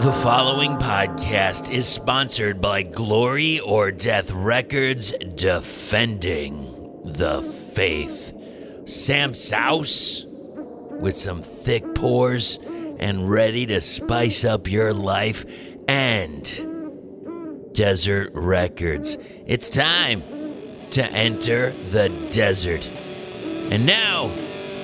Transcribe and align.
The 0.00 0.12
following 0.14 0.76
podcast 0.78 1.70
is 1.70 1.86
sponsored 1.86 2.58
by 2.58 2.84
Glory 2.84 3.60
or 3.60 3.90
Death 3.90 4.30
Records 4.30 5.12
Defending 5.34 7.02
the 7.04 7.42
Faith. 7.74 8.32
Sam 8.86 9.34
Souse 9.34 10.24
with 10.26 11.14
some 11.14 11.42
thick 11.42 11.94
pores 11.94 12.58
and 12.98 13.28
ready 13.28 13.66
to 13.66 13.82
spice 13.82 14.42
up 14.42 14.70
your 14.70 14.94
life 14.94 15.44
and 15.86 16.44
Desert 17.74 18.30
Records. 18.32 19.18
It's 19.44 19.68
time 19.68 20.22
to 20.92 21.04
enter 21.12 21.74
the 21.90 22.08
desert. 22.30 22.88
And 22.88 23.84
now, 23.84 24.30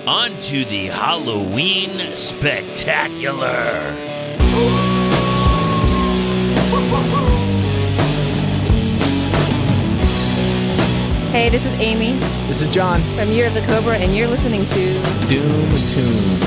on 0.07 0.39
to 0.41 0.67
the 0.67 0.89
Halloween 0.89 2.14
Spectacular. 2.14 3.95
Hey, 11.36 11.50
this 11.50 11.67
is 11.67 11.75
Amy 11.75 12.13
This 12.49 12.63
is 12.63 12.68
John. 12.68 12.99
from 13.14 13.31
Year 13.31 13.46
of 13.46 13.53
the 13.53 13.61
Cobra, 13.67 13.99
and 13.99 14.17
you're 14.17 14.26
listening 14.26 14.64
to 14.64 14.75
Doom 15.29 15.68
Tomb. 15.68 16.40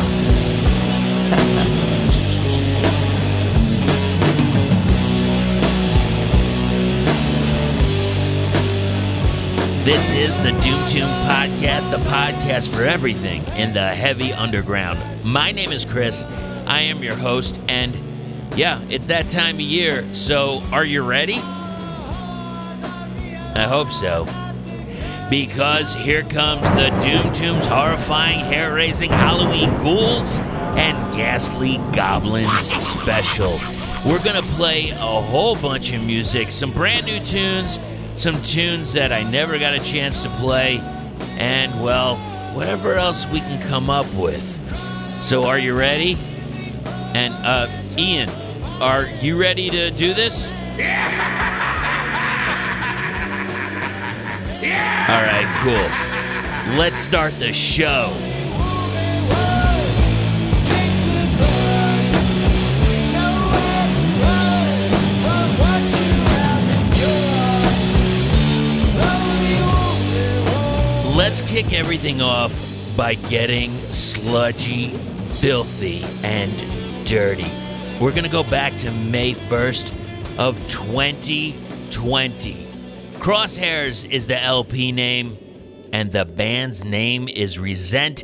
This 9.86 10.10
is 10.10 10.36
the 10.38 10.50
Doom 10.64 10.88
Tomb 10.90 11.08
Podcast, 11.28 11.92
the 11.92 12.00
podcast 12.10 12.76
for 12.76 12.82
everything 12.82 13.46
in 13.50 13.76
the 13.76 13.90
heavy 13.90 14.34
underground. 14.34 15.00
My 15.24 15.52
name 15.52 15.72
is 15.72 15.86
Chris. 15.86 16.24
I 16.66 16.82
am 16.82 17.04
your 17.04 17.16
host, 17.16 17.62
and 17.68 17.96
yeah, 18.58 18.82
it's 18.90 19.06
that 19.06 19.30
time 19.30 19.58
of 19.58 19.62
year. 19.62 20.04
So, 20.16 20.64
are 20.72 20.84
you 20.84 21.04
ready? 21.04 21.38
I 23.54 23.68
hope 23.70 23.92
so. 23.92 24.26
Because 25.30 25.94
here 25.94 26.24
comes 26.24 26.62
the 26.62 26.90
Doom 27.04 27.34
Tomb's 27.34 27.66
horrifying, 27.66 28.40
hair 28.40 28.74
raising 28.74 29.12
Halloween 29.12 29.78
ghouls 29.78 30.40
and 30.40 30.98
ghastly 31.14 31.78
goblins 31.94 32.72
special. 32.84 33.60
We're 34.06 34.24
to 34.24 34.42
play 34.54 34.90
a 34.90 34.96
whole 34.96 35.56
bunch 35.58 35.94
of 35.94 36.04
music, 36.04 36.52
some 36.52 36.72
brand 36.72 37.06
new 37.06 37.20
tunes, 37.20 37.78
some 38.18 38.42
tunes 38.42 38.92
that 38.94 39.12
I 39.12 39.22
never 39.30 39.60
got 39.60 39.76
a 39.76 39.80
chance 39.80 40.24
to 40.24 40.30
play, 40.30 40.80
and 41.38 41.72
well, 41.84 42.16
whatever 42.56 42.96
else 42.96 43.28
we 43.28 43.40
can 43.40 43.62
come 43.68 43.90
up 43.90 44.12
with. 44.16 44.44
So, 45.22 45.44
are 45.46 45.60
you 45.60 45.78
ready? 45.78 46.18
And, 47.14 47.34
uh, 47.46 47.68
Ian, 47.98 48.30
are 48.82 49.06
you 49.22 49.40
ready 49.40 49.70
to 49.70 49.92
do 49.92 50.14
this? 50.14 50.50
All 54.62 54.66
right, 54.66 55.48
cool. 55.64 55.72
Let's 56.78 57.00
start 57.00 57.32
the 57.40 57.54
show. 57.54 58.12
Let's 71.16 71.40
kick 71.50 71.72
everything 71.72 72.22
off 72.22 72.52
by 72.98 73.16
getting 73.16 73.72
sludgy, 73.94 74.90
filthy, 75.40 76.04
and 76.24 76.52
dirty. 77.08 77.50
We're 78.02 78.12
going 78.12 78.26
to 78.26 78.30
go 78.30 78.44
back 78.44 78.76
to 78.80 78.92
May 78.92 79.36
1st 79.36 79.94
of 80.38 80.60
2020. 80.68 82.69
Crosshairs 83.20 84.10
is 84.10 84.28
the 84.28 84.42
LP 84.42 84.94
name, 84.94 85.38
and 85.92 86.10
the 86.10 86.24
band's 86.24 86.86
name 86.86 87.28
is 87.28 87.60
Resent. 87.60 88.24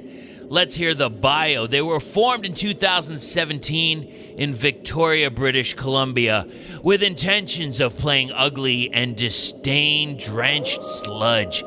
Let's 0.50 0.74
hear 0.74 0.94
the 0.94 1.10
bio. 1.10 1.68
They 1.68 1.82
were 1.82 2.00
formed 2.00 2.46
in 2.46 2.54
2017 2.54 4.04
in 4.38 4.54
Victoria, 4.54 5.30
British 5.30 5.74
Columbia, 5.74 6.48
with 6.82 7.04
intentions 7.04 7.82
of 7.82 7.98
playing 7.98 8.32
ugly 8.32 8.90
and 8.94 9.18
disdain 9.18 10.18
drenched 10.18 10.86
sludge. 10.86 11.66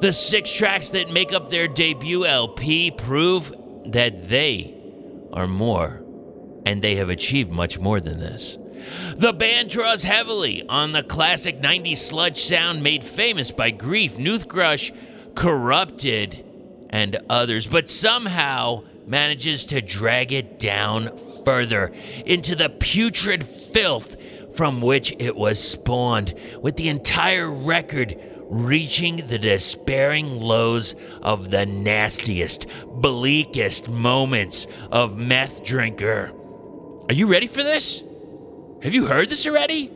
The 0.00 0.14
six 0.14 0.50
tracks 0.50 0.88
that 0.90 1.12
make 1.12 1.34
up 1.34 1.50
their 1.50 1.68
debut 1.68 2.24
LP 2.24 2.92
prove 2.92 3.54
that 3.86 4.30
they 4.30 4.74
are 5.34 5.46
more, 5.46 6.02
and 6.64 6.80
they 6.80 6.96
have 6.96 7.10
achieved 7.10 7.50
much 7.50 7.78
more 7.78 8.00
than 8.00 8.18
this. 8.18 8.56
The 9.16 9.32
band 9.32 9.70
draws 9.70 10.02
heavily 10.02 10.64
on 10.68 10.92
the 10.92 11.02
classic 11.02 11.60
90s 11.60 11.98
sludge 11.98 12.40
sound 12.40 12.82
made 12.82 13.04
famous 13.04 13.50
by 13.50 13.70
Grief, 13.70 14.16
Noothgrush, 14.16 14.94
Corrupted, 15.34 16.44
and 16.90 17.18
others, 17.28 17.66
but 17.66 17.88
somehow 17.88 18.82
manages 19.06 19.64
to 19.66 19.80
drag 19.80 20.32
it 20.32 20.58
down 20.58 21.16
further 21.44 21.92
into 22.24 22.54
the 22.54 22.68
putrid 22.68 23.44
filth 23.44 24.16
from 24.54 24.80
which 24.80 25.14
it 25.18 25.36
was 25.36 25.62
spawned, 25.62 26.34
with 26.60 26.76
the 26.76 26.88
entire 26.88 27.50
record 27.50 28.18
reaching 28.50 29.16
the 29.28 29.38
despairing 29.38 30.40
lows 30.40 30.96
of 31.22 31.50
the 31.50 31.64
nastiest, 31.64 32.66
bleakest 32.86 33.88
moments 33.88 34.66
of 34.90 35.12
Methdrinker. 35.12 36.34
Are 37.08 37.14
you 37.14 37.26
ready 37.26 37.46
for 37.46 37.62
this? 37.62 38.02
Have 38.82 38.94
you 38.94 39.04
heard 39.04 39.28
this 39.28 39.46
already? 39.46 39.92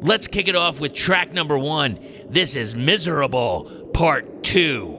Let's 0.00 0.26
kick 0.26 0.48
it 0.48 0.56
off 0.56 0.80
with 0.80 0.94
track 0.94 1.34
number 1.34 1.58
one. 1.58 1.98
This 2.26 2.56
is 2.56 2.74
Miserable 2.74 3.90
Part 3.92 4.42
2. 4.44 4.98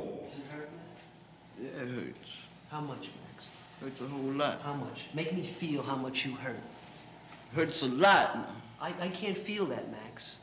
Yeah, 1.60 1.68
it 1.68 1.90
hurts. 1.90 2.18
How 2.70 2.82
much, 2.82 3.00
Max? 3.00 3.48
Hurts 3.82 4.00
a 4.02 4.08
whole 4.08 4.32
lot. 4.32 4.62
How 4.62 4.76
much? 4.76 5.00
Make 5.16 5.34
me 5.34 5.48
feel 5.60 5.82
how 5.82 5.96
much 5.96 6.24
you 6.24 6.36
hurt. 6.36 6.60
Hurts 7.56 7.82
a 7.82 7.88
lot 7.88 8.36
now. 8.36 8.56
I, 8.80 8.94
I 9.00 9.10
can't 9.10 9.38
feel 9.40 9.66
that, 9.68 9.92
Max. 9.92 10.36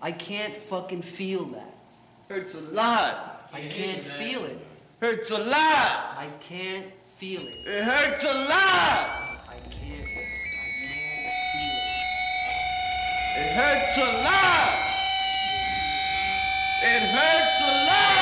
I 0.00 0.12
can't 0.12 0.56
fucking 0.70 1.02
feel 1.02 1.46
that. 1.46 1.74
Hurts 2.28 2.54
a 2.54 2.60
lot. 2.60 3.50
I 3.52 3.62
can't 3.62 4.06
feel 4.16 4.44
it. 4.44 4.64
Hurts 5.00 5.30
a 5.32 5.38
lot. 5.38 6.14
I 6.16 6.28
can't 6.40 6.86
feel 7.18 7.42
it. 7.48 7.66
It 7.66 7.82
hurts 7.82 8.22
a 8.22 8.32
lot. 8.32 9.31
It. 13.36 13.52
Hurts 13.52 13.98
a 13.98 14.22
lot. 14.22 14.78
It 16.82 17.02
hurts 17.02 17.60
a 17.60 17.84
lot. 17.86 18.21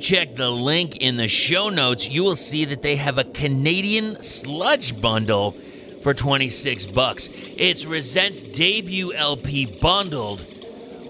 Check 0.00 0.34
the 0.34 0.50
link 0.50 0.96
in 0.98 1.18
the 1.18 1.28
show 1.28 1.68
notes, 1.68 2.08
you 2.08 2.24
will 2.24 2.36
see 2.36 2.64
that 2.64 2.80
they 2.80 2.96
have 2.96 3.18
a 3.18 3.24
Canadian 3.24 4.22
sludge 4.22 5.02
bundle 5.02 5.50
for 5.50 6.14
26 6.14 6.90
bucks. 6.92 7.28
It's 7.58 7.84
Resent's 7.84 8.52
debut 8.52 9.12
LP 9.12 9.66
bundled 9.82 10.38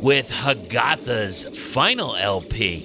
with 0.02 0.28
Hagatha's 0.30 1.44
final 1.72 2.16
LP. 2.16 2.80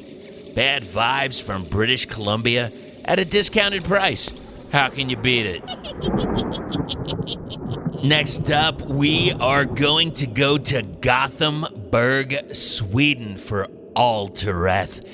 Bad 0.55 0.83
vibes 0.83 1.41
from 1.41 1.63
British 1.65 2.05
Columbia 2.05 2.69
at 3.07 3.17
a 3.17 3.25
discounted 3.25 3.83
price. 3.83 4.69
How 4.71 4.89
can 4.89 5.09
you 5.09 5.17
beat 5.17 5.47
it? 5.47 5.63
Next 8.03 8.51
up, 8.51 8.79
we 8.81 9.31
are 9.39 9.65
going 9.65 10.11
to 10.13 10.27
go 10.27 10.59
to 10.59 10.83
Gothenburg, 10.83 12.53
Sweden 12.53 13.37
for 13.37 13.65
All 13.95 14.29
Altareth. 14.29 15.04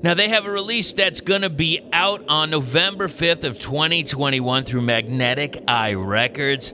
Now 0.00 0.14
they 0.14 0.28
have 0.28 0.46
a 0.46 0.50
release 0.50 0.92
that's 0.92 1.20
going 1.20 1.42
to 1.42 1.50
be 1.50 1.80
out 1.92 2.24
on 2.28 2.50
November 2.50 3.08
5th 3.08 3.42
of 3.42 3.58
2021 3.58 4.62
through 4.62 4.82
Magnetic 4.82 5.60
Eye 5.66 5.94
Records. 5.94 6.72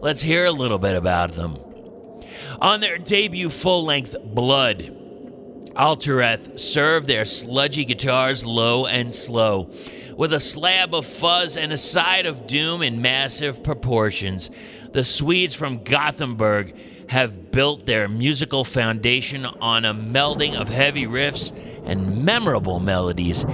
Let's 0.00 0.20
hear 0.20 0.44
a 0.44 0.50
little 0.50 0.78
bit 0.78 0.96
about 0.96 1.32
them. 1.32 1.56
On 2.60 2.80
their 2.80 2.98
debut 2.98 3.48
full-length 3.48 4.16
Blood, 4.24 4.92
Altareth 5.76 6.58
served 6.58 7.06
their 7.06 7.24
sludgy 7.24 7.84
guitars 7.84 8.44
low 8.44 8.86
and 8.86 9.14
slow, 9.14 9.70
with 10.16 10.32
a 10.32 10.40
slab 10.40 10.94
of 10.94 11.06
fuzz 11.06 11.56
and 11.56 11.72
a 11.72 11.76
side 11.76 12.26
of 12.26 12.48
doom 12.48 12.82
in 12.82 13.00
massive 13.00 13.62
proportions. 13.62 14.50
The 14.92 15.04
Swedes 15.04 15.54
from 15.54 15.84
Gothenburg 15.84 16.74
have 17.14 17.52
built 17.52 17.86
their 17.86 18.08
musical 18.08 18.64
foundation 18.64 19.46
on 19.46 19.84
a 19.84 19.94
melding 19.94 20.56
of 20.56 20.68
heavy 20.68 21.04
riffs 21.04 21.52
and 21.86 22.24
memorable 22.24 22.80
melodies 22.80 23.44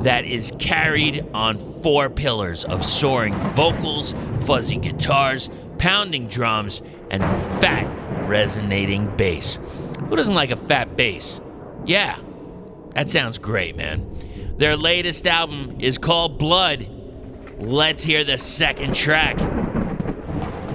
that 0.00 0.24
is 0.24 0.54
carried 0.58 1.22
on 1.34 1.58
four 1.82 2.08
pillars 2.08 2.64
of 2.64 2.82
soaring 2.82 3.34
vocals, 3.50 4.14
fuzzy 4.46 4.76
guitars, 4.76 5.50
pounding 5.76 6.28
drums, 6.28 6.80
and 7.10 7.22
fat 7.60 7.84
resonating 8.26 9.14
bass. 9.18 9.58
Who 10.08 10.16
doesn't 10.16 10.34
like 10.34 10.50
a 10.50 10.56
fat 10.56 10.96
bass? 10.96 11.42
Yeah, 11.84 12.18
that 12.94 13.10
sounds 13.10 13.36
great, 13.36 13.76
man. 13.76 14.54
Their 14.56 14.78
latest 14.78 15.26
album 15.26 15.76
is 15.78 15.98
called 15.98 16.38
Blood. 16.38 16.88
Let's 17.58 18.02
hear 18.02 18.24
the 18.24 18.38
second 18.38 18.94
track. 18.94 19.36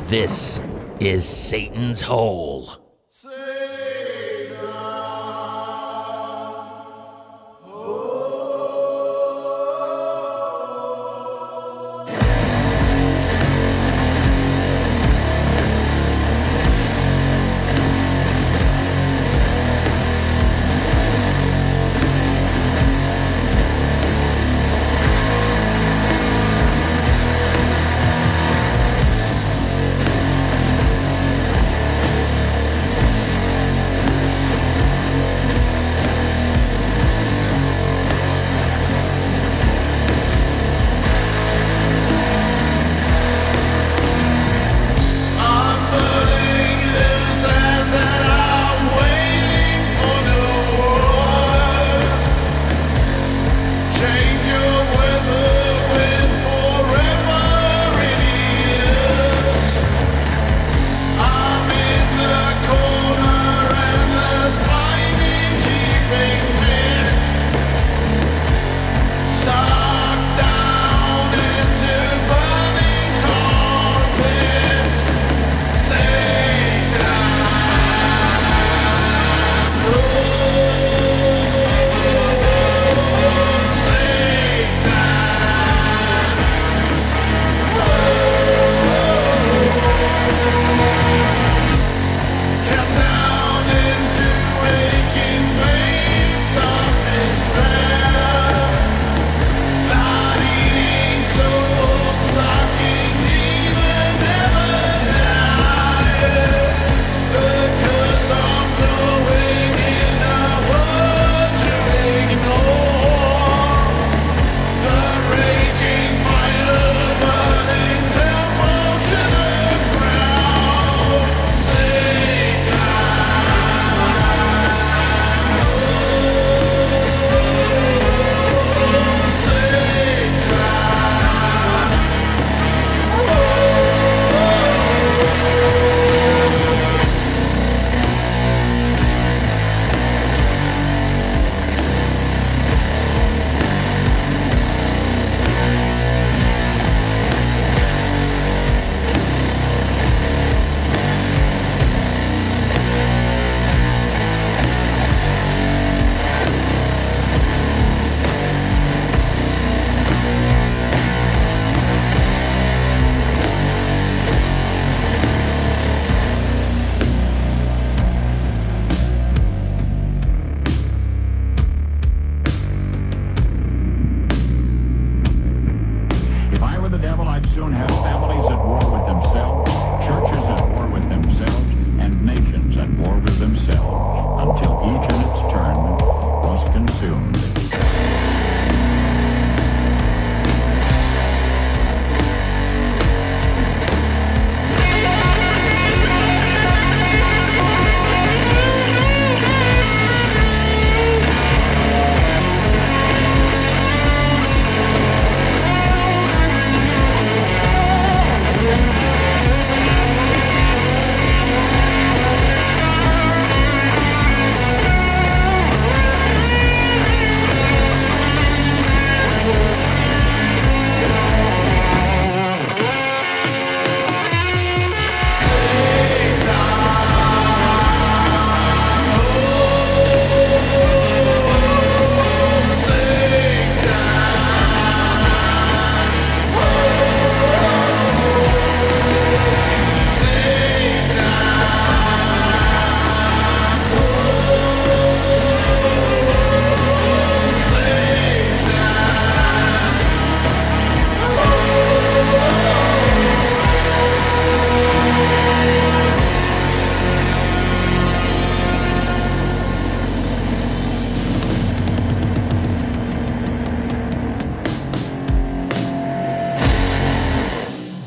This 0.04 0.62
is 1.00 1.28
Satan's 1.28 2.02
Hole. 2.02 2.85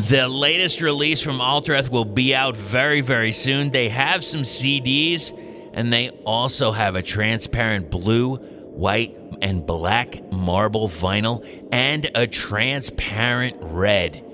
The 0.09 0.27
latest 0.27 0.81
release 0.81 1.21
from 1.21 1.39
Altareth 1.39 1.91
will 1.91 2.07
be 2.07 2.35
out 2.35 2.57
very, 2.57 3.03
very 3.03 3.31
soon. 3.31 3.73
They 3.73 3.91
have 3.91 4.25
some 4.25 4.41
CDs, 4.41 5.39
and 5.75 5.93
they 5.93 6.09
also 6.25 6.73
have 6.73 6.95
a 6.95 7.03
transparent 7.03 7.91
blue, 7.91 8.37
white, 8.37 9.15
and 9.43 9.67
black 9.67 10.33
marble 10.33 10.89
vinyl, 10.89 11.47
and 11.71 12.11
a 12.15 12.27
transparent 12.27 13.59
red. 13.61 14.25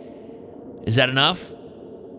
Is 0.87 0.95
that 0.95 1.09
enough? 1.09 1.51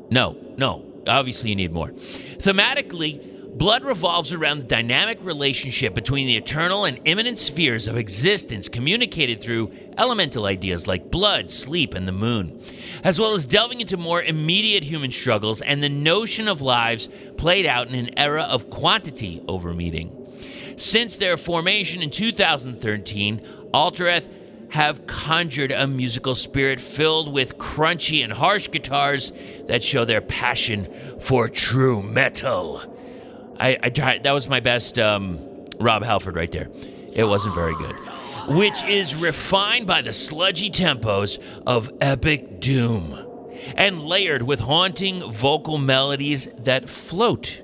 No, 0.09 0.35
no. 0.57 0.83
Obviously, 1.07 1.51
you 1.51 1.55
need 1.55 1.71
more. 1.71 1.91
Thematically, 1.91 3.34
Blood 3.55 3.85
revolves 3.85 4.33
around 4.33 4.59
the 4.59 4.65
dynamic 4.65 5.17
relationship 5.23 5.93
between 5.93 6.27
the 6.27 6.35
eternal 6.35 6.83
and 6.83 6.99
immanent 7.05 7.37
spheres 7.37 7.87
of 7.87 7.95
existence 7.95 8.67
communicated 8.67 9.39
through 9.39 9.71
elemental 9.97 10.45
ideas 10.45 10.89
like 10.89 11.09
blood, 11.09 11.49
sleep, 11.49 11.93
and 11.93 12.05
the 12.05 12.11
moon, 12.11 12.61
as 13.01 13.17
well 13.17 13.33
as 13.33 13.45
delving 13.45 13.79
into 13.79 13.95
more 13.95 14.21
immediate 14.21 14.83
human 14.83 15.09
struggles 15.09 15.61
and 15.61 15.81
the 15.81 15.87
notion 15.87 16.49
of 16.49 16.61
lives 16.61 17.07
played 17.37 17.65
out 17.65 17.87
in 17.87 17.95
an 17.95 18.19
era 18.19 18.41
of 18.41 18.69
quantity 18.69 19.41
over 19.47 19.73
meaning. 19.73 20.11
Since 20.75 21.17
their 21.17 21.37
formation 21.37 22.01
in 22.01 22.09
2013, 22.09 23.39
Altareth 23.73 24.27
have 24.71 25.07
conjured 25.07 25.71
a 25.71 25.87
musical 25.87 26.35
spirit 26.35 26.81
filled 26.81 27.31
with 27.31 27.57
crunchy 27.57 28.21
and 28.21 28.33
harsh 28.33 28.69
guitars 28.69 29.31
that 29.67 29.81
show 29.81 30.03
their 30.03 30.19
passion 30.19 30.93
for 31.21 31.47
true 31.47 32.03
metal. 32.03 32.94
I, 33.59 33.77
I 33.81 33.89
tried, 33.89 34.23
that 34.23 34.31
was 34.31 34.47
my 34.49 34.59
best 34.59 34.99
um, 34.99 35.39
Rob 35.79 36.03
Halford 36.03 36.35
right 36.35 36.51
there. 36.51 36.69
It 37.15 37.25
wasn't 37.25 37.55
very 37.55 37.75
good. 37.75 37.95
Which 38.47 38.83
is 38.83 39.15
refined 39.15 39.87
by 39.87 40.01
the 40.01 40.13
sludgy 40.13 40.69
tempos 40.69 41.41
of 41.65 41.91
epic 42.01 42.59
doom 42.59 43.25
and 43.75 44.01
layered 44.03 44.43
with 44.43 44.59
haunting 44.59 45.31
vocal 45.31 45.77
melodies 45.77 46.47
that 46.59 46.89
float 46.89 47.61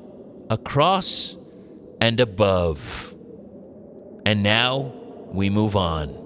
across 0.49 1.37
and 1.99 2.19
above. 2.19 3.13
And 4.25 4.41
now 4.41 4.93
we 5.27 5.49
move 5.49 5.75
on. 5.75 6.17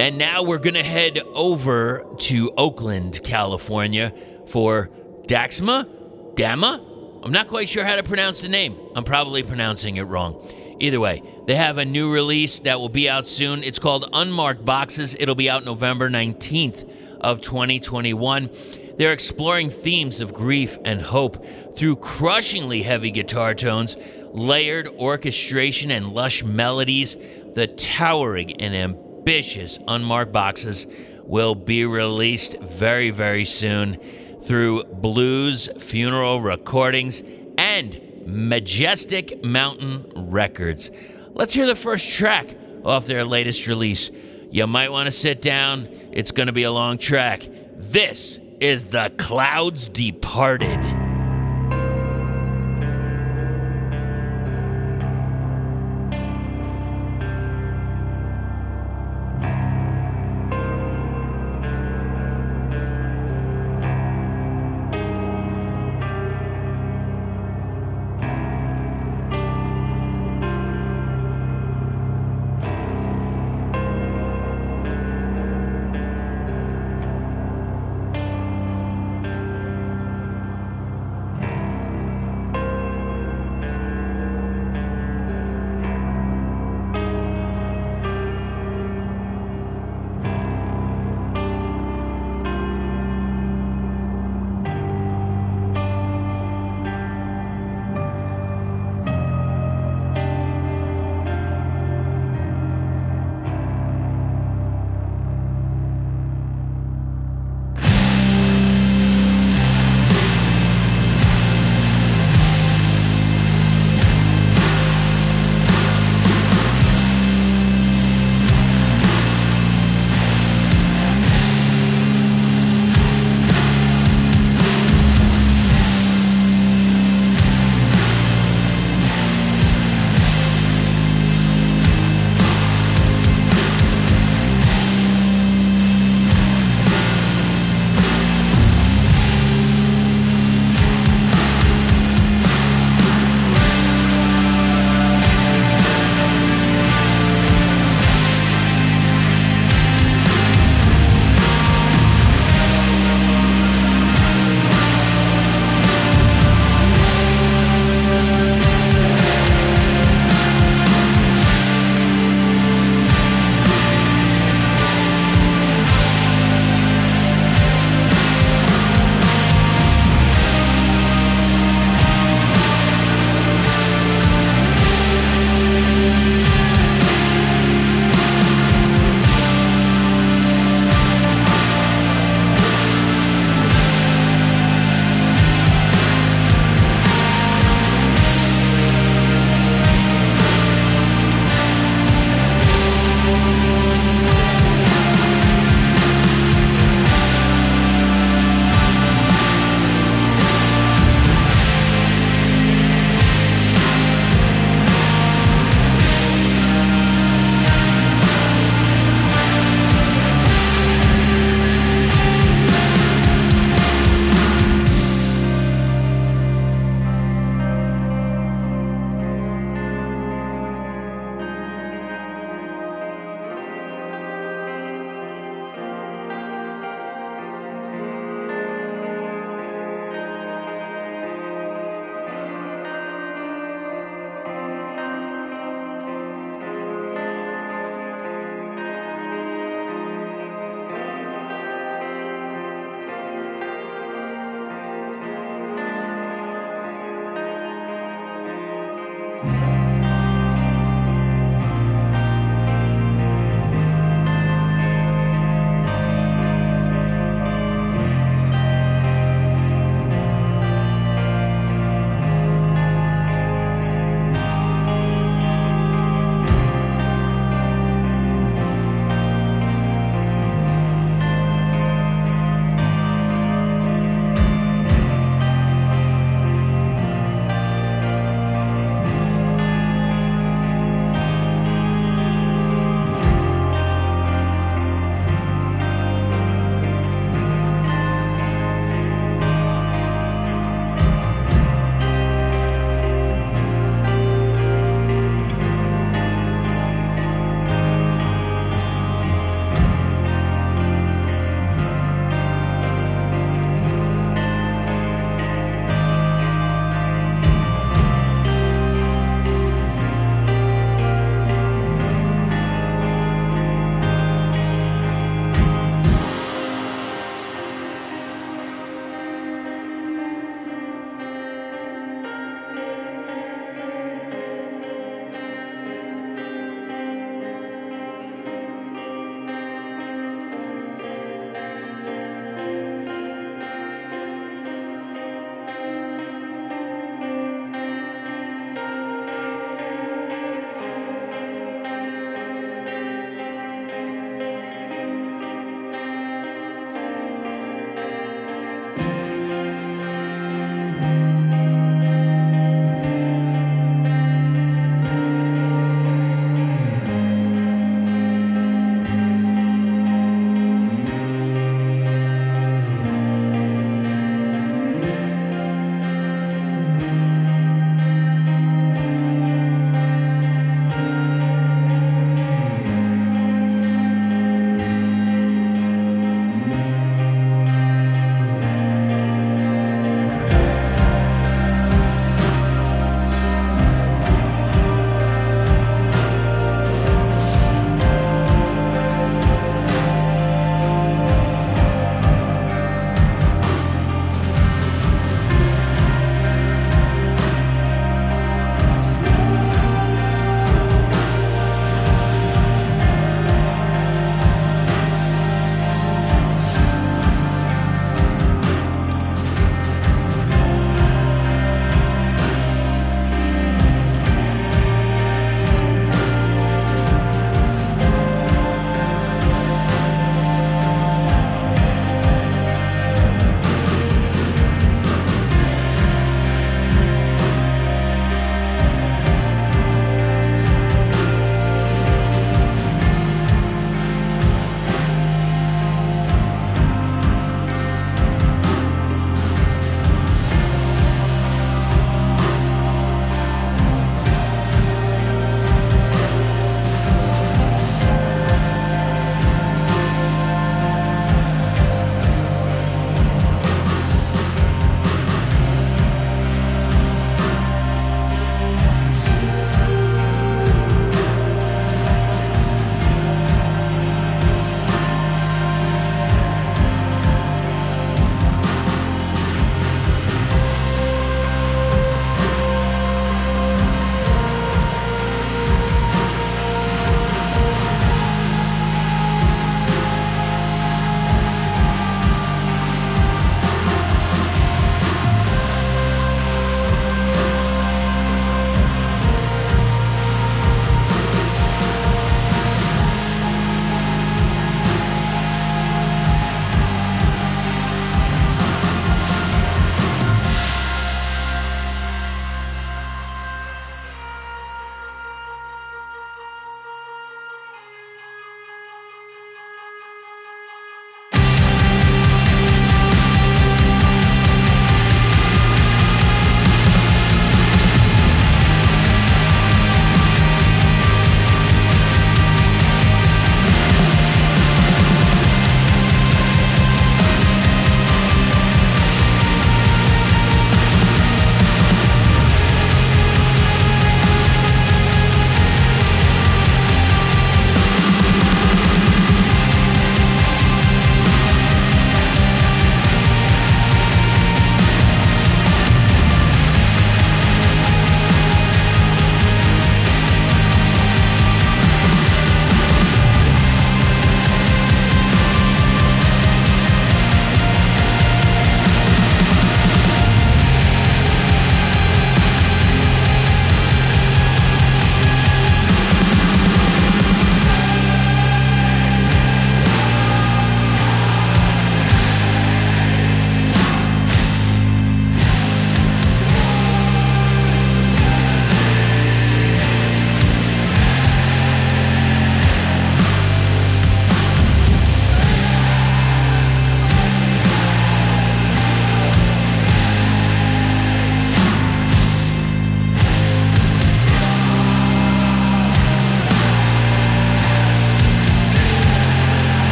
And 0.00 0.18
now 0.18 0.42
we're 0.42 0.58
going 0.58 0.74
to 0.74 0.82
head 0.82 1.20
over 1.34 2.04
to 2.18 2.52
Oakland, 2.56 3.20
California 3.24 4.12
for 4.46 4.90
Daxma? 5.26 5.88
Dama? 6.34 6.84
I'm 7.22 7.32
not 7.32 7.48
quite 7.48 7.68
sure 7.68 7.84
how 7.84 7.96
to 7.96 8.02
pronounce 8.02 8.42
the 8.42 8.48
name. 8.48 8.76
I'm 8.94 9.04
probably 9.04 9.42
pronouncing 9.42 9.96
it 9.96 10.02
wrong. 10.02 10.46
Either 10.80 10.98
way, 11.00 11.22
they 11.46 11.54
have 11.54 11.78
a 11.78 11.84
new 11.84 12.12
release 12.12 12.58
that 12.60 12.80
will 12.80 12.88
be 12.88 13.08
out 13.08 13.26
soon. 13.26 13.62
It's 13.62 13.78
called 13.78 14.08
Unmarked 14.12 14.64
Boxes. 14.64 15.16
It'll 15.18 15.34
be 15.34 15.48
out 15.48 15.64
November 15.64 16.10
19th 16.10 16.90
of 17.20 17.40
2021. 17.40 18.50
They're 18.96 19.12
exploring 19.12 19.70
themes 19.70 20.20
of 20.20 20.34
grief 20.34 20.76
and 20.84 21.00
hope 21.00 21.46
through 21.76 21.96
crushingly 21.96 22.82
heavy 22.82 23.10
guitar 23.10 23.54
tones, 23.54 23.96
layered 24.32 24.88
orchestration, 24.88 25.90
and 25.90 26.08
lush 26.08 26.42
melodies. 26.42 27.16
The 27.54 27.68
towering 27.68 28.60
and 28.60 28.74
ambitious 28.74 29.78
Unmarked 29.86 30.32
Boxes 30.32 30.86
will 31.22 31.54
be 31.54 31.86
released 31.86 32.58
very, 32.60 33.10
very 33.10 33.44
soon 33.44 33.98
through 34.44 34.84
Blues 34.84 35.68
Funeral 35.78 36.40
Recordings 36.40 37.22
and 37.56 38.00
Majestic 38.26 39.44
Mountain 39.44 40.12
Records. 40.14 40.90
Let's 41.32 41.52
hear 41.52 41.66
the 41.66 41.76
first 41.76 42.10
track 42.10 42.56
off 42.84 43.06
their 43.06 43.24
latest 43.24 43.66
release. 43.66 44.10
You 44.50 44.66
might 44.66 44.92
want 44.92 45.06
to 45.06 45.12
sit 45.12 45.40
down, 45.40 45.88
it's 46.12 46.30
going 46.30 46.46
to 46.46 46.52
be 46.52 46.62
a 46.64 46.70
long 46.70 46.98
track. 46.98 47.48
This 47.76 48.38
is 48.60 48.84
The 48.84 49.12
Clouds 49.18 49.88
Departed. 49.88 51.03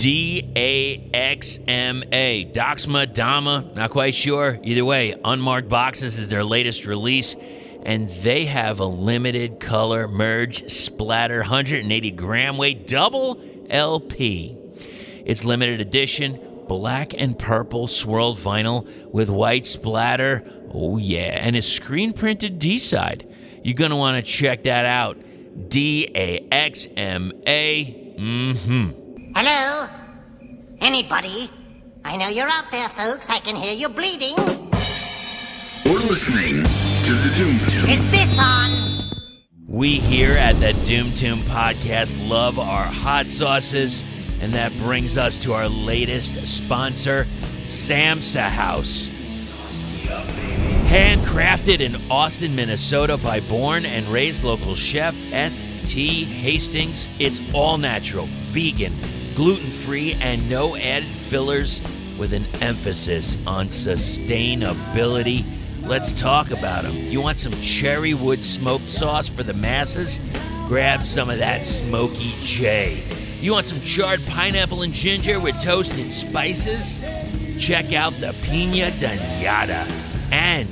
D 0.00 0.50
A 0.56 1.10
X 1.12 1.58
M 1.68 2.02
A. 2.10 2.46
Doxma, 2.46 3.12
Dama, 3.12 3.70
not 3.74 3.90
quite 3.90 4.14
sure. 4.14 4.58
Either 4.62 4.82
way, 4.82 5.14
Unmarked 5.22 5.68
Boxes 5.68 6.18
is 6.18 6.30
their 6.30 6.42
latest 6.42 6.86
release, 6.86 7.36
and 7.82 8.08
they 8.08 8.46
have 8.46 8.80
a 8.80 8.86
limited 8.86 9.60
color 9.60 10.08
merge 10.08 10.72
splatter 10.72 11.40
180 11.40 12.10
gram 12.12 12.56
weight 12.56 12.88
double 12.88 13.42
LP. 13.68 14.56
It's 15.26 15.44
limited 15.44 15.82
edition, 15.82 16.40
black 16.66 17.12
and 17.12 17.38
purple 17.38 17.86
swirled 17.86 18.38
vinyl 18.38 18.88
with 19.12 19.28
white 19.28 19.66
splatter. 19.66 20.42
Oh, 20.72 20.96
yeah. 20.96 21.38
And 21.44 21.56
a 21.56 21.62
screen 21.62 22.14
printed 22.14 22.58
D 22.58 22.78
side. 22.78 23.28
You're 23.62 23.74
going 23.74 23.90
to 23.90 23.98
want 23.98 24.24
to 24.24 24.32
check 24.32 24.62
that 24.62 24.86
out. 24.86 25.18
D 25.68 26.10
A 26.14 26.48
X 26.50 26.88
M 26.96 27.34
A. 27.46 28.14
Mm 28.18 28.56
hmm. 28.56 28.99
Hello? 29.32 29.88
Anybody? 30.80 31.48
I 32.04 32.16
know 32.16 32.28
you're 32.28 32.48
out 32.48 32.70
there, 32.72 32.88
folks. 32.88 33.30
I 33.30 33.38
can 33.38 33.54
hear 33.54 33.72
you 33.72 33.88
bleeding. 33.88 34.34
We're 35.84 36.04
listening 36.08 36.64
to 36.64 37.12
the 37.12 37.32
Doom 37.36 37.58
Tomb. 37.70 37.90
Is 37.90 38.10
this 38.10 38.38
on? 38.38 39.08
We 39.68 40.00
here 40.00 40.32
at 40.32 40.58
the 40.58 40.72
Doom 40.84 41.14
Tomb 41.14 41.42
podcast 41.42 42.28
love 42.28 42.58
our 42.58 42.84
hot 42.84 43.30
sauces, 43.30 44.02
and 44.40 44.52
that 44.54 44.76
brings 44.78 45.16
us 45.16 45.38
to 45.38 45.52
our 45.52 45.68
latest 45.68 46.44
sponsor, 46.46 47.26
Samsa 47.62 48.48
House. 48.48 49.10
Handcrafted 50.88 51.78
in 51.78 51.94
Austin, 52.10 52.56
Minnesota 52.56 53.16
by 53.16 53.38
born 53.38 53.86
and 53.86 54.08
raised 54.08 54.42
local 54.42 54.74
chef 54.74 55.14
S.T. 55.30 56.24
Hastings, 56.24 57.06
it's 57.20 57.40
all 57.54 57.78
natural, 57.78 58.26
vegan, 58.26 58.92
gluten 59.34 59.70
free, 59.70 60.14
and 60.20 60.48
no 60.48 60.76
added 60.76 61.08
fillers 61.08 61.80
with 62.18 62.32
an 62.32 62.44
emphasis 62.60 63.36
on 63.46 63.68
sustainability. 63.68 65.44
Let's 65.82 66.12
talk 66.12 66.50
about 66.50 66.82
them. 66.82 66.94
You 66.94 67.20
want 67.20 67.38
some 67.38 67.52
cherry 67.54 68.14
wood 68.14 68.44
smoked 68.44 68.88
sauce 68.88 69.28
for 69.28 69.42
the 69.42 69.54
masses? 69.54 70.20
Grab 70.68 71.04
some 71.04 71.30
of 71.30 71.38
that 71.38 71.64
Smoky 71.64 72.34
J. 72.42 73.02
You 73.40 73.52
want 73.52 73.66
some 73.66 73.80
charred 73.80 74.24
pineapple 74.26 74.82
and 74.82 74.92
ginger 74.92 75.40
with 75.40 75.60
toasted 75.62 76.12
spices? 76.12 76.98
Check 77.58 77.92
out 77.92 78.12
the 78.14 78.36
Pina 78.44 78.90
Danada. 78.92 79.90
And 80.30 80.68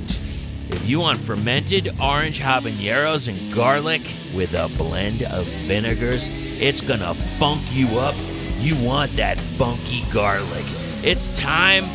if 0.71 0.87
you 0.87 0.99
want 0.99 1.19
fermented 1.19 1.89
orange 1.99 2.39
habaneros 2.39 3.27
and 3.27 3.53
garlic 3.53 4.01
with 4.35 4.53
a 4.53 4.69
blend 4.77 5.23
of 5.23 5.45
vinegars, 5.65 6.29
it's 6.61 6.81
gonna 6.81 7.15
funk 7.15 7.61
you 7.71 7.87
up. 7.97 8.15
You 8.59 8.75
want 8.85 9.11
that 9.11 9.37
funky 9.37 10.03
garlic. 10.11 10.65
It's 11.01 11.35
time. 11.37 11.85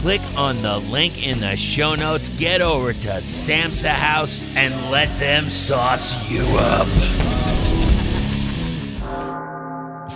Click 0.00 0.20
on 0.36 0.60
the 0.60 0.78
link 0.78 1.26
in 1.26 1.40
the 1.40 1.56
show 1.56 1.94
notes. 1.94 2.28
Get 2.28 2.60
over 2.60 2.92
to 2.92 3.08
Samsa 3.22 3.88
House 3.88 4.42
and 4.54 4.74
let 4.90 5.08
them 5.18 5.48
sauce 5.48 6.30
you 6.30 6.44
up. 6.58 6.88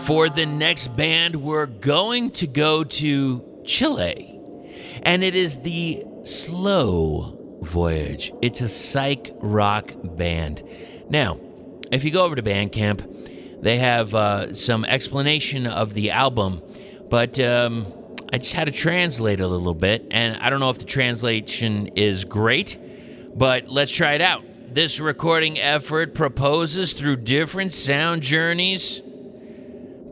For 0.05 0.29
the 0.29 0.45
next 0.45 0.95
band, 0.95 1.37
we're 1.37 1.65
going 1.67 2.31
to 2.33 2.47
go 2.47 2.85
to 2.85 3.63
Chile. 3.65 4.39
And 5.03 5.25
it 5.25 5.35
is 5.35 5.57
the 5.59 6.05
Slow 6.25 7.59
Voyage. 7.63 8.31
It's 8.43 8.61
a 8.61 8.69
psych 8.69 9.35
rock 9.41 9.93
band. 10.03 10.63
Now, 11.09 11.41
if 11.91 12.05
you 12.05 12.11
go 12.11 12.25
over 12.25 12.35
to 12.35 12.43
Bandcamp, 12.43 13.24
they 13.65 13.79
have 13.79 14.15
uh, 14.15 14.53
some 14.53 14.85
explanation 14.85 15.67
of 15.67 15.95
the 15.95 16.11
album, 16.11 16.61
but 17.09 17.41
um, 17.41 17.87
I 18.31 18.37
just 18.37 18.53
had 18.53 18.67
to 18.67 18.71
translate 18.71 19.41
a 19.41 19.47
little 19.47 19.75
bit, 19.75 20.07
and 20.11 20.37
I 20.37 20.51
don't 20.51 20.61
know 20.61 20.69
if 20.69 20.79
the 20.79 20.85
translation 20.85 21.87
is 21.97 22.27
great, 22.27 22.79
but 23.35 23.71
let's 23.71 23.91
try 23.91 24.13
it 24.13 24.21
out. 24.21 24.45
This 24.69 25.01
recording 25.01 25.59
effort 25.59 26.15
proposes 26.15 26.93
through 26.93 27.17
different 27.17 27.73
sound 27.73 28.21
journeys 28.21 29.01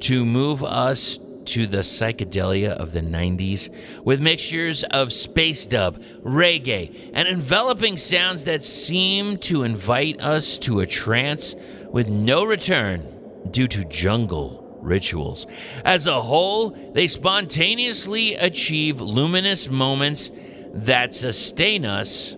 to 0.00 0.24
move 0.24 0.64
us 0.64 1.20
to 1.44 1.66
the 1.66 1.80
psychedelia 1.80 2.70
of 2.70 2.92
the 2.92 3.02
90s 3.02 3.68
with 4.02 4.18
mixtures 4.18 4.82
of 4.82 5.12
space 5.12 5.66
dub, 5.66 6.02
reggae, 6.24 7.10
and 7.12 7.28
enveloping 7.28 7.98
sounds 7.98 8.46
that 8.46 8.64
seem 8.64 9.36
to 9.36 9.62
invite 9.62 10.22
us 10.22 10.56
to 10.56 10.80
a 10.80 10.86
trance 10.86 11.54
with 11.90 12.08
no 12.08 12.46
return 12.46 13.11
due 13.50 13.66
to 13.68 13.84
jungle 13.84 14.62
rituals. 14.80 15.46
As 15.84 16.06
a 16.06 16.20
whole, 16.20 16.70
they 16.70 17.06
spontaneously 17.06 18.34
achieve 18.34 19.00
luminous 19.00 19.68
moments 19.68 20.30
that 20.74 21.14
sustain 21.14 21.84
us 21.84 22.36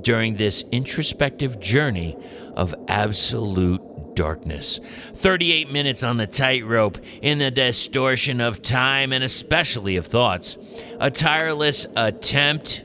during 0.00 0.34
this 0.34 0.64
introspective 0.72 1.58
journey 1.58 2.16
of 2.54 2.74
absolute 2.88 3.80
darkness. 4.14 4.80
38 5.14 5.70
minutes 5.70 6.02
on 6.02 6.16
the 6.16 6.26
tightrope 6.26 6.98
in 7.22 7.38
the 7.38 7.50
distortion 7.50 8.40
of 8.40 8.62
time 8.62 9.12
and 9.12 9.22
especially 9.22 9.96
of 9.96 10.06
thoughts. 10.06 10.56
A 10.98 11.10
tireless 11.10 11.86
attempt 11.96 12.82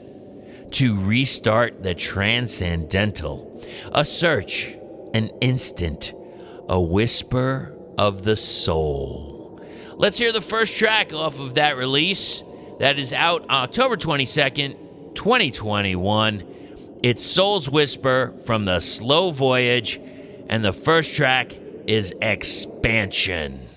to 0.72 1.00
restart 1.02 1.84
the 1.84 1.96
transcendental. 1.96 3.62
A 3.92 4.06
search, 4.06 4.76
an 5.14 5.30
instant, 5.42 6.14
a 6.72 6.80
whisper 6.80 7.78
of 7.98 8.24
the 8.24 8.38
soul. 8.38 9.62
Let's 9.98 10.18
hear 10.18 10.32
the 10.32 10.42
first 10.42 10.74
track 10.74 11.14
off 11.14 11.38
of 11.38 11.56
that 11.56 11.76
release 11.76 12.44
that 12.80 12.98
is 12.98 13.12
out 13.12 13.48
October 13.50 13.98
22nd, 13.98 15.14
2021. 15.14 17.00
It's 17.04 17.22
Soul's 17.22 17.70
Whisper 17.70 18.34
from 18.46 18.64
the 18.64 18.80
Slow 18.80 19.32
Voyage, 19.32 20.00
and 20.48 20.64
the 20.64 20.72
first 20.72 21.14
track 21.14 21.52
is 21.88 22.16
Expansion. 22.22 23.68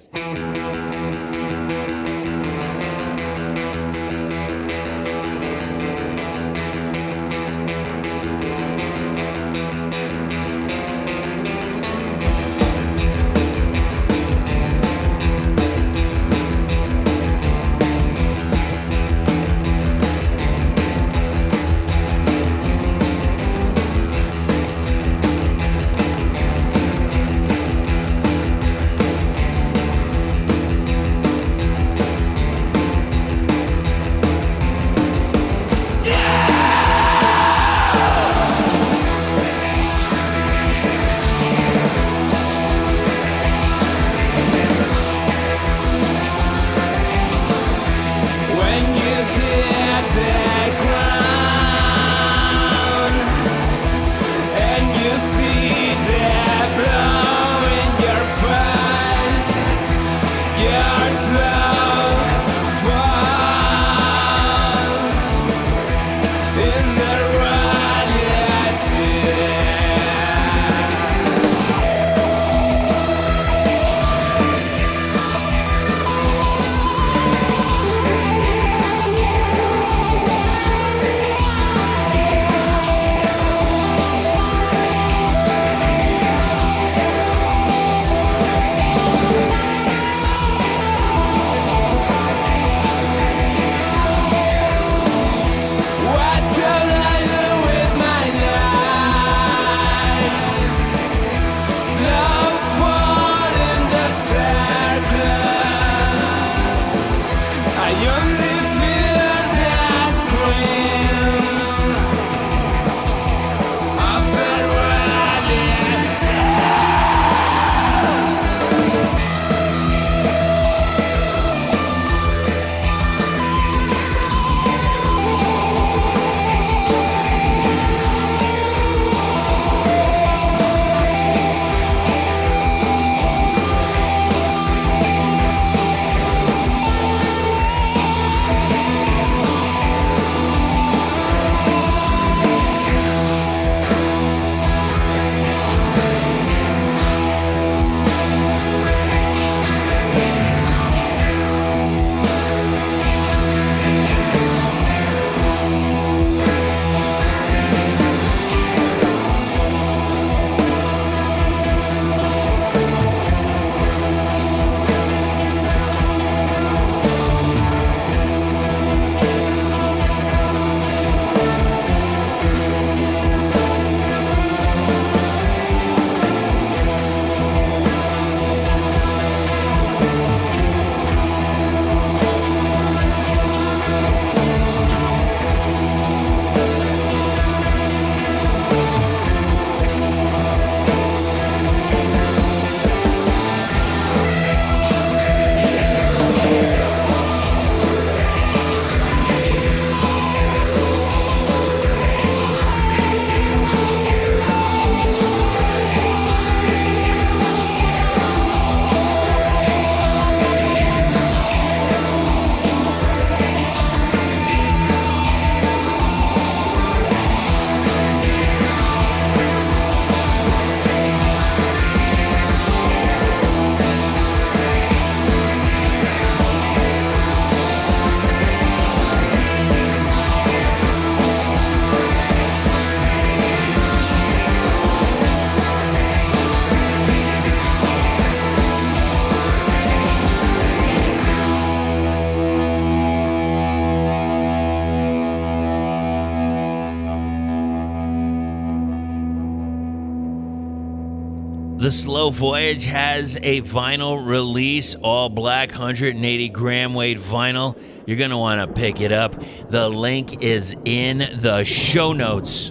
The 251.84 251.92
Slow 251.92 252.30
Voyage 252.30 252.86
has 252.86 253.36
a 253.42 253.60
vinyl 253.60 254.26
release, 254.26 254.94
all 254.94 255.28
black, 255.28 255.68
180 255.68 256.48
gram 256.48 256.94
weight 256.94 257.18
vinyl. 257.18 257.78
You're 258.06 258.16
going 258.16 258.30
to 258.30 258.38
want 258.38 258.66
to 258.66 258.80
pick 258.80 259.02
it 259.02 259.12
up. 259.12 259.36
The 259.68 259.90
link 259.90 260.42
is 260.42 260.74
in 260.86 261.18
the 261.18 261.62
show 261.64 262.14
notes. 262.14 262.70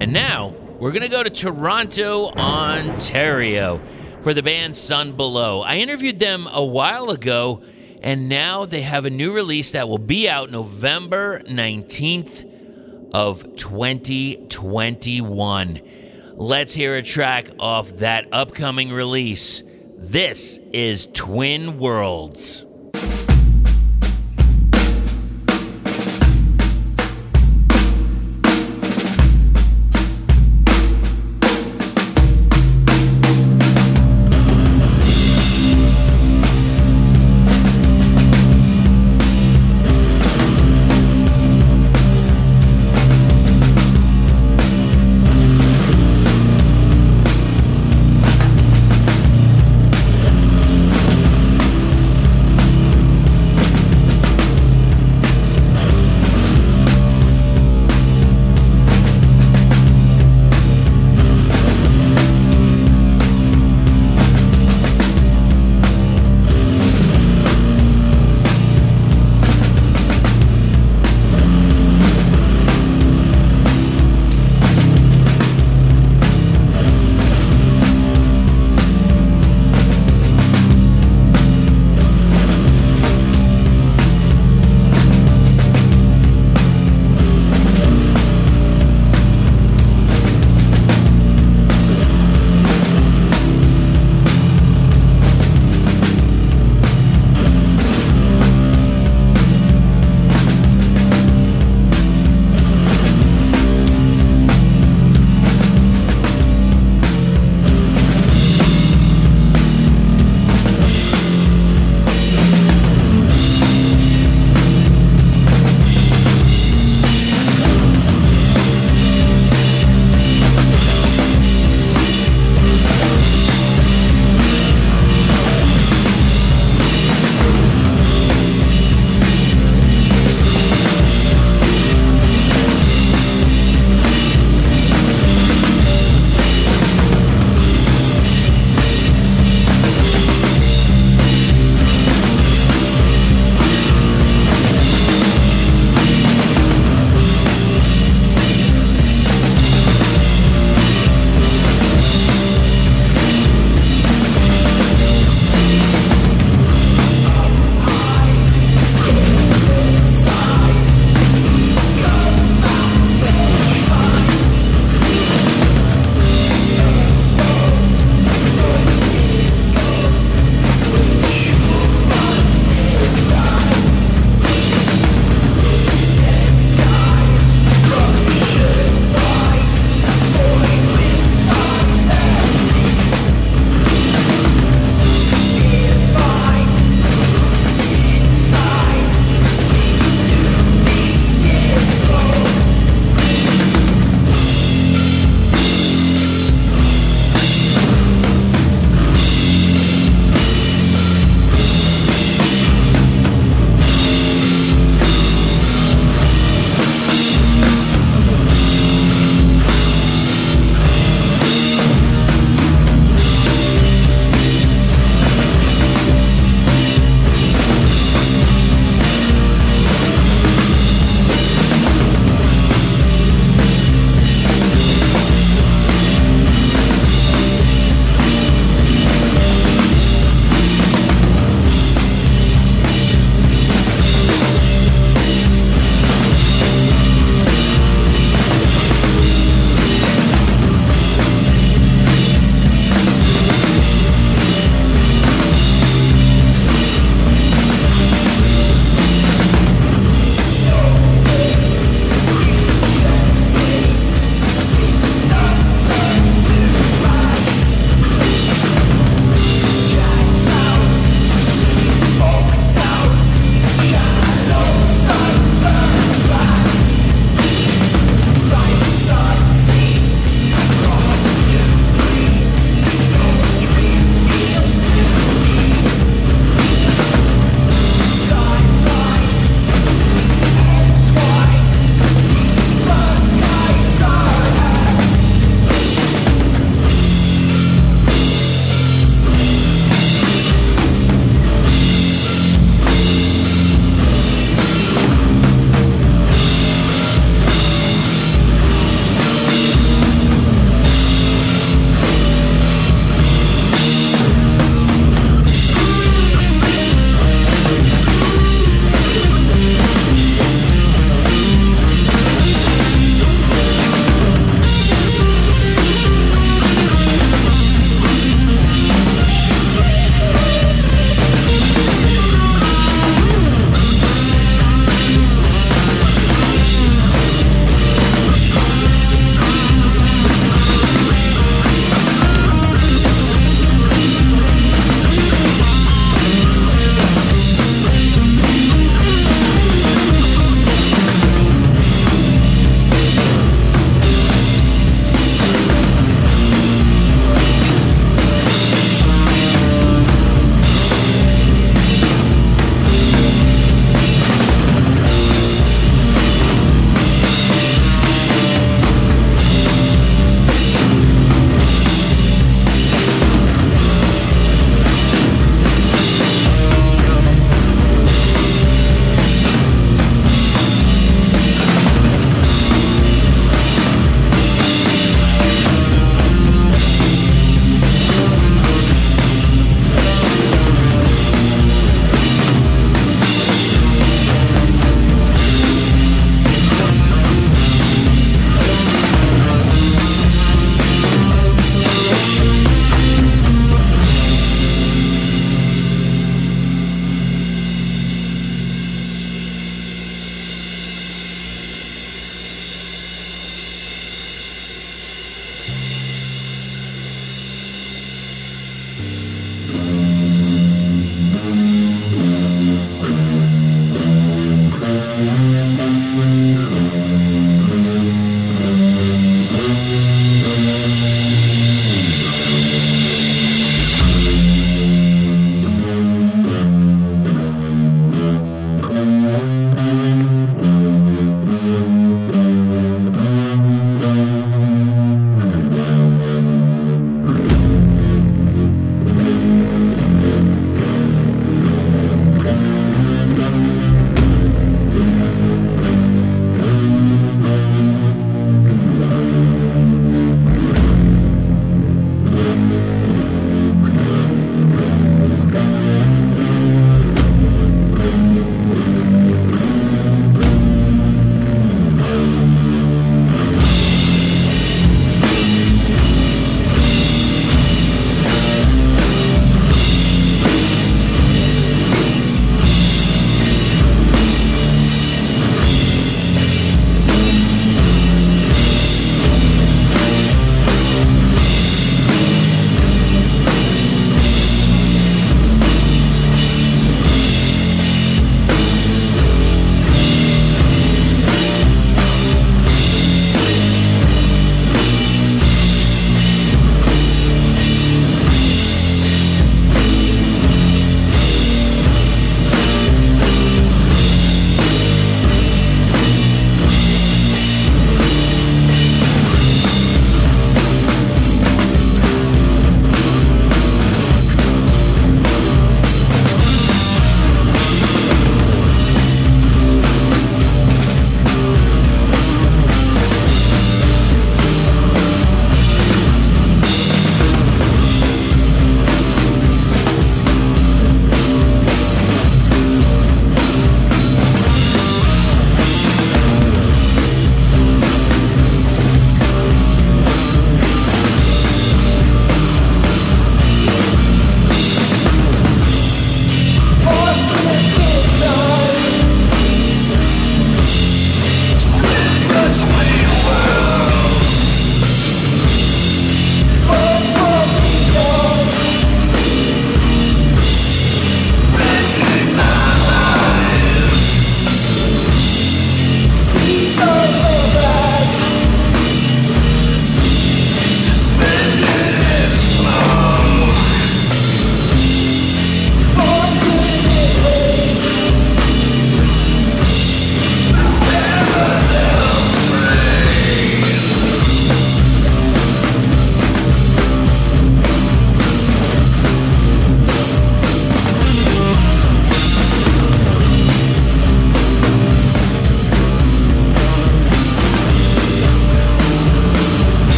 And 0.00 0.12
now 0.12 0.52
we're 0.80 0.90
going 0.90 1.02
to 1.02 1.08
go 1.08 1.22
to 1.22 1.30
Toronto, 1.30 2.30
Ontario 2.30 3.80
for 4.24 4.34
the 4.34 4.42
band 4.42 4.74
Sun 4.74 5.12
Below. 5.12 5.60
I 5.60 5.76
interviewed 5.76 6.18
them 6.18 6.48
a 6.50 6.64
while 6.64 7.10
ago, 7.10 7.62
and 8.02 8.28
now 8.28 8.64
they 8.64 8.82
have 8.82 9.04
a 9.04 9.10
new 9.10 9.30
release 9.32 9.70
that 9.70 9.88
will 9.88 9.98
be 9.98 10.28
out 10.28 10.50
November 10.50 11.38
19th 11.44 12.55
of 13.16 13.56
2021. 13.56 15.80
Let's 16.34 16.74
hear 16.74 16.96
a 16.96 17.02
track 17.02 17.48
off 17.58 17.88
that 17.96 18.28
upcoming 18.30 18.92
release. 18.92 19.62
This 19.96 20.58
is 20.74 21.08
Twin 21.14 21.78
Worlds. 21.78 22.65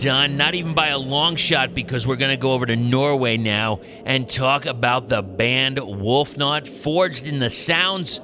Done, 0.00 0.36
not 0.36 0.54
even 0.54 0.72
by 0.72 0.88
a 0.88 0.98
long 0.98 1.36
shot, 1.36 1.74
because 1.74 2.06
we're 2.06 2.16
going 2.16 2.30
to 2.30 2.40
go 2.40 2.52
over 2.52 2.64
to 2.64 2.74
Norway 2.74 3.36
now 3.36 3.80
and 4.04 4.28
talk 4.28 4.64
about 4.64 5.08
the 5.08 5.22
band 5.22 5.76
Wolfnaut, 5.76 6.66
forged 6.66 7.26
in 7.26 7.38
the 7.38 7.50
sounds 7.50 8.18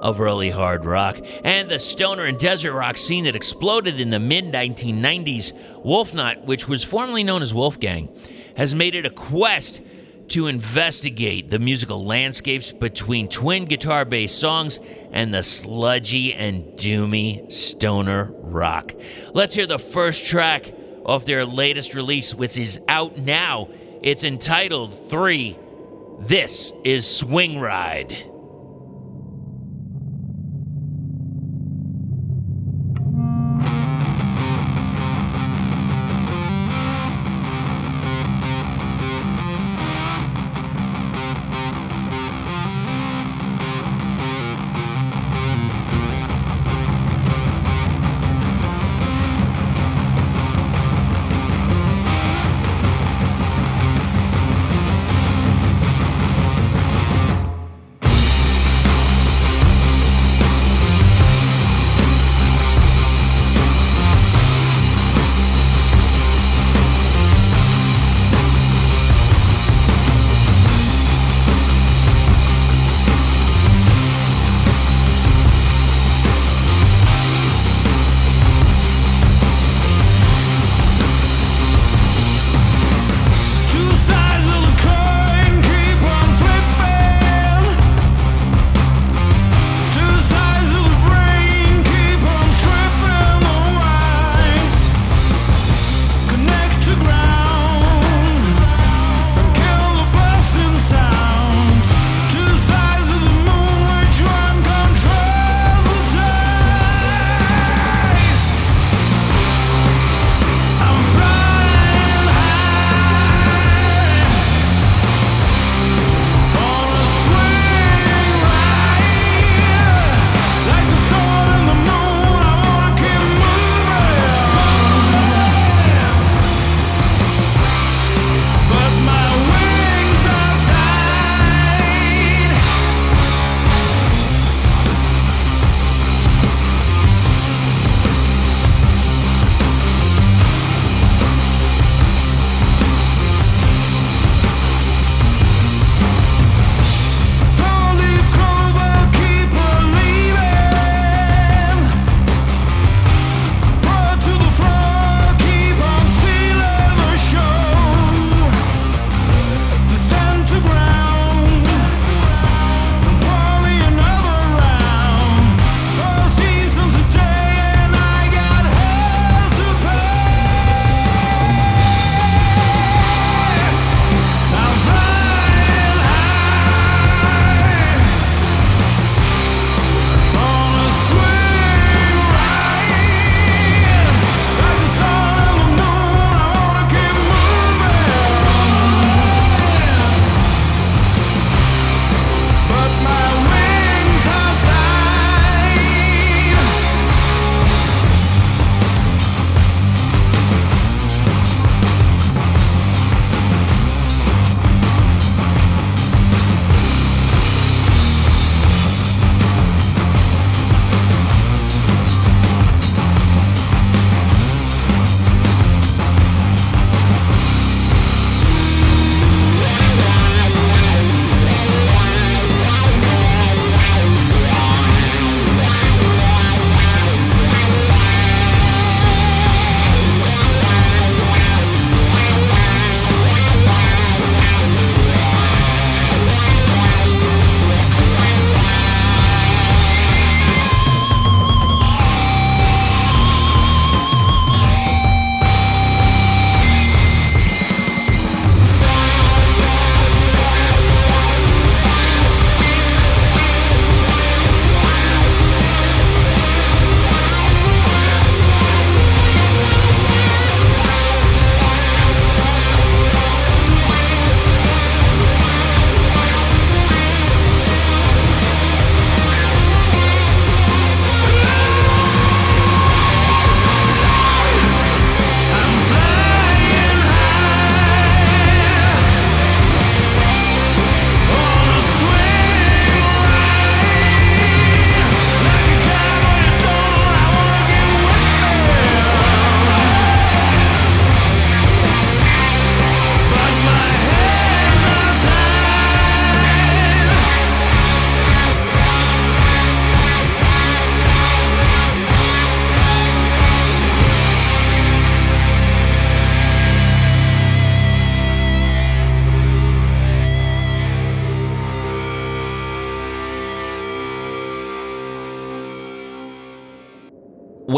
of 0.00 0.20
early 0.20 0.50
hard 0.50 0.84
rock 0.84 1.18
and 1.44 1.68
the 1.68 1.78
stoner 1.78 2.24
and 2.24 2.38
desert 2.38 2.72
rock 2.72 2.96
scene 2.96 3.24
that 3.24 3.36
exploded 3.36 4.00
in 4.00 4.10
the 4.10 4.20
mid 4.20 4.44
1990s. 4.44 5.52
Wolfnaut, 5.84 6.44
which 6.44 6.68
was 6.68 6.84
formerly 6.84 7.24
known 7.24 7.42
as 7.42 7.52
Wolfgang, 7.52 8.08
has 8.56 8.74
made 8.74 8.94
it 8.94 9.04
a 9.04 9.10
quest 9.10 9.80
to 10.28 10.46
investigate 10.46 11.50
the 11.50 11.58
musical 11.58 12.04
landscapes 12.04 12.70
between 12.70 13.28
twin 13.28 13.64
guitar 13.64 14.04
based 14.04 14.38
songs 14.38 14.78
and 15.10 15.34
the 15.34 15.42
sludgy 15.42 16.32
and 16.34 16.64
doomy 16.78 17.50
stoner 17.50 18.30
rock. 18.34 18.94
Let's 19.34 19.56
hear 19.56 19.66
the 19.66 19.78
first 19.78 20.24
track 20.24 20.72
off 21.10 21.24
their 21.24 21.44
latest 21.44 21.94
release, 21.94 22.34
which 22.34 22.56
is 22.56 22.80
out 22.88 23.18
now. 23.18 23.68
It's 24.00 24.22
entitled 24.24 24.94
3. 24.94 25.58
This 26.20 26.72
is 26.84 27.06
Swing 27.06 27.58
Ride. 27.58 28.29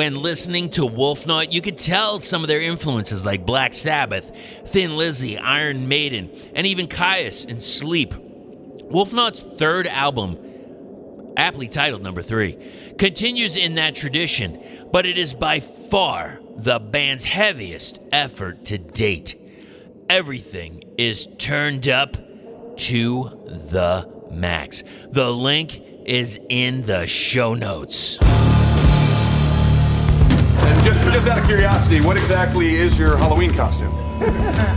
When 0.03 0.21
listening 0.21 0.71
to 0.71 0.81
Wolfnaut, 0.81 1.53
you 1.53 1.63
could 1.63 1.79
tell 1.79 2.19
some 2.19 2.43
of 2.43 2.49
their 2.49 2.61
influences 2.61 3.25
like 3.25 3.47
Black 3.47 3.73
Sabbath, 3.73 4.33
Thin 4.67 4.97
Lizzy, 4.97 5.39
Iron 5.39 5.87
Maiden, 5.87 6.29
and 6.57 6.67
even 6.67 6.89
Kyuss 6.89 7.47
and 7.49 7.63
Sleep. 7.63 8.13
Wolfnaut's 8.13 9.45
third 9.45 9.87
album, 9.87 11.35
aptly 11.37 11.69
titled 11.69 12.03
number 12.03 12.21
three, 12.21 12.59
continues 12.99 13.55
in 13.55 13.75
that 13.75 13.95
tradition, 13.95 14.89
but 14.91 15.07
it 15.07 15.19
is 15.19 15.35
by 15.35 15.61
far 15.61 16.41
the 16.57 16.81
band's 16.81 17.23
heaviest 17.23 18.01
effort 18.11 18.65
to 18.65 18.79
date. 18.79 19.41
Everything 20.09 20.83
is 20.99 21.29
turned 21.39 21.89
up 21.89 22.17
to 22.79 23.41
the 23.71 24.13
max. 24.33 24.83
The 25.11 25.33
link 25.33 25.81
is 26.05 26.41
in 26.49 26.83
the 26.87 27.07
show 27.07 27.55
notes. 27.55 28.19
And 30.65 30.85
just, 30.85 31.03
just 31.13 31.29
out 31.29 31.39
of 31.39 31.45
curiosity, 31.47 32.01
what 32.01 32.17
exactly 32.17 32.77
is 32.77 32.99
your 32.99 33.17
Halloween 33.17 33.53
costume? 33.53 33.93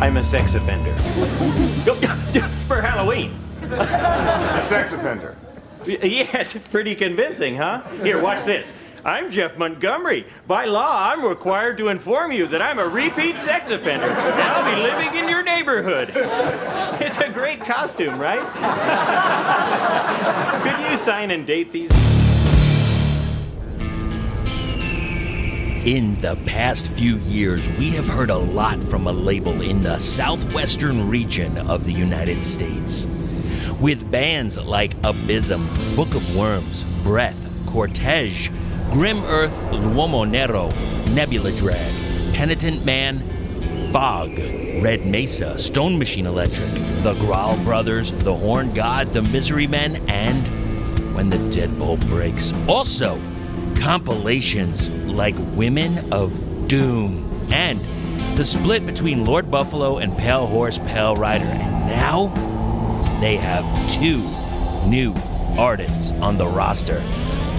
I'm 0.02 0.18
a 0.18 0.24
sex 0.24 0.56
offender. 0.56 0.98
For 2.68 2.82
Halloween. 2.82 3.40
A 3.62 4.62
sex 4.64 4.92
offender. 4.94 5.38
Yes, 5.86 6.58
pretty 6.72 6.96
convincing, 6.96 7.56
huh? 7.58 7.84
Here, 8.02 8.22
watch 8.22 8.44
this. 8.44 8.74
I'm 9.06 9.30
Jeff 9.30 9.56
Montgomery. 9.56 10.26
By 10.48 10.66
law, 10.66 11.12
I'm 11.12 11.24
required 11.24 11.78
to 11.78 11.90
inform 11.90 12.32
you 12.32 12.48
that 12.48 12.60
I'm 12.60 12.80
a 12.80 12.88
repeat 12.88 13.40
sex 13.40 13.70
offender, 13.70 14.08
and 14.08 14.42
I'll 14.42 14.76
be 14.76 14.82
living 14.82 15.14
in 15.24 15.30
your 15.30 15.44
neighborhood. 15.44 16.10
It's 17.00 17.20
a 17.20 17.30
great 17.30 17.60
costume, 17.60 18.20
right? 18.20 18.42
Could 20.64 20.90
you 20.90 20.98
sign 20.98 21.30
and 21.30 21.46
date 21.46 21.72
these? 21.72 21.92
In 25.86 26.20
the 26.20 26.36
past 26.48 26.92
few 26.94 27.18
years, 27.18 27.70
we 27.70 27.92
have 27.92 28.08
heard 28.08 28.32
a 28.32 28.38
lot 28.38 28.82
from 28.86 29.06
a 29.06 29.12
label 29.12 29.62
in 29.62 29.84
the 29.84 30.00
southwestern 30.00 31.08
region 31.08 31.60
of 31.60 31.86
the 31.86 31.92
United 31.92 32.44
States. 32.44 33.06
With 33.80 34.10
bands 34.10 34.58
like 34.58 35.00
Abysm, 35.04 35.68
Book 35.96 36.16
of 36.16 36.24
Wyrms, 36.34 36.86
Breath, 37.04 37.38
Cortege, 37.68 38.52
Grim 38.92 39.24
Earth, 39.26 39.56
L'Uomo 39.72 40.28
Nero, 40.28 40.74
Nebula 41.14 41.52
Drag, 41.52 41.94
Penitent 42.34 42.84
Man, 42.84 43.20
Fog, 43.94 44.36
Red 44.82 45.06
Mesa, 45.06 45.56
Stone 45.60 46.00
Machine 46.00 46.26
Electric, 46.26 46.72
The 47.04 47.14
Growl 47.20 47.64
Brothers, 47.64 48.12
The 48.12 48.34
Horn 48.34 48.74
God, 48.74 49.10
The 49.10 49.22
Misery 49.22 49.68
Men, 49.68 49.98
and 50.10 51.14
When 51.14 51.30
the 51.30 51.38
Deadbolt 51.38 52.00
Breaks. 52.08 52.54
Also, 52.68 53.20
compilations 53.76 54.90
like 55.06 55.36
Women 55.56 56.12
of 56.12 56.68
Doom 56.68 57.24
and 57.52 57.80
the 58.38 58.46
split 58.46 58.86
between 58.86 59.26
Lord 59.26 59.50
Buffalo 59.50 59.98
and 59.98 60.18
Pale 60.18 60.48
Horse 60.48 60.78
Pale 60.80 61.16
Rider. 61.18 61.46
And 61.46 61.88
now 61.88 62.28
they 63.22 63.38
have 63.38 63.66
two 63.90 64.20
new 64.88 65.14
artists 65.58 66.12
on 66.12 66.38
the 66.38 66.48
roster 66.48 67.02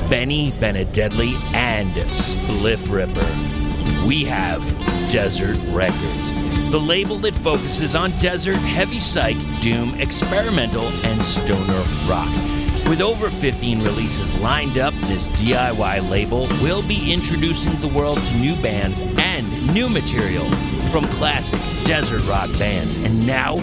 Benny 0.09 0.53
Benededli 0.53 1.35
and 1.55 1.91
Spliff 2.13 2.91
Ripper. 2.91 4.07
We 4.07 4.25
have 4.25 4.63
Desert 5.11 5.57
Records, 5.73 6.31
the 6.71 6.79
label 6.79 7.19
that 7.19 7.35
focuses 7.37 7.95
on 7.95 8.17
desert, 8.19 8.57
heavy 8.57 9.01
psych, 9.01 9.37
doom, 9.61 9.95
experimental, 10.01 10.85
and 11.05 11.23
stoner 11.25 11.85
rock. 12.09 12.56
With 12.89 13.01
over 13.01 13.31
15 13.31 13.83
releases 13.83 14.33
lined 14.35 14.79
up, 14.79 14.95
this 15.09 15.29
DIY 15.31 16.09
label 16.09 16.47
will 16.63 16.87
be 16.87 17.13
introducing 17.13 17.81
the 17.81 17.89
world 17.89 18.23
to 18.23 18.35
new 18.37 18.55
bands 18.63 19.01
and 19.01 19.75
new 19.75 19.89
material 19.89 20.49
from 20.93 21.09
classic 21.09 21.59
desert 21.85 22.25
rock 22.29 22.49
bands. 22.61 22.95
And 22.95 23.27
now, 23.27 23.59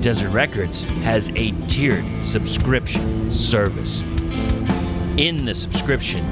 Desert 0.00 0.30
Records 0.30 0.82
has 1.02 1.30
a 1.30 1.50
tiered 1.66 2.04
subscription 2.24 3.32
service. 3.32 4.02
In 5.16 5.44
the 5.44 5.54
subscription, 5.54 6.24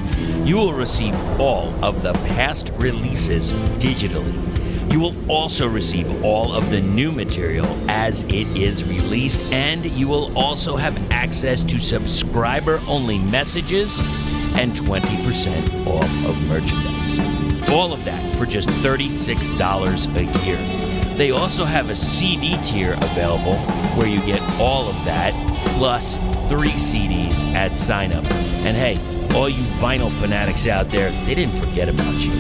you 0.47 0.55
will 0.55 0.75
receive 0.75 1.13
all 1.41 1.75
of 1.85 2.03
the 2.03 2.13
past 2.13 2.71
releases 2.77 3.53
digitally. 3.81 4.56
You 4.97 5.03
will 5.03 5.30
also 5.30 5.68
receive 5.68 6.24
all 6.24 6.55
of 6.55 6.70
the 6.70 6.80
new 6.80 7.12
material 7.12 7.66
as 7.86 8.22
it 8.22 8.47
is 8.57 8.82
released, 8.82 9.38
and 9.53 9.84
you 9.84 10.09
will 10.09 10.34
also 10.34 10.74
have 10.74 11.12
access 11.12 11.62
to 11.64 11.78
subscriber 11.78 12.80
only 12.88 13.18
messages 13.18 13.99
and 14.55 14.72
20% 14.72 15.86
off 15.86 16.26
of 16.26 16.40
merchandise. 16.44 17.18
All 17.68 17.92
of 17.92 18.07
that 18.07 18.38
for 18.38 18.47
just 18.47 18.70
$36 18.70 20.16
a 20.16 20.47
year. 20.47 21.16
They 21.18 21.30
also 21.30 21.66
have 21.66 21.90
a 21.90 21.94
CD 21.94 22.57
tier 22.62 22.94
available 22.94 23.59
where 23.99 24.09
you 24.09 24.22
get 24.22 24.40
all 24.59 24.88
of 24.88 24.94
that 25.05 25.34
plus 25.76 26.16
three 26.49 26.72
CDs 26.72 27.42
at 27.53 27.76
sign 27.76 28.12
up. 28.12 28.24
And 28.64 28.74
hey, 28.74 28.99
all 29.34 29.51
you 29.51 29.62
vinyl 29.74 30.11
fanatics 30.11 30.66
out 30.66 30.90
there, 30.90 31.11
they 31.26 31.34
didn't 31.34 31.61
forget 31.61 31.90
about 31.90 32.14
you. 32.14 32.32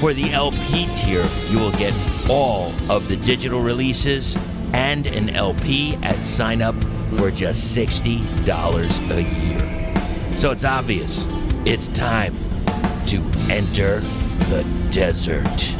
For 0.00 0.14
the 0.14 0.30
LP 0.30 0.86
tier, 0.94 1.26
you 1.48 1.58
will 1.58 1.72
get 1.72 1.92
all 2.30 2.72
of 2.88 3.08
the 3.08 3.16
digital 3.16 3.60
releases 3.60 4.36
and 4.72 5.08
an 5.08 5.30
LP 5.30 5.96
at 6.04 6.24
sign 6.24 6.62
up 6.62 6.76
for 7.16 7.32
just 7.32 7.76
$60 7.76 9.10
a 9.10 9.22
year. 9.22 10.36
So 10.36 10.52
it's 10.52 10.64
obvious, 10.64 11.26
it's 11.64 11.88
time 11.88 12.32
to 13.08 13.20
enter 13.50 13.98
the 14.48 14.64
desert. 14.92 15.74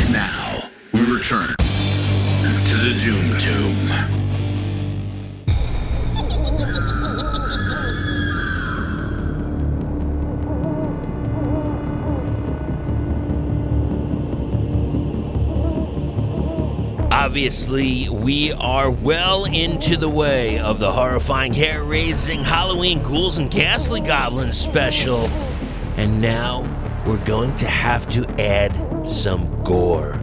And 0.00 0.10
now, 0.10 0.70
we 0.94 1.00
return 1.00 1.54
to 1.58 2.76
the 2.78 2.98
Doom 3.04 3.38
Tomb. 3.38 4.23
Obviously, 17.34 18.08
we 18.08 18.52
are 18.52 18.92
well 18.92 19.44
into 19.44 19.96
the 19.96 20.08
way 20.08 20.60
of 20.60 20.78
the 20.78 20.92
horrifying, 20.92 21.52
hair 21.52 21.82
raising 21.82 22.44
Halloween 22.44 23.02
Ghouls 23.02 23.38
and 23.38 23.50
Ghastly 23.50 23.98
Goblins 23.98 24.56
special. 24.56 25.26
And 25.96 26.20
now 26.20 26.62
we're 27.04 27.24
going 27.24 27.56
to 27.56 27.66
have 27.66 28.08
to 28.10 28.24
add 28.40 29.04
some 29.04 29.64
gore, 29.64 30.20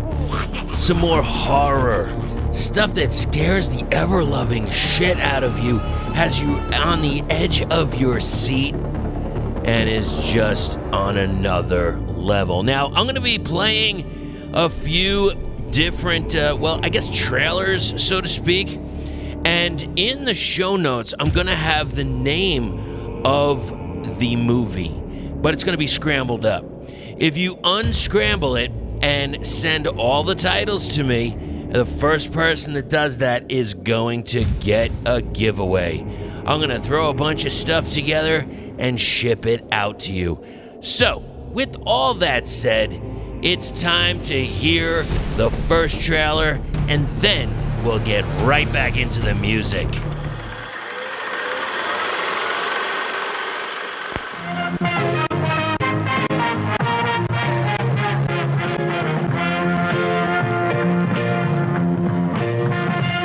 some 0.77 0.99
more 0.99 1.21
horror, 1.21 2.09
stuff 2.53 2.93
that 2.93 3.11
scares 3.11 3.67
the 3.67 3.85
ever 3.93 4.23
loving 4.23 4.69
shit 4.69 5.19
out 5.19 5.43
of 5.43 5.59
you, 5.59 5.79
has 6.15 6.39
you 6.39 6.47
on 6.73 7.01
the 7.01 7.23
edge 7.29 7.61
of 7.63 7.99
your 7.99 8.21
seat, 8.21 8.73
and 8.73 9.89
is 9.89 10.17
just 10.23 10.77
on 10.93 11.17
another 11.17 11.97
level. 11.99 12.63
Now, 12.63 12.87
I'm 12.87 13.03
going 13.03 13.15
to 13.15 13.21
be 13.21 13.37
playing 13.37 14.49
a 14.53 14.69
few 14.69 15.50
different, 15.71 16.35
uh, 16.35 16.55
well, 16.59 16.79
I 16.83 16.89
guess 16.89 17.09
trailers, 17.09 18.01
so 18.03 18.21
to 18.21 18.27
speak. 18.27 18.79
And 19.43 19.97
in 19.97 20.25
the 20.25 20.35
show 20.35 20.75
notes, 20.75 21.13
I'm 21.19 21.29
going 21.29 21.47
to 21.47 21.55
have 21.55 21.95
the 21.95 22.03
name 22.03 23.25
of 23.25 24.19
the 24.19 24.35
movie, 24.35 24.89
but 25.35 25.53
it's 25.53 25.63
going 25.63 25.73
to 25.73 25.79
be 25.79 25.87
scrambled 25.87 26.45
up. 26.45 26.65
If 27.17 27.37
you 27.37 27.59
unscramble 27.63 28.55
it 28.55 28.71
and 29.01 29.45
send 29.45 29.87
all 29.87 30.23
the 30.23 30.35
titles 30.35 30.95
to 30.95 31.03
me, 31.03 31.37
the 31.71 31.85
first 31.85 32.31
person 32.31 32.73
that 32.73 32.89
does 32.89 33.19
that 33.19 33.49
is 33.49 33.73
going 33.73 34.23
to 34.23 34.43
get 34.59 34.91
a 35.05 35.21
giveaway. 35.21 35.99
I'm 36.45 36.59
going 36.59 36.69
to 36.69 36.79
throw 36.79 37.09
a 37.09 37.13
bunch 37.13 37.45
of 37.45 37.53
stuff 37.53 37.89
together 37.91 38.45
and 38.77 38.99
ship 38.99 39.45
it 39.45 39.65
out 39.71 40.01
to 40.01 40.13
you. 40.13 40.43
So, 40.81 41.19
with 41.51 41.77
all 41.85 42.15
that 42.15 42.47
said, 42.47 42.91
it's 43.43 43.71
time 43.81 44.21
to 44.21 44.39
hear 44.39 45.01
the 45.35 45.49
first 45.67 45.99
trailer, 45.99 46.59
and 46.87 47.07
then 47.21 47.49
we'll 47.83 48.03
get 48.05 48.23
right 48.45 48.71
back 48.71 48.97
into 48.97 49.19
the 49.19 49.33
music. 49.33 49.87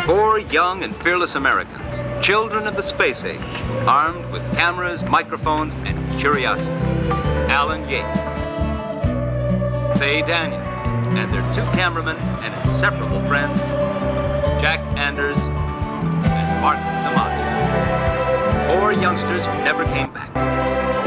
Four 0.07 0.39
young 0.39 0.83
and 0.83 0.97
fearless 0.97 1.35
Americans, 1.35 2.25
children 2.25 2.67
of 2.67 2.75
the 2.75 2.83
space 2.83 3.23
age, 3.23 3.41
armed 3.87 4.25
with 4.33 4.43
cameras, 4.55 5.05
microphones, 5.05 5.75
and 5.75 6.19
curiosity. 6.19 6.73
Alan 7.49 7.87
Yates, 7.89 8.46
Faye 9.99 10.23
Daniels, 10.23 10.67
and 11.17 11.33
their 11.33 11.43
two 11.53 11.63
cameramen 11.77 12.17
and 12.43 12.69
inseparable 12.69 13.25
friends, 13.27 13.61
Jack 14.61 14.81
Anders 14.97 15.39
and 15.39 16.61
Mark 16.63 16.79
Damaski. 16.79 17.47
monsters 19.17 19.47
who 19.47 19.65
never 19.65 19.85
came 19.87 20.13
back. 20.13 20.31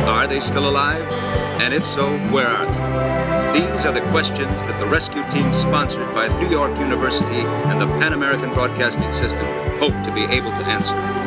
Are 0.08 0.26
they 0.26 0.40
still 0.40 0.68
alive? 0.68 1.04
And 1.62 1.76
if 1.76 1.86
so, 1.86 2.18
where 2.32 2.48
are 2.48 2.66
they? 2.66 3.60
These 3.60 3.86
are 3.86 3.92
the 3.92 4.02
questions 4.10 4.64
that 4.64 4.80
the 4.80 4.88
rescue 4.88 5.24
team 5.30 5.54
sponsored 5.54 6.12
by 6.16 6.28
New 6.40 6.50
York 6.50 6.76
University 6.80 7.42
and 7.70 7.80
the 7.80 7.86
Pan 8.00 8.14
American 8.14 8.52
Broadcasting 8.54 9.14
System 9.14 9.46
hope 9.78 9.94
to 10.06 10.12
be 10.12 10.24
able 10.24 10.52
to 10.52 10.66
answer. 10.66 11.19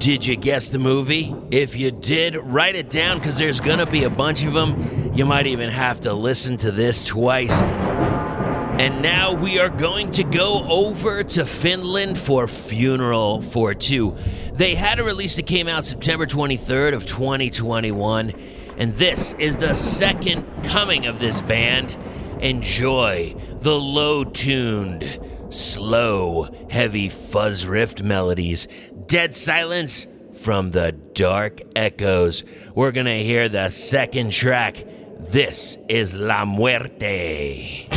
Did 0.00 0.24
you 0.26 0.34
guess 0.34 0.70
the 0.70 0.78
movie? 0.78 1.34
If 1.50 1.76
you 1.76 1.90
did, 1.90 2.34
write 2.34 2.74
it 2.74 2.88
down 2.88 3.18
because 3.18 3.36
there's 3.36 3.60
going 3.60 3.80
to 3.80 3.86
be 3.86 4.04
a 4.04 4.08
bunch 4.08 4.44
of 4.44 4.54
them. 4.54 5.12
You 5.14 5.26
might 5.26 5.46
even 5.46 5.68
have 5.68 6.00
to 6.00 6.14
listen 6.14 6.56
to 6.56 6.72
this 6.72 7.04
twice. 7.04 7.60
And 7.60 9.02
now 9.02 9.34
we 9.34 9.58
are 9.58 9.68
going 9.68 10.10
to 10.12 10.24
go 10.24 10.64
over 10.66 11.22
to 11.22 11.44
Finland 11.44 12.18
for 12.18 12.48
Funeral 12.48 13.42
for 13.42 13.74
Two. 13.74 14.16
They 14.54 14.74
had 14.74 15.00
a 15.00 15.04
release 15.04 15.36
that 15.36 15.46
came 15.46 15.68
out 15.68 15.84
September 15.84 16.24
23rd 16.24 16.94
of 16.94 17.04
2021, 17.04 18.32
and 18.78 18.94
this 18.94 19.34
is 19.34 19.58
the 19.58 19.74
second 19.74 20.46
coming 20.64 21.04
of 21.04 21.18
this 21.18 21.42
band. 21.42 21.94
Enjoy 22.40 23.36
the 23.60 23.78
low-tuned, 23.78 25.20
slow, 25.50 26.48
heavy 26.70 27.10
fuzz 27.10 27.66
riff 27.66 28.02
melodies. 28.02 28.66
Dead 29.10 29.34
silence 29.34 30.06
from 30.34 30.70
the 30.70 30.92
dark 30.92 31.62
echoes. 31.74 32.44
We're 32.76 32.92
gonna 32.92 33.24
hear 33.24 33.48
the 33.48 33.68
second 33.68 34.30
track. 34.30 34.84
This 35.18 35.76
is 35.88 36.14
La 36.14 36.44
Muerte. 36.44 37.88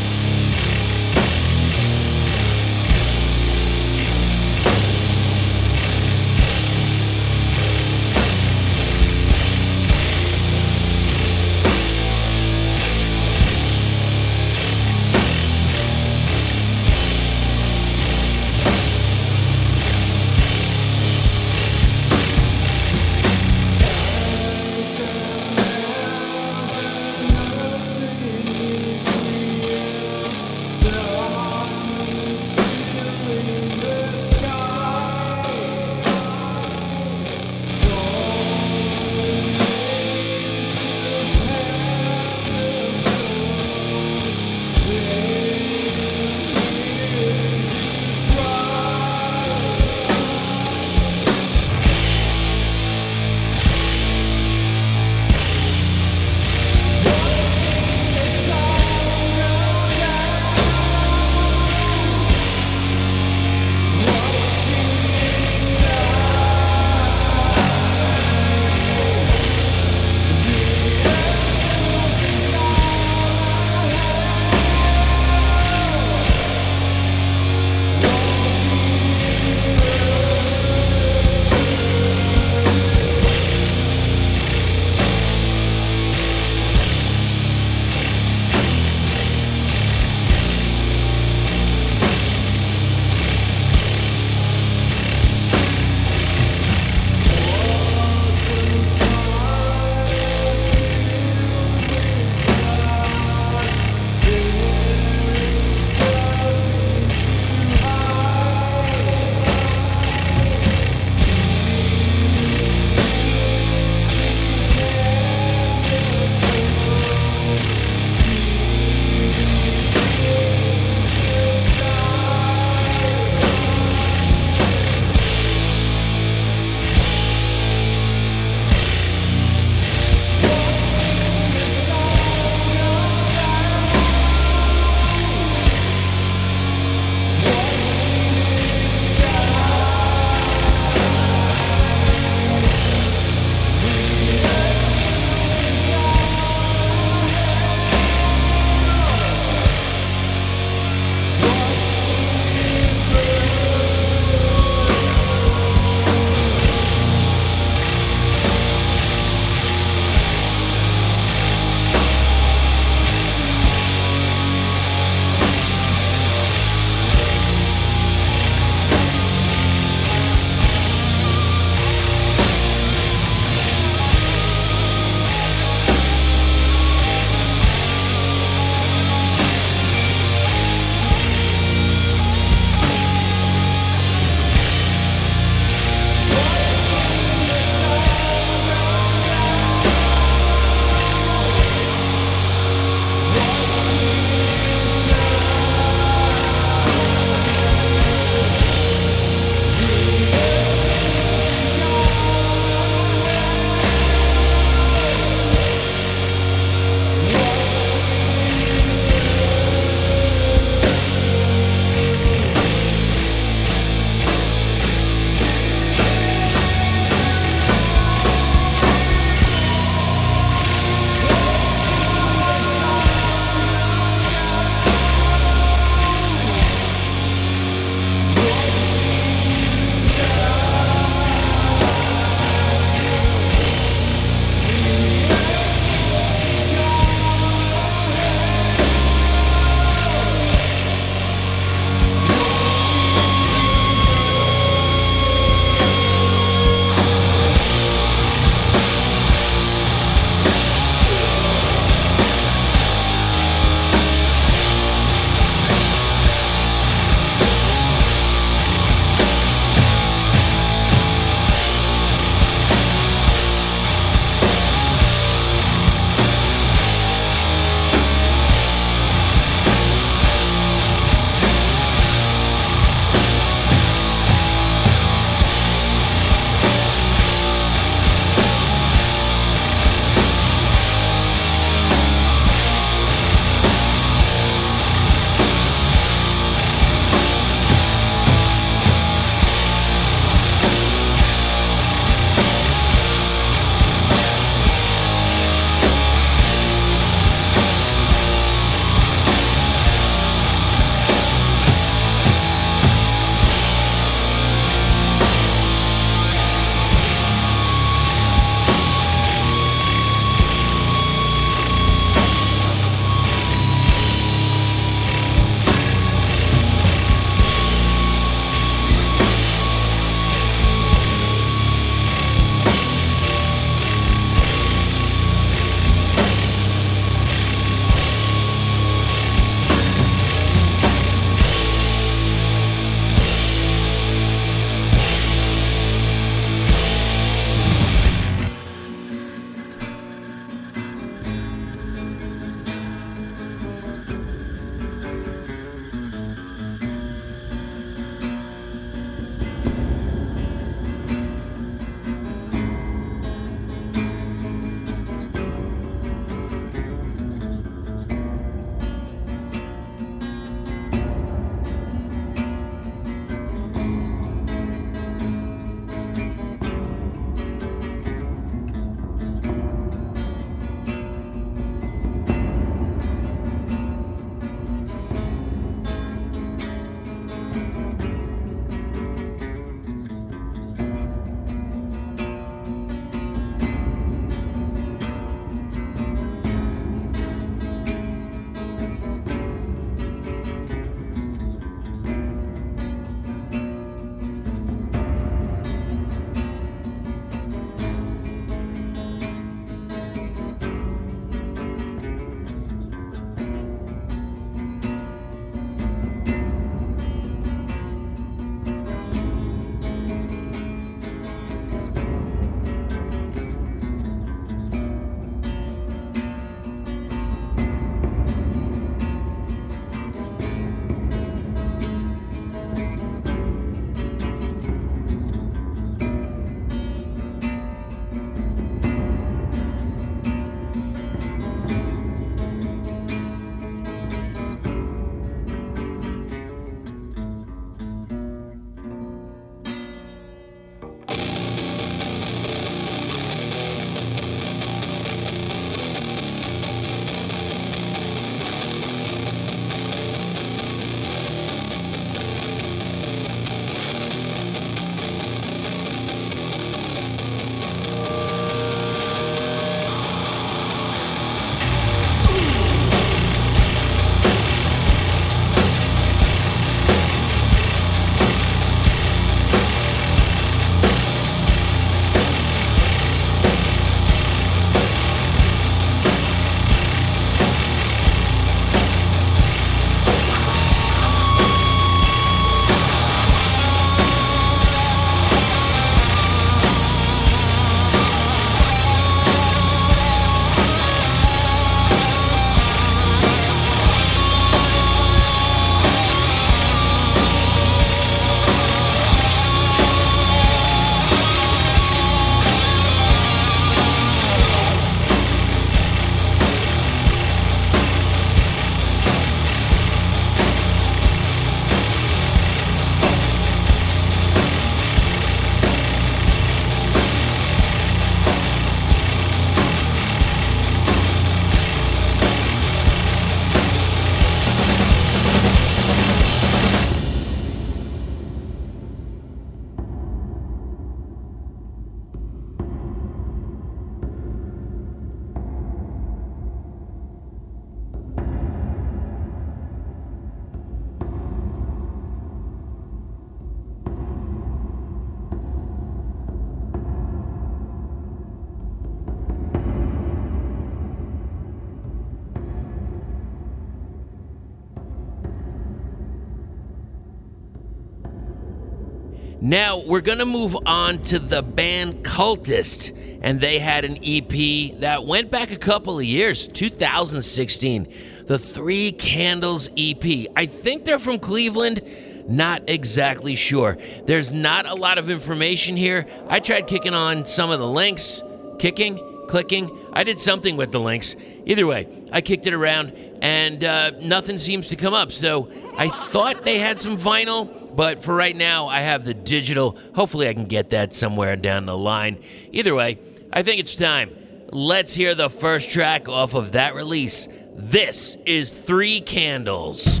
We're 559.90 560.00
going 560.00 560.18
to 560.18 560.24
move 560.24 560.56
on 560.66 561.02
to 561.02 561.18
the 561.18 561.42
band 561.42 562.04
Cultist, 562.04 562.96
and 563.22 563.40
they 563.40 563.58
had 563.58 563.84
an 563.84 563.98
EP 564.04 564.78
that 564.78 565.04
went 565.04 565.32
back 565.32 565.50
a 565.50 565.56
couple 565.56 565.98
of 565.98 566.04
years, 566.04 566.46
2016. 566.46 567.92
The 568.24 568.38
Three 568.38 568.92
Candles 568.92 569.68
EP. 569.76 570.28
I 570.36 570.46
think 570.46 570.84
they're 570.84 571.00
from 571.00 571.18
Cleveland. 571.18 571.82
Not 572.28 572.70
exactly 572.70 573.34
sure. 573.34 573.78
There's 574.04 574.32
not 574.32 574.64
a 574.66 574.76
lot 574.76 574.98
of 574.98 575.10
information 575.10 575.76
here. 575.76 576.06
I 576.28 576.38
tried 576.38 576.68
kicking 576.68 576.94
on 576.94 577.26
some 577.26 577.50
of 577.50 577.58
the 577.58 577.66
links, 577.66 578.22
kicking, 578.60 578.96
clicking. 579.26 579.76
I 579.92 580.04
did 580.04 580.20
something 580.20 580.56
with 580.56 580.70
the 580.70 580.78
links. 580.78 581.16
Either 581.46 581.66
way, 581.66 581.88
I 582.12 582.20
kicked 582.20 582.46
it 582.46 582.54
around 582.54 582.92
and 583.22 583.64
uh, 583.64 583.90
nothing 584.00 584.38
seems 584.38 584.68
to 584.68 584.76
come 584.76 584.94
up. 584.94 585.10
So 585.10 585.50
I 585.76 585.88
thought 585.88 586.44
they 586.44 586.58
had 586.58 586.80
some 586.80 586.96
vinyl, 586.96 587.59
but 587.74 588.02
for 588.02 588.14
right 588.14 588.36
now, 588.36 588.66
I 588.66 588.80
have 588.80 589.04
the 589.04 589.14
digital. 589.14 589.78
Hopefully, 589.94 590.28
I 590.28 590.34
can 590.34 590.46
get 590.46 590.70
that 590.70 590.92
somewhere 590.92 591.36
down 591.36 591.66
the 591.66 591.76
line. 591.76 592.22
Either 592.52 592.74
way, 592.74 592.98
I 593.32 593.42
think 593.42 593.60
it's 593.60 593.76
time. 593.76 594.16
Let's 594.52 594.94
hear 594.94 595.14
the 595.14 595.30
first 595.30 595.70
track 595.70 596.08
off 596.08 596.34
of 596.34 596.52
that 596.52 596.74
release. 596.74 597.28
This 597.54 598.16
is 598.26 598.50
Three 598.50 599.00
Candles. 599.00 600.00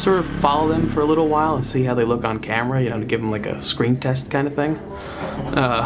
Sort 0.00 0.18
of 0.18 0.26
follow 0.26 0.68
them 0.68 0.88
for 0.88 1.02
a 1.02 1.04
little 1.04 1.28
while 1.28 1.54
and 1.54 1.64
see 1.64 1.84
how 1.84 1.92
they 1.92 2.04
look 2.04 2.24
on 2.24 2.38
camera, 2.38 2.82
you 2.82 2.88
know, 2.88 2.98
to 2.98 3.04
give 3.04 3.20
them 3.20 3.30
like 3.30 3.44
a 3.44 3.60
screen 3.60 3.96
test 3.96 4.30
kind 4.30 4.46
of 4.46 4.54
thing. 4.54 4.76
Uh, 5.54 5.84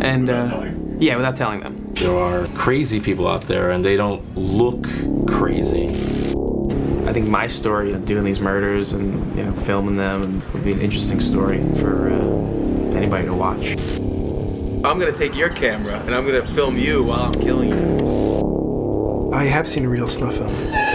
and 0.00 0.28
uh, 0.28 0.70
yeah, 0.98 1.14
without 1.16 1.36
telling 1.36 1.60
them. 1.60 1.92
There 1.94 2.16
are 2.16 2.46
crazy 2.48 2.98
people 3.00 3.28
out 3.28 3.42
there, 3.42 3.70
and 3.70 3.84
they 3.84 3.96
don't 3.96 4.36
look 4.36 4.86
crazy. 5.28 5.88
I 7.08 7.12
think 7.12 7.28
my 7.28 7.46
story 7.46 7.92
of 7.92 8.04
doing 8.04 8.24
these 8.24 8.40
murders 8.40 8.92
and 8.92 9.36
you 9.36 9.44
know 9.44 9.52
filming 9.62 9.96
them 9.96 10.42
would 10.52 10.64
be 10.64 10.72
an 10.72 10.80
interesting 10.80 11.20
story 11.20 11.58
for 11.76 12.10
uh, 12.10 12.96
anybody 12.96 13.26
to 13.26 13.34
watch. 13.34 13.76
I'm 14.84 14.98
gonna 14.98 15.16
take 15.16 15.34
your 15.34 15.48
camera 15.50 16.00
and 16.00 16.14
I'm 16.14 16.26
gonna 16.26 16.46
film 16.54 16.76
you 16.76 17.04
while 17.04 17.32
I'm 17.32 17.34
killing 17.34 17.70
you. 17.70 19.32
I 19.32 19.44
have 19.44 19.66
seen 19.68 19.84
a 19.84 19.88
real 19.88 20.08
snuff 20.08 20.36
film. 20.36 20.87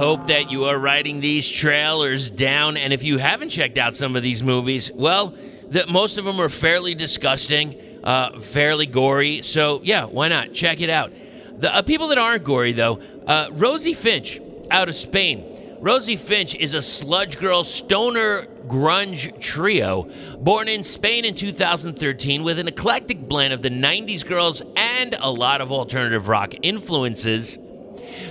Hope 0.00 0.28
that 0.28 0.50
you 0.50 0.64
are 0.64 0.78
writing 0.78 1.20
these 1.20 1.46
trailers 1.46 2.30
down. 2.30 2.78
And 2.78 2.90
if 2.90 3.02
you 3.02 3.18
haven't 3.18 3.50
checked 3.50 3.76
out 3.76 3.94
some 3.94 4.16
of 4.16 4.22
these 4.22 4.42
movies, 4.42 4.90
well, 4.90 5.34
that 5.72 5.90
most 5.90 6.16
of 6.16 6.24
them 6.24 6.40
are 6.40 6.48
fairly 6.48 6.94
disgusting. 6.94 7.76
uh, 8.02 8.40
fairly 8.40 8.86
gory. 8.86 9.42
So 9.42 9.82
yeah, 9.84 10.06
why 10.06 10.28
not? 10.28 10.54
Check 10.54 10.80
it 10.80 10.88
out. 10.88 11.12
The 11.58 11.74
uh, 11.76 11.82
people 11.82 12.08
that 12.08 12.16
aren't 12.16 12.44
gory 12.44 12.72
though, 12.72 12.98
uh, 13.26 13.48
Rosie 13.52 13.92
Finch 13.92 14.40
out 14.70 14.88
of 14.88 14.94
Spain. 14.94 15.76
Rosie 15.80 16.16
Finch 16.16 16.54
is 16.54 16.72
a 16.72 16.80
sludge 16.80 17.38
girl 17.38 17.62
stoner 17.62 18.46
grunge 18.68 19.38
trio 19.38 20.08
born 20.38 20.66
in 20.68 20.82
Spain 20.82 21.26
in 21.26 21.34
2013 21.34 22.42
with 22.42 22.58
an 22.58 22.68
eclectic 22.68 23.28
blend 23.28 23.52
of 23.52 23.60
the 23.60 23.68
90s 23.68 24.26
girls 24.26 24.62
and 24.76 25.14
a 25.20 25.30
lot 25.30 25.60
of 25.60 25.70
alternative 25.70 26.26
rock 26.26 26.54
influences. 26.62 27.58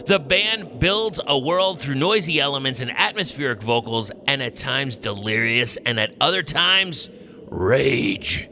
The 0.06 0.20
band 0.20 0.80
builds 0.80 1.20
a 1.26 1.38
world 1.38 1.80
through 1.80 1.96
noisy 1.96 2.40
elements 2.40 2.82
and 2.82 2.92
atmospheric 2.92 3.62
vocals, 3.62 4.12
and 4.28 4.42
at 4.42 4.56
times 4.56 4.98
delirious, 4.98 5.78
and 5.86 6.00
at 6.00 6.14
other 6.20 6.44
times 6.44 7.10
rage, 7.48 8.50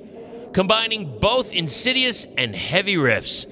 combining 0.54 1.20
both 1.20 1.54
insidious 1.54 2.26
and 2.38 2.56
heavy 2.56 2.96
riffs 2.96 3.46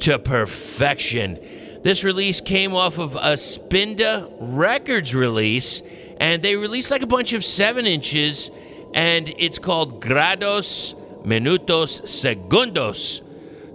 to 0.00 0.18
perfection. 0.18 1.38
This 1.82 2.04
release 2.04 2.40
came 2.40 2.74
off 2.74 2.98
of 2.98 3.14
a 3.14 3.36
Spinda 3.36 4.30
Records 4.38 5.14
release, 5.14 5.82
and 6.18 6.42
they 6.42 6.56
released 6.56 6.90
like 6.90 7.02
a 7.02 7.06
bunch 7.06 7.32
of 7.32 7.44
seven 7.44 7.86
inches, 7.86 8.50
and 8.92 9.32
it's 9.38 9.58
called 9.58 10.02
Grados 10.02 10.94
Minutos 11.24 12.02
Segundos. 12.02 13.22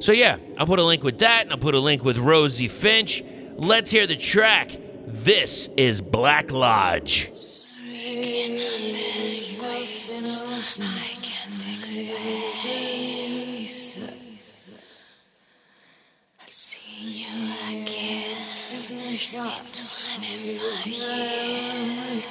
So, 0.04 0.12
yeah, 0.12 0.38
I'll 0.58 0.68
put 0.68 0.80
a 0.80 0.84
link 0.84 1.04
with 1.04 1.20
that, 1.20 1.44
and 1.44 1.52
I'll 1.52 1.58
put 1.58 1.74
a 1.74 1.80
link 1.80 2.04
with 2.04 2.18
Rosie 2.18 2.68
Finch. 2.68 3.24
Let's 3.58 3.90
hear 3.90 4.06
the 4.06 4.18
track. 4.18 4.70
This 5.08 5.70
is 5.78 6.02
Black 6.02 6.52
Lodge. 6.52 7.32
I 7.32 7.36
can't 11.22 11.80
express. 11.80 12.42
I'll 16.42 16.48
see 16.48 17.22
you 17.22 17.28
again 17.70 18.36
in 18.74 18.82
25 18.82 19.74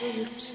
years. 0.03 0.54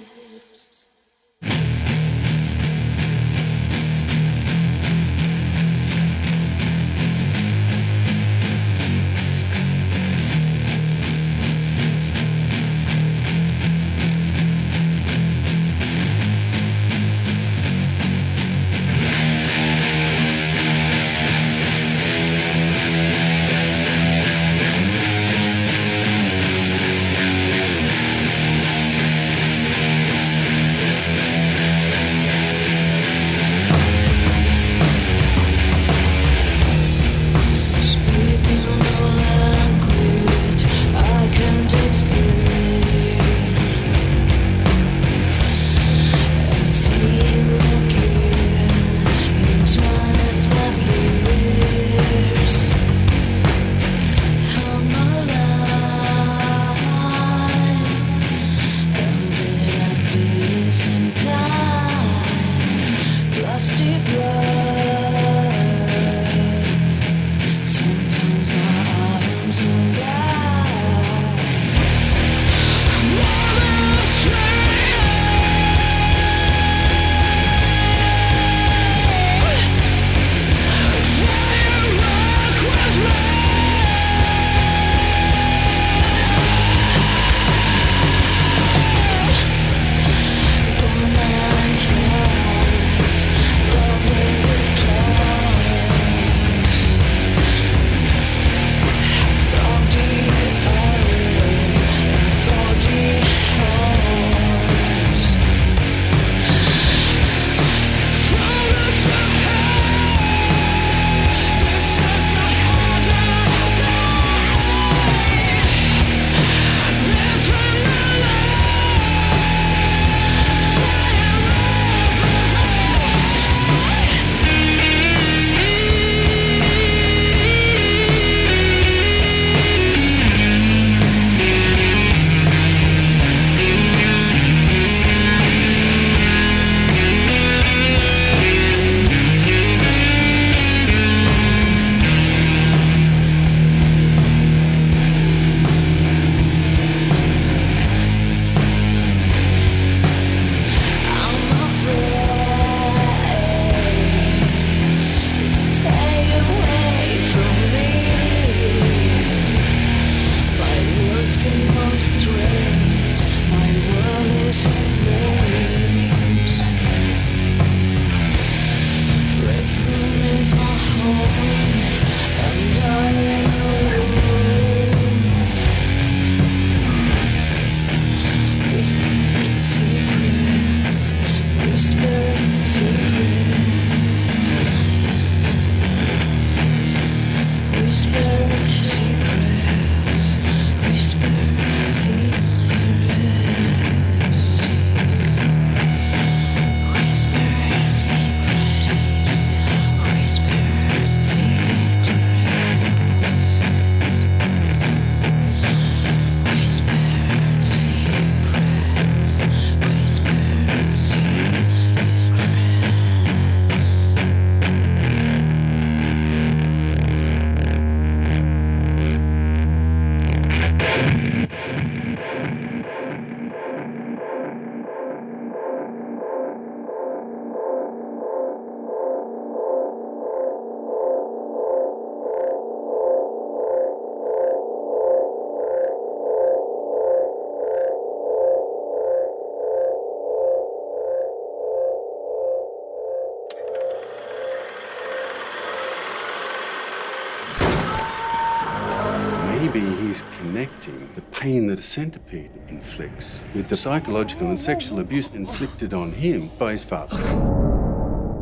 That 251.80 251.84
centipede 251.84 252.51
inflicts 252.68 253.41
with 253.56 253.69
the 253.69 253.76
psychological 253.76 254.47
and 254.47 254.60
sexual 254.60 254.99
abuse 254.99 255.27
inflicted 255.31 255.93
on 255.93 256.11
him 256.11 256.51
by 256.60 256.73
his 256.73 256.84
father. 256.84 257.15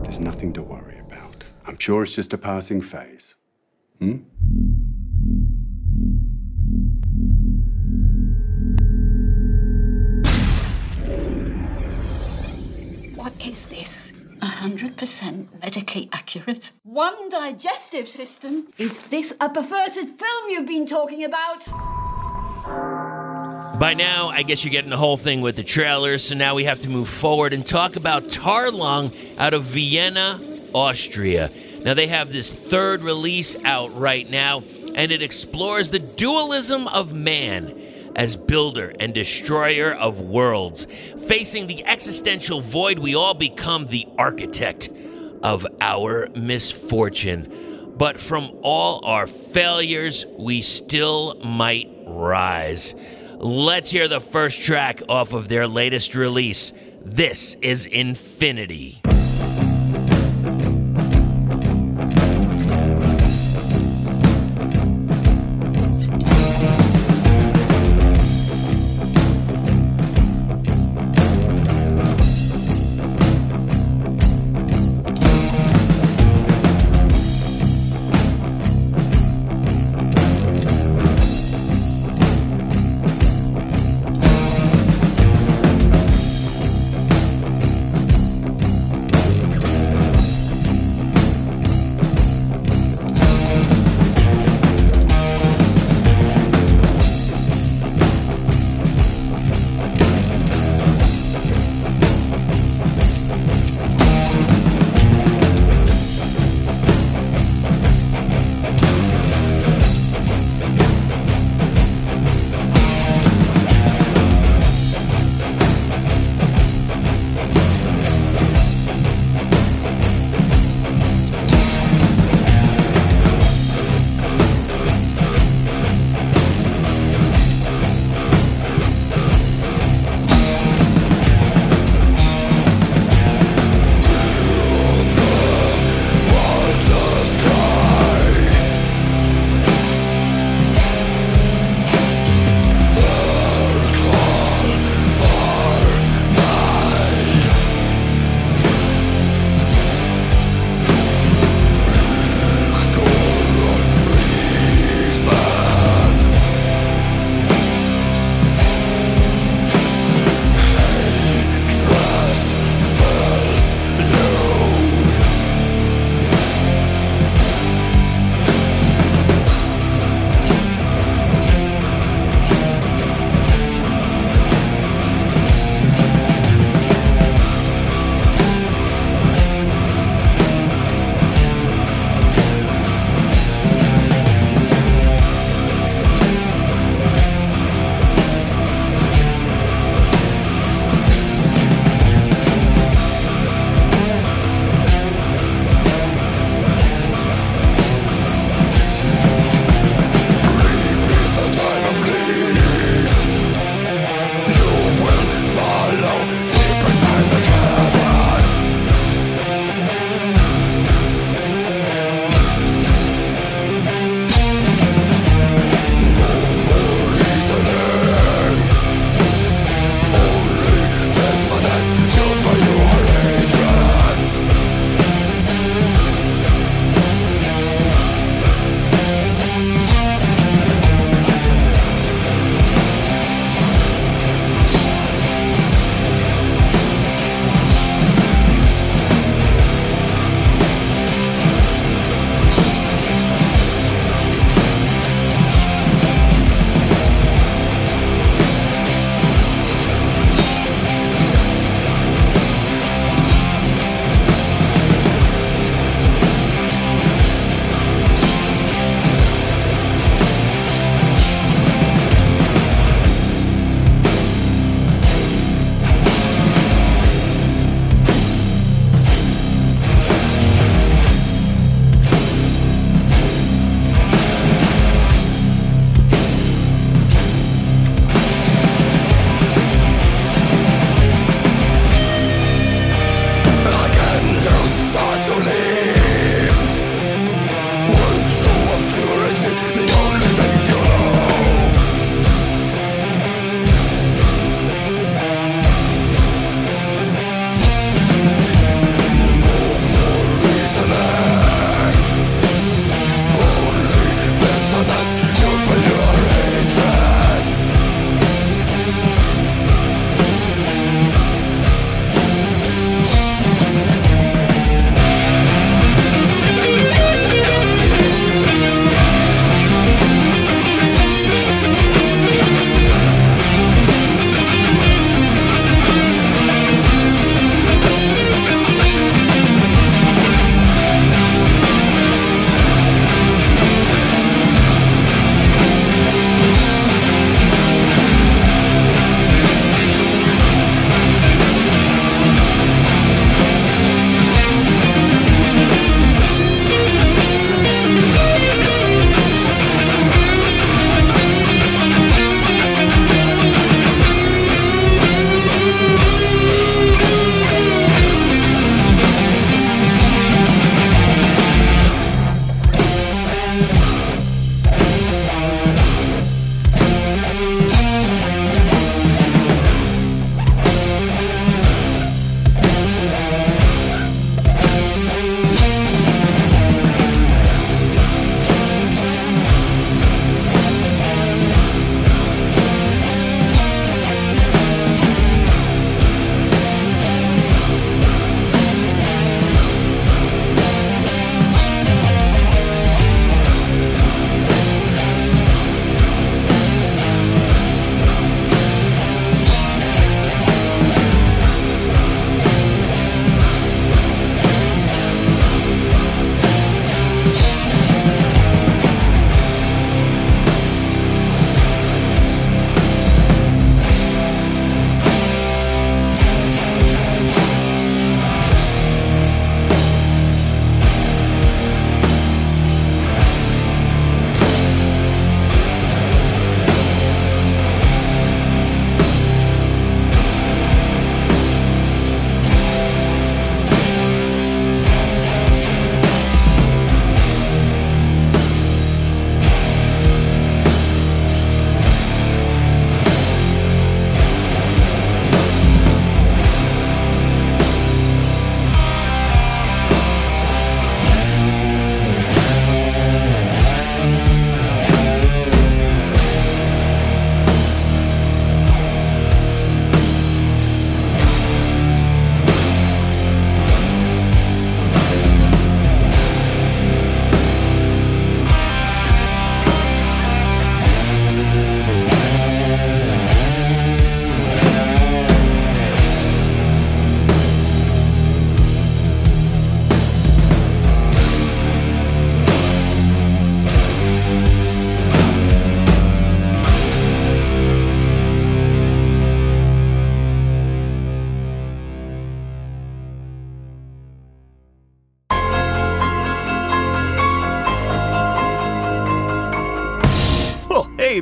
There's 0.01 0.19
nothing 0.19 0.53
to 0.53 0.63
worry 0.63 0.97
about. 0.97 1.45
I'm 1.67 1.77
sure 1.77 2.01
it's 2.01 2.15
just 2.15 2.33
a 2.33 2.37
passing 2.39 2.81
phase. 2.81 3.35
Hmm? 3.99 4.23
What 13.13 13.33
is 13.45 13.67
this? 13.67 14.13
100% 14.41 15.61
medically 15.61 16.09
accurate. 16.11 16.71
One 16.81 17.29
digestive 17.29 18.07
system? 18.07 18.69
Is 18.79 18.99
this 19.09 19.35
a 19.39 19.47
perverted 19.47 20.17
film 20.17 20.49
you've 20.49 20.65
been 20.65 20.87
talking 20.87 21.23
about? 21.23 21.67
By 23.79 23.93
now, 23.93 24.29
I 24.29 24.41
guess 24.41 24.63
you're 24.63 24.71
getting 24.71 24.89
the 24.89 24.97
whole 24.97 25.17
thing 25.17 25.41
with 25.41 25.55
the 25.55 25.63
trailers, 25.63 26.23
so 26.23 26.35
now 26.35 26.55
we 26.55 26.63
have 26.63 26.79
to 26.81 26.89
move 26.89 27.07
forward 27.07 27.53
and 27.53 27.65
talk 27.65 27.95
about 27.95 28.23
Tarlung 28.23 29.39
out 29.39 29.53
of 29.53 29.65
Vienna, 29.65 30.39
Austria. 30.73 31.51
Now, 31.85 31.93
they 31.93 32.07
have 32.07 32.33
this 32.33 32.49
third 32.71 33.01
release 33.01 33.63
out 33.65 33.93
right 33.93 34.27
now, 34.31 34.63
and 34.95 35.11
it 35.11 35.21
explores 35.21 35.91
the 35.91 35.99
dualism 35.99 36.87
of 36.87 37.13
man 37.13 37.79
as 38.15 38.35
builder 38.35 38.95
and 38.99 39.13
destroyer 39.13 39.93
of 39.93 40.21
worlds. 40.21 40.87
Facing 41.27 41.67
the 41.67 41.85
existential 41.85 42.61
void, 42.61 42.97
we 42.97 43.13
all 43.13 43.35
become 43.35 43.85
the 43.85 44.07
architect 44.17 44.89
of 45.43 45.67
our 45.81 46.29
misfortune. 46.35 47.93
But 47.95 48.19
from 48.19 48.57
all 48.63 49.05
our 49.05 49.27
failures, 49.27 50.25
we 50.35 50.63
still 50.63 51.39
might 51.43 51.91
rise. 52.07 52.95
Let's 53.39 53.91
hear 53.91 54.07
the 54.07 54.19
first 54.19 54.63
track 54.63 55.03
off 55.07 55.33
of 55.33 55.47
their 55.47 55.67
latest 55.67 56.15
release. 56.15 56.73
This 57.05 57.53
is 57.61 57.85
Infinity. 57.85 58.99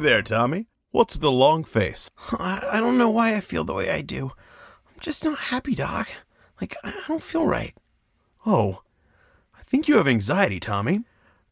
There, 0.06 0.22
Tommy. 0.22 0.68
What's 0.92 1.16
with 1.16 1.22
the 1.22 1.32
long 1.32 1.64
face? 1.64 2.12
I, 2.32 2.62
I 2.74 2.80
don't 2.80 2.98
know 2.98 3.10
why 3.10 3.36
I 3.36 3.40
feel 3.40 3.64
the 3.64 3.74
way 3.74 3.90
I 3.90 4.02
do. 4.02 4.32
I'm 4.88 5.00
just 5.02 5.26
not 5.26 5.38
happy, 5.38 5.76
Doc. 5.76 6.10
Like, 6.62 6.76
I 6.84 6.94
don't 7.08 7.24
feel 7.24 7.46
right. 7.46 7.76
Oh, 8.46 8.84
I 9.58 9.64
think 9.64 9.88
you 9.88 9.98
have 9.98 10.08
anxiety, 10.08 10.60
Tommy. 10.60 11.02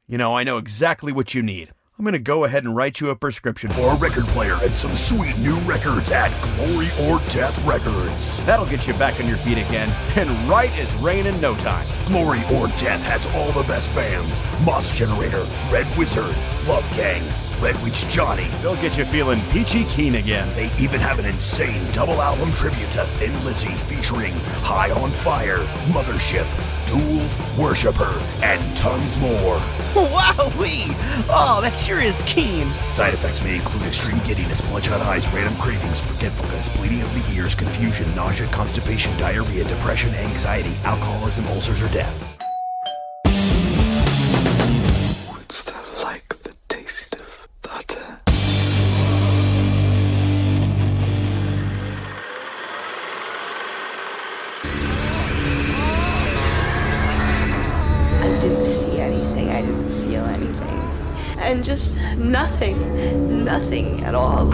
You 0.08 0.18
know, 0.18 0.38
I 0.38 0.44
know 0.44 0.58
exactly 0.58 1.12
what 1.12 1.34
you 1.34 1.42
need. 1.42 1.74
I'm 1.98 2.06
gonna 2.06 2.20
go 2.20 2.44
ahead 2.44 2.64
and 2.64 2.76
write 2.76 3.00
you 3.00 3.10
a 3.10 3.16
prescription 3.16 3.70
for 3.70 3.94
a 3.94 3.98
record 3.98 4.26
player 4.26 4.58
and 4.64 4.76
some 4.76 4.96
sweet 4.96 5.38
new 5.38 5.56
records 5.60 6.12
at 6.12 6.30
Glory 6.44 6.88
or 7.04 7.20
Death 7.30 7.64
Records. 7.66 8.44
That'll 8.46 8.66
get 8.66 8.88
you 8.88 8.94
back 8.96 9.20
on 9.20 9.28
your 9.28 9.38
feet 9.38 9.60
again, 9.60 9.90
and 10.16 10.30
right 10.50 10.76
as 10.80 10.94
rain 10.96 11.28
in 11.28 11.40
no 11.40 11.56
time. 11.58 11.86
Glory 12.08 12.42
or 12.54 12.68
Death 12.78 13.04
has 13.06 13.28
all 13.36 13.52
the 13.52 13.68
best 13.68 13.94
bands 13.96 14.42
Moss 14.66 14.96
Generator, 14.98 15.46
Red 15.72 15.88
Wizard, 15.98 16.36
Love 16.68 16.88
Gang, 16.96 17.22
Red 17.64 17.82
Witch 17.82 18.06
Johnny. 18.10 18.46
They'll 18.62 18.76
get 18.76 18.98
you 18.98 19.06
feeling 19.06 19.40
peachy 19.52 19.86
keen 19.86 20.16
again. 20.16 20.54
They 20.54 20.70
even 20.78 21.00
have 21.00 21.18
an 21.18 21.24
insane 21.24 21.82
double 21.94 22.22
album 22.22 22.52
tribute 22.52 22.92
to 22.92 23.06
Thin 23.16 23.32
Lizzy 23.46 23.72
featuring 23.72 24.34
High 24.62 24.92
on 24.92 25.10
Fire, 25.10 25.60
Mothership, 25.88 26.46
Duel, 26.88 27.26
Worshipper, 27.58 28.22
and 28.44 28.60
tons 28.76 29.16
more. 29.16 29.56
Wowee! 29.96 30.94
Oh, 31.30 31.60
that 31.62 31.74
sure 31.78 32.02
is 32.02 32.22
keen. 32.26 32.70
Side 32.90 33.14
effects 33.14 33.42
may 33.42 33.56
include 33.56 33.84
extreme 33.84 34.20
giddiness, 34.26 34.60
bloodshot 34.60 35.00
eyes, 35.00 35.26
random 35.32 35.56
cravings, 35.56 36.02
forgetfulness, 36.02 36.68
bleeding 36.76 37.02
of 37.02 37.14
the 37.14 37.40
ears, 37.40 37.56
confusion, 37.56 38.14
nausea, 38.14 38.48
constipation, 38.48 39.16
diarrhea, 39.18 39.64
depression, 39.64 40.14
anxiety, 40.16 40.74
alcoholism, 40.84 41.48
ulcers, 41.48 41.82
or 41.82 41.88
death. 41.94 42.38
What's 45.30 45.64
that 45.64 45.83
And 61.44 61.64
just 61.64 61.98
nothing, 62.18 63.44
nothing 63.44 64.04
at 64.06 64.16
all. 64.16 64.52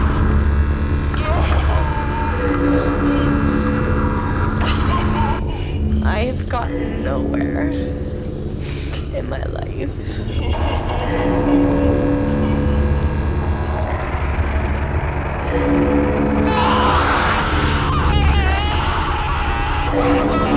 I 6.04 6.24
have 6.26 6.48
gotten 6.48 7.04
nowhere 7.04 7.70
in 7.70 9.28
my 9.28 9.42
life. 9.44 9.90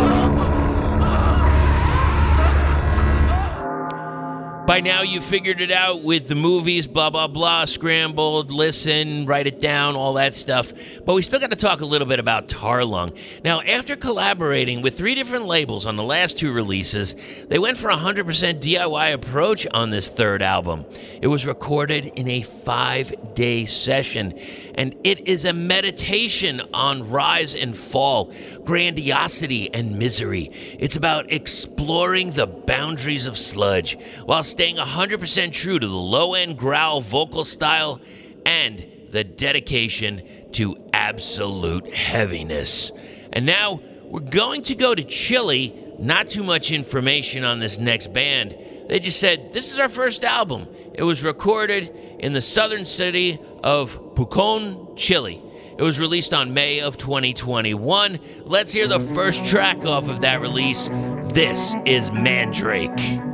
By 4.66 4.80
now, 4.80 5.02
you 5.02 5.20
figured 5.20 5.60
it 5.60 5.72
out 5.72 6.04
with 6.04 6.30
the 6.30 6.36
movies, 6.36 6.88
blah, 6.88 7.10
blah, 7.10 7.28
blah, 7.28 7.66
scrambled, 7.66 8.50
listen, 8.50 9.26
write 9.26 9.46
it 9.46 9.60
down, 9.60 9.98
all 9.98 10.14
that 10.14 10.34
stuff. 10.34 10.72
But 11.06 11.16
we 11.16 11.22
still 11.22 11.42
got 11.42 11.50
to 11.50 11.58
talk 11.58 11.82
a 11.82 11.86
little 11.86 12.08
bit 12.08 12.18
about 12.18 12.48
Tarlung. 12.48 13.14
Now, 13.44 13.60
after 13.60 13.98
collaborating 13.98 14.82
with 14.82 14.98
three 14.98 15.16
different 15.16 15.48
labels 15.48 15.86
on 15.86 15.98
the 15.98 16.04
last 16.04 16.40
two 16.40 16.54
releases, 16.54 17.14
they 17.50 17.60
went 17.60 17.78
for 17.78 17.90
a 17.90 17.98
100% 17.98 18.24
DIY 18.62 19.14
approach 19.14 19.68
on 19.74 19.90
this 19.90 20.08
third 20.08 20.42
album. 20.42 20.86
It 21.22 21.28
was 21.28 21.46
recorded 21.46 22.06
in 22.16 22.30
a 22.30 22.44
five 22.44 23.36
day 23.36 23.66
session, 23.66 24.40
and 24.76 24.96
it 25.04 25.28
is 25.28 25.44
a 25.44 25.52
meditation 25.52 26.62
on 26.74 27.10
rise 27.10 27.54
and 27.54 27.76
fall, 27.76 28.32
grandiosity 28.64 29.74
and 29.74 30.00
misery. 30.00 30.52
It's 30.80 30.96
about 30.96 31.34
exploring 31.34 32.32
the 32.32 32.48
boundaries 32.48 33.28
of 33.28 33.38
sludge 33.38 33.98
while 34.26 34.42
staying 34.54 34.76
100% 34.76 35.52
true 35.52 35.80
to 35.80 35.88
the 35.88 35.94
low 35.94 36.36
end 36.36 36.60
growl 36.60 37.02
vocal 37.02 37.44
style 37.44 38.00
and 38.46 38.86
the 39.10 39.24
dedication 39.24 40.22
to 40.52 40.78
absolute 40.94 41.92
heaviness. 41.92 42.92
And 43.32 43.48
now 43.48 43.82
we're 44.04 44.20
going 44.20 44.62
to 44.64 44.76
go 44.76 44.94
to 44.94 45.04
Chile. 45.04 45.80
Not 45.98 46.28
too 46.28 46.44
much 46.44 46.72
information 46.72 47.44
on 47.44 47.60
this 47.60 47.80
next 47.80 48.14
band. 48.14 48.56
They 48.90 49.00
just 49.00 49.20
said, 49.20 49.54
This 49.54 49.72
is 49.72 49.80
our 49.80 49.90
first 49.90 50.24
album. 50.24 50.68
It 50.94 51.02
was 51.02 51.24
recorded 51.24 51.90
in 52.20 52.34
the 52.34 52.42
southern 52.42 52.86
city 52.86 53.40
of 53.64 54.00
Pucón, 54.14 54.96
Chile. 54.96 55.42
It 55.80 55.82
was 55.82 56.00
released 56.00 56.32
on 56.32 56.54
May 56.54 56.82
of 56.82 57.00
2021. 57.00 58.20
Let's 58.44 58.72
hear 58.72 58.88
the 58.88 59.00
first 59.00 59.48
track 59.48 59.84
off 59.86 60.10
of 60.10 60.22
that 60.22 60.42
release. 60.42 60.90
This 61.32 61.74
is 61.86 62.12
Mandrake. 62.12 63.33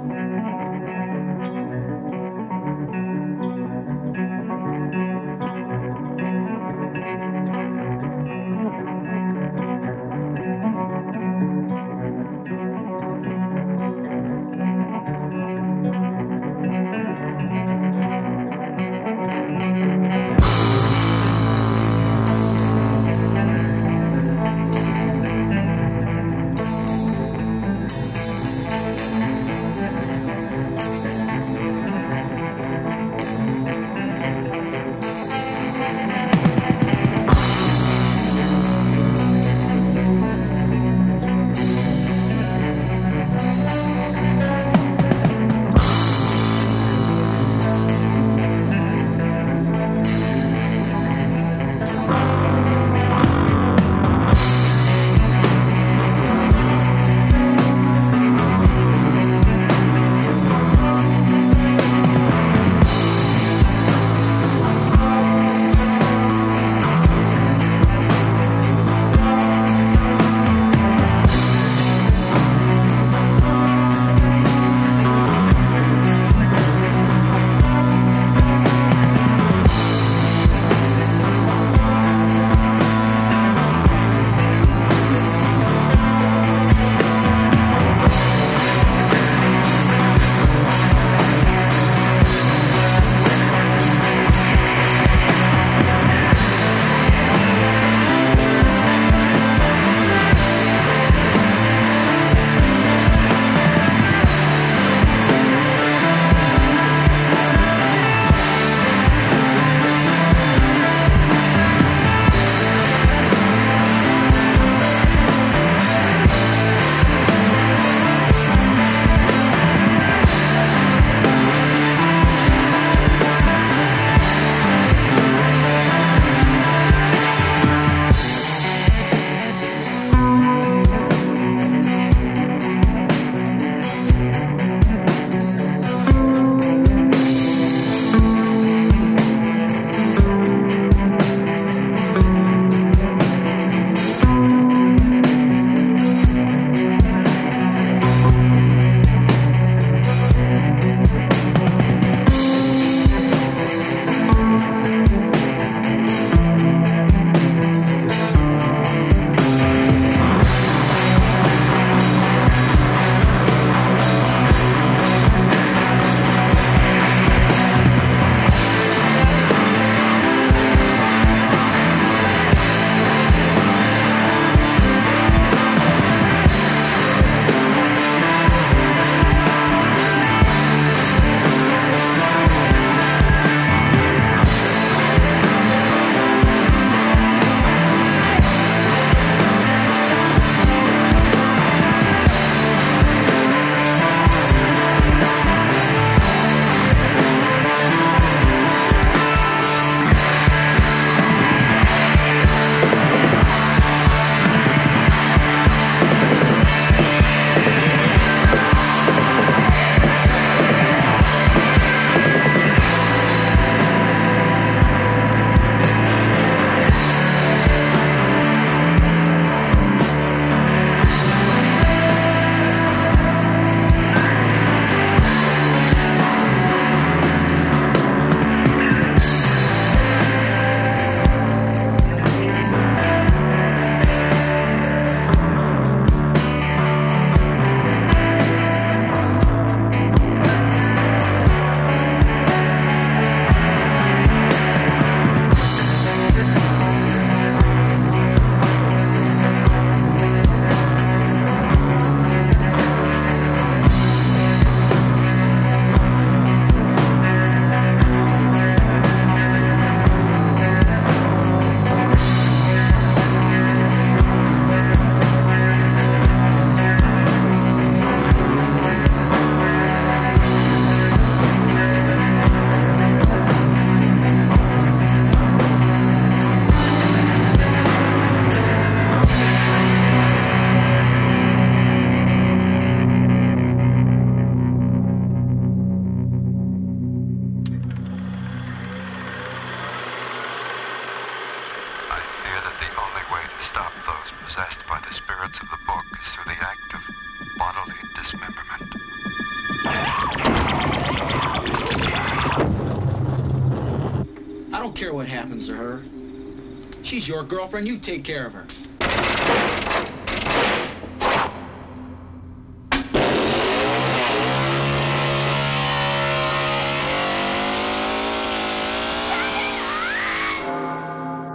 Your 307.29 307.43
girlfriend. 307.43 307.87
You 307.87 307.99
take 307.99 308.23
care 308.23 308.47
of 308.47 308.53
her. 308.53 308.65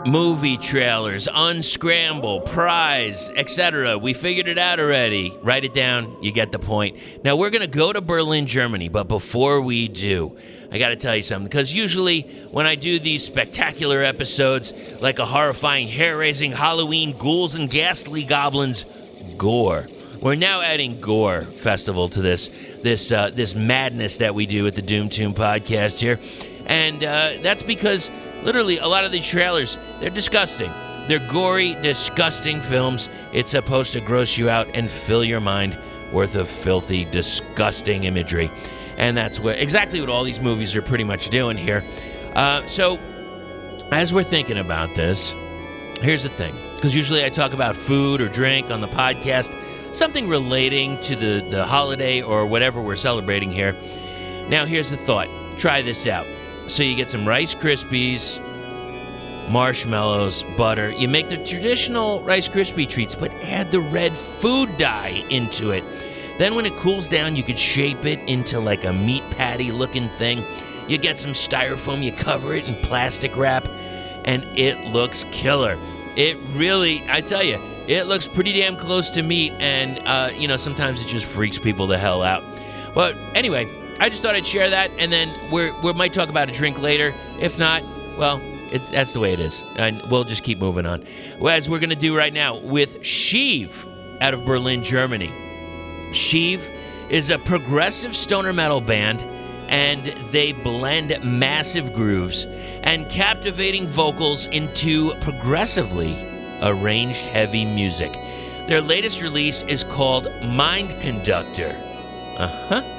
movie 0.06 0.56
trailers, 0.58 1.28
unscramble, 1.34 2.42
prize, 2.42 3.30
etc. 3.30 3.98
We 3.98 4.12
figured 4.12 4.46
it 4.46 4.58
out 4.58 4.78
already. 4.78 5.36
Write 5.42 5.64
it 5.64 5.72
down, 5.72 6.22
you 6.22 6.30
get 6.30 6.52
the 6.52 6.58
point. 6.58 6.98
Now 7.24 7.36
we're 7.36 7.50
going 7.50 7.62
to 7.62 7.66
go 7.66 7.92
to 7.92 8.00
Berlin, 8.00 8.46
Germany, 8.46 8.88
but 8.88 9.08
before 9.08 9.60
we 9.60 9.88
do, 9.88 10.36
I 10.70 10.78
got 10.78 10.88
to 10.88 10.96
tell 10.96 11.16
you 11.16 11.22
something 11.22 11.48
because 11.48 11.72
usually 11.72 12.22
when 12.50 12.66
I 12.66 12.74
do 12.74 12.98
these 12.98 13.24
spectacular 13.24 14.02
episodes 14.02 14.83
like 15.04 15.18
a 15.18 15.24
horrifying, 15.26 15.86
hair-raising 15.86 16.50
Halloween 16.50 17.14
ghouls 17.18 17.56
and 17.56 17.70
ghastly 17.70 18.24
goblins. 18.24 19.34
Gore. 19.36 19.84
We're 20.22 20.34
now 20.34 20.62
adding 20.62 20.98
gore 20.98 21.42
festival 21.42 22.08
to 22.08 22.22
this 22.22 22.80
this 22.80 23.12
uh, 23.12 23.30
this 23.30 23.54
madness 23.54 24.16
that 24.18 24.34
we 24.34 24.46
do 24.46 24.66
at 24.66 24.74
the 24.74 24.80
Doom 24.80 25.10
Tomb 25.10 25.34
podcast 25.34 25.98
here. 25.98 26.18
And 26.64 27.04
uh, 27.04 27.34
that's 27.42 27.62
because 27.62 28.10
literally 28.42 28.78
a 28.78 28.86
lot 28.86 29.04
of 29.04 29.12
these 29.12 29.26
trailers 29.26 29.78
they're 30.00 30.08
disgusting. 30.08 30.72
They're 31.06 31.28
gory 31.30 31.74
disgusting 31.82 32.62
films. 32.62 33.10
It's 33.34 33.50
supposed 33.50 33.92
to 33.92 34.00
gross 34.00 34.38
you 34.38 34.48
out 34.48 34.68
and 34.72 34.88
fill 34.88 35.22
your 35.22 35.40
mind 35.40 35.76
worth 36.14 36.34
of 36.34 36.48
filthy 36.48 37.04
disgusting 37.04 38.04
imagery. 38.04 38.50
And 38.96 39.14
that's 39.14 39.38
what 39.38 39.58
exactly 39.58 40.00
what 40.00 40.08
all 40.08 40.24
these 40.24 40.40
movies 40.40 40.74
are 40.74 40.82
pretty 40.82 41.04
much 41.04 41.28
doing 41.28 41.58
here. 41.58 41.84
Uh, 42.34 42.66
so 42.66 42.98
as 43.94 44.12
we're 44.12 44.24
thinking 44.24 44.58
about 44.58 44.94
this 44.94 45.34
here's 46.00 46.22
the 46.22 46.28
thing 46.28 46.54
because 46.74 46.94
usually 46.94 47.24
i 47.24 47.28
talk 47.28 47.52
about 47.52 47.76
food 47.76 48.20
or 48.20 48.28
drink 48.28 48.70
on 48.70 48.80
the 48.80 48.88
podcast 48.88 49.56
something 49.94 50.28
relating 50.28 51.00
to 51.00 51.14
the, 51.14 51.46
the 51.50 51.64
holiday 51.64 52.20
or 52.20 52.44
whatever 52.44 52.82
we're 52.82 52.96
celebrating 52.96 53.50
here 53.50 53.72
now 54.48 54.64
here's 54.64 54.90
the 54.90 54.96
thought 54.96 55.28
try 55.58 55.80
this 55.80 56.06
out 56.06 56.26
so 56.66 56.82
you 56.82 56.96
get 56.96 57.10
some 57.10 57.28
Rice 57.28 57.54
Krispies, 57.54 58.40
marshmallows, 59.50 60.42
butter. 60.56 60.90
You 60.90 61.08
make 61.08 61.28
the 61.28 61.36
traditional 61.44 62.22
Rice 62.22 62.48
Krispie 62.48 62.88
treats, 62.88 63.14
but 63.14 63.30
add 63.42 63.70
the 63.70 63.80
red 63.80 64.16
food 64.16 64.74
dye 64.78 65.24
into 65.28 65.72
it. 65.72 65.84
Then 66.38 66.54
when 66.54 66.66
it 66.66 66.74
cools 66.76 67.08
down, 67.08 67.36
you 67.36 67.42
could 67.42 67.58
shape 67.58 68.06
it 68.06 68.18
into 68.20 68.60
like 68.60 68.84
a 68.84 68.92
meat 68.92 69.22
patty 69.30 69.72
looking 69.72 70.08
thing. 70.08 70.42
You 70.88 70.98
get 70.98 71.18
some 71.18 71.32
styrofoam, 71.32 72.02
you 72.02 72.12
cover 72.12 72.54
it 72.54 72.66
in 72.66 72.74
plastic 72.82 73.36
wrap, 73.36 73.68
and 74.24 74.44
it 74.58 74.78
looks 74.92 75.24
killer. 75.30 75.78
It 76.16 76.36
really, 76.54 77.02
I 77.08 77.20
tell 77.20 77.42
you, 77.42 77.58
it 77.86 78.06
looks 78.06 78.26
pretty 78.26 78.52
damn 78.52 78.76
close 78.76 79.10
to 79.10 79.22
meat, 79.22 79.52
and 79.58 79.98
uh, 80.06 80.30
you 80.36 80.48
know 80.48 80.56
sometimes 80.56 81.00
it 81.00 81.08
just 81.08 81.26
freaks 81.26 81.58
people 81.58 81.86
the 81.86 81.98
hell 81.98 82.22
out. 82.22 82.42
But 82.94 83.16
anyway, 83.34 83.68
I 83.98 84.08
just 84.08 84.22
thought 84.22 84.34
I'd 84.34 84.46
share 84.46 84.70
that, 84.70 84.90
and 84.98 85.12
then 85.12 85.28
we 85.52 85.70
we 85.82 85.92
might 85.92 86.14
talk 86.14 86.28
about 86.28 86.48
a 86.48 86.52
drink 86.52 86.80
later. 86.80 87.12
If 87.40 87.58
not, 87.58 87.82
well, 88.18 88.40
it's 88.72 88.90
that's 88.90 89.12
the 89.12 89.20
way 89.20 89.32
it 89.32 89.40
is, 89.40 89.62
and 89.76 90.02
we'll 90.10 90.24
just 90.24 90.42
keep 90.44 90.58
moving 90.58 90.86
on. 90.86 91.04
As 91.46 91.68
we're 91.68 91.80
gonna 91.80 91.94
do 91.94 92.16
right 92.16 92.32
now 92.32 92.58
with 92.58 93.00
Sheev 93.02 93.70
out 94.20 94.34
of 94.34 94.44
Berlin, 94.44 94.82
Germany. 94.82 95.32
Sheev 96.12 96.60
is 97.10 97.30
a 97.30 97.38
progressive 97.38 98.16
stoner 98.16 98.52
metal 98.52 98.80
band, 98.80 99.20
and 99.68 100.06
they 100.30 100.52
blend 100.52 101.18
massive 101.24 101.94
grooves 101.94 102.46
and 102.82 103.08
captivating 103.08 103.88
vocals 103.88 104.46
into 104.46 105.14
progressively 105.20 106.16
arranged 106.62 107.26
heavy 107.26 107.64
music. 107.64 108.12
Their 108.66 108.80
latest 108.80 109.20
release 109.20 109.62
is 109.62 109.84
called 109.84 110.30
Mind 110.42 110.98
Conductor. 111.00 111.76
Uh 112.36 112.48
huh 112.68 112.94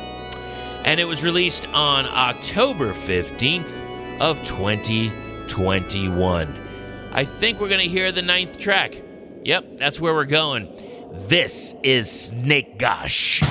and 0.86 1.00
it 1.00 1.06
was 1.06 1.24
released 1.24 1.68
on 1.74 2.06
October 2.06 2.94
15th 2.94 4.22
of 4.22 4.42
2021. 4.44 6.62
I 7.12 7.26
think 7.26 7.60
we're 7.60 7.70
going 7.70 7.82
to 7.82 7.90
hear 7.90 8.12
the 8.12 8.22
ninth 8.22 8.60
track. 8.60 9.02
Yep, 9.44 9.78
that's 9.78 10.00
where 10.00 10.14
we're 10.14 10.26
going. 10.26 10.70
This 11.28 11.74
is 11.82 12.12
Snake 12.12 12.78
Gosh. 12.78 13.42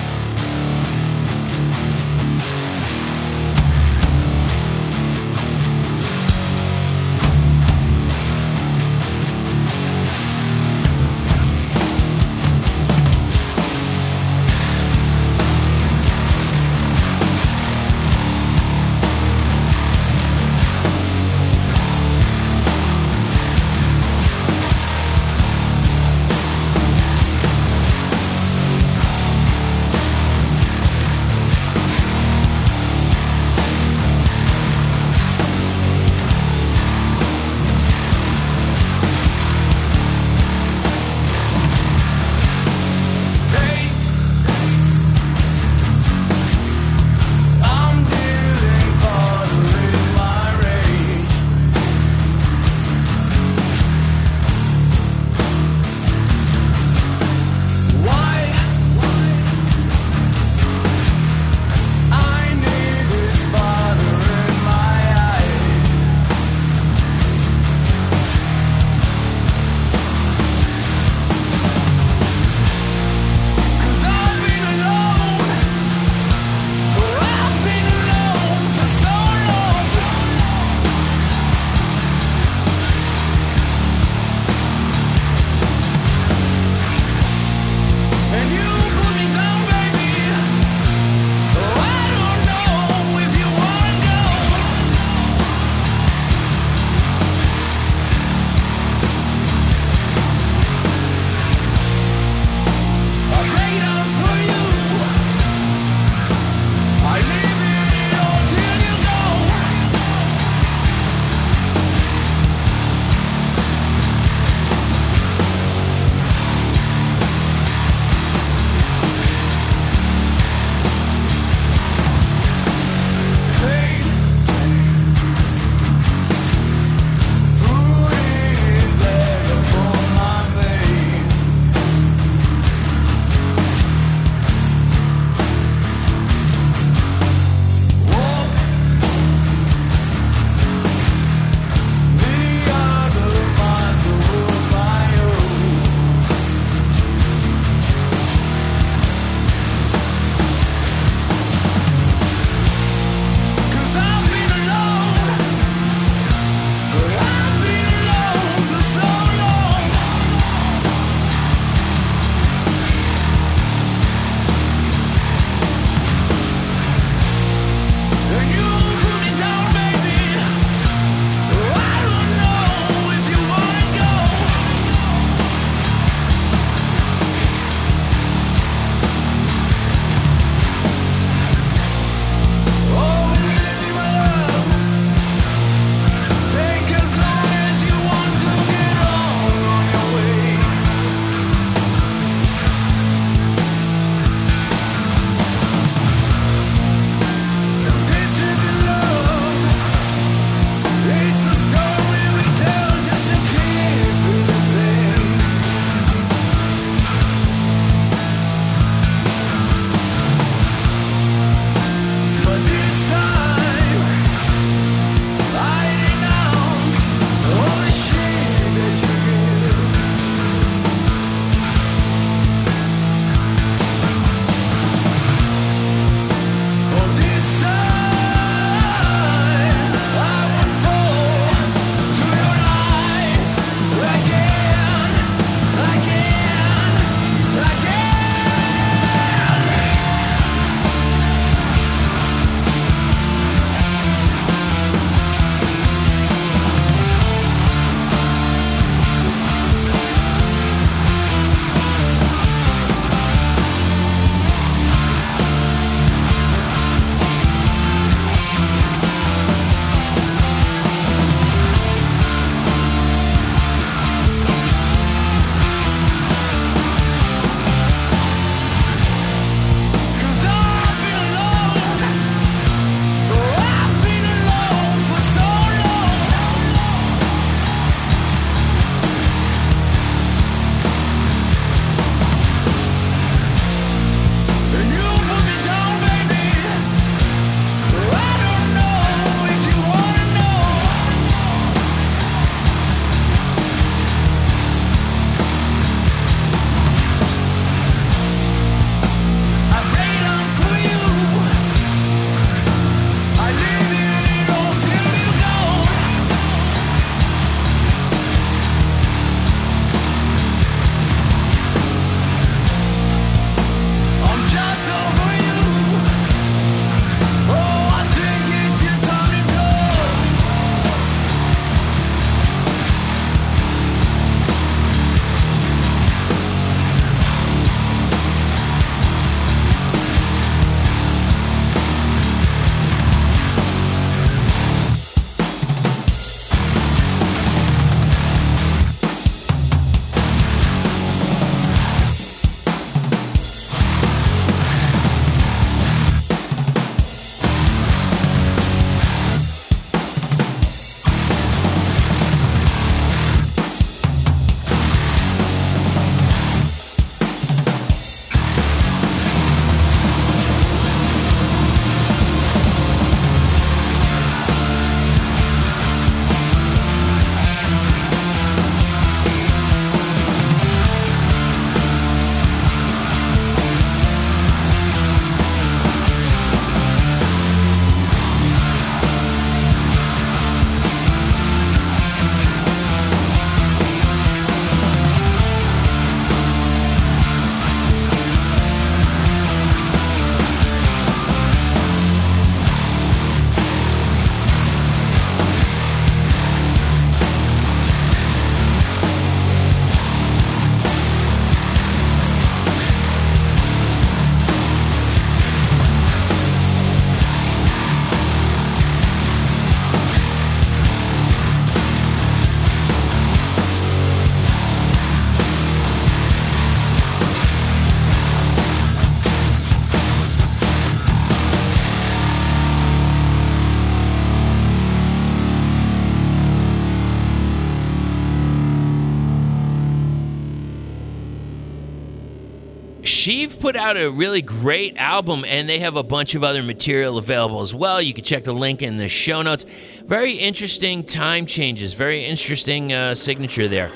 Put 433.74 433.80
out 433.80 433.96
a 433.96 434.08
really 434.08 434.40
great 434.40 434.96
album, 434.98 435.44
and 435.48 435.68
they 435.68 435.80
have 435.80 435.96
a 435.96 436.02
bunch 436.04 436.36
of 436.36 436.44
other 436.44 436.62
material 436.62 437.18
available 437.18 437.60
as 437.60 437.74
well. 437.74 438.00
You 438.00 438.14
can 438.14 438.22
check 438.22 438.44
the 438.44 438.52
link 438.52 438.82
in 438.82 438.98
the 438.98 439.08
show 439.08 439.42
notes. 439.42 439.66
Very 440.04 440.34
interesting 440.34 441.02
time 441.02 441.44
changes, 441.44 441.92
very 441.92 442.24
interesting 442.24 442.92
uh, 442.92 443.16
signature 443.16 443.66
there. 443.66 443.90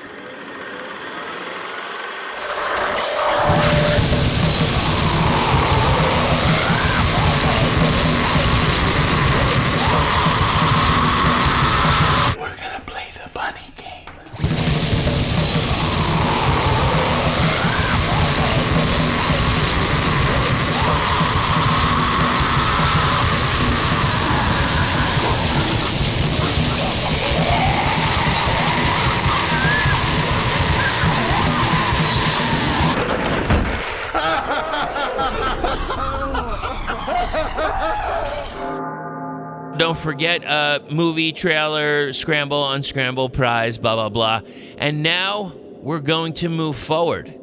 Forget 40.08 40.42
uh, 40.46 40.80
movie 40.90 41.32
trailer, 41.32 42.14
scramble, 42.14 42.72
unscramble, 42.72 43.28
prize, 43.28 43.76
blah, 43.76 43.94
blah, 43.94 44.08
blah. 44.08 44.40
And 44.78 45.02
now 45.02 45.52
we're 45.82 46.00
going 46.00 46.32
to 46.32 46.48
move 46.48 46.76
forward 46.76 47.38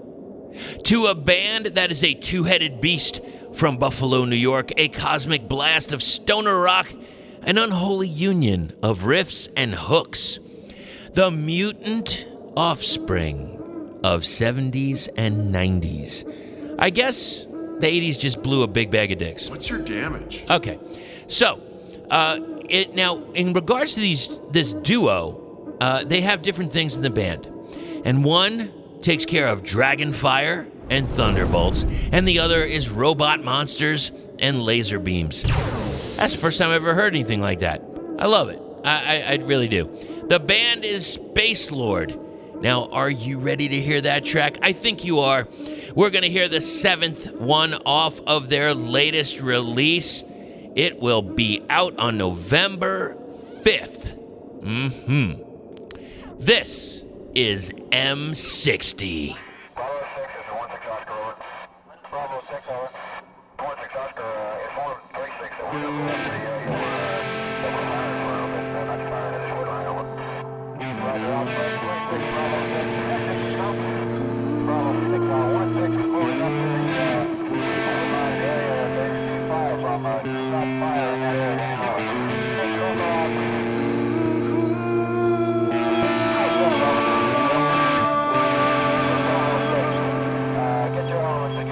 to 0.85 1.05
a 1.05 1.13
band 1.13 1.67
that 1.67 1.91
is 1.91 2.03
a 2.03 2.15
two 2.15 2.43
headed 2.43 2.81
beast 2.81 3.21
from 3.53 3.77
Buffalo, 3.77 4.25
New 4.25 4.35
York, 4.35 4.71
a 4.77 4.87
cosmic 4.89 5.47
blast 5.47 5.91
of 5.91 6.01
stoner 6.01 6.59
rock, 6.59 6.91
an 7.43 7.59
unholy 7.59 8.07
union 8.07 8.73
of 8.81 9.01
riffs 9.01 9.47
and 9.55 9.75
hooks. 9.75 10.39
The 11.13 11.29
mutant 11.29 12.27
offspring 12.57 13.99
of 14.03 14.21
70s 14.21 15.07
and 15.15 15.53
90s. 15.53 16.75
I 16.79 16.89
guess 16.89 17.43
the 17.43 17.85
80s 17.85 18.17
just 18.17 18.41
blew 18.41 18.63
a 18.63 18.67
big 18.67 18.89
bag 18.89 19.11
of 19.11 19.19
dicks. 19.19 19.51
What's 19.51 19.69
your 19.69 19.81
damage? 19.81 20.43
Okay, 20.49 20.79
so 21.27 21.61
uh, 22.09 22.39
it 22.69 22.95
now 22.95 23.23
in 23.33 23.53
regards 23.53 23.95
to 23.95 23.99
these 23.99 24.39
this 24.51 24.73
duo, 24.73 25.75
uh, 25.79 26.03
they 26.03 26.21
have 26.21 26.41
different 26.41 26.71
things 26.71 26.95
in 26.95 27.01
the 27.01 27.09
band, 27.09 27.47
and 28.05 28.23
one 28.23 28.71
takes 29.01 29.25
care 29.25 29.47
of 29.47 29.63
dragon 29.63 30.13
fire 30.13 30.67
and 30.89 31.07
thunderbolts, 31.09 31.85
and 32.11 32.27
the 32.27 32.39
other 32.39 32.63
is 32.63 32.89
robot 32.89 33.43
monsters 33.43 34.11
and 34.39 34.63
laser 34.63 34.99
beams. 34.99 35.43
That's 36.15 36.33
the 36.33 36.39
first 36.39 36.57
time 36.57 36.69
I've 36.69 36.75
ever 36.81 36.93
heard 36.93 37.13
anything 37.13 37.41
like 37.41 37.59
that. 37.59 37.83
I 38.17 38.27
love 38.27 38.49
it. 38.49 38.61
I, 38.83 39.21
I, 39.21 39.33
I 39.33 39.35
really 39.37 39.67
do. 39.67 39.89
The 40.27 40.39
band 40.39 40.85
is 40.85 41.05
Space 41.05 41.71
Lord. 41.71 42.19
Now, 42.61 42.85
are 42.85 43.09
you 43.09 43.37
ready 43.39 43.67
to 43.67 43.75
hear 43.75 43.99
that 44.01 44.23
track? 44.23 44.57
I 44.61 44.71
think 44.71 45.03
you 45.03 45.19
are. 45.19 45.47
We're 45.93 46.09
going 46.09 46.23
to 46.23 46.29
hear 46.29 46.47
the 46.47 46.61
seventh 46.61 47.31
one 47.33 47.73
off 47.85 48.19
of 48.21 48.49
their 48.49 48.73
latest 48.73 49.41
release. 49.41 50.23
It 50.76 50.99
will 50.99 51.22
be 51.22 51.64
out 51.69 51.97
on 51.97 52.18
November 52.18 53.15
5th. 53.64 54.11
hmm. 54.61 55.41
This 56.38 57.03
is 57.34 57.72
M60. 57.91 59.38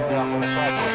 Obrigado. 0.04 0.93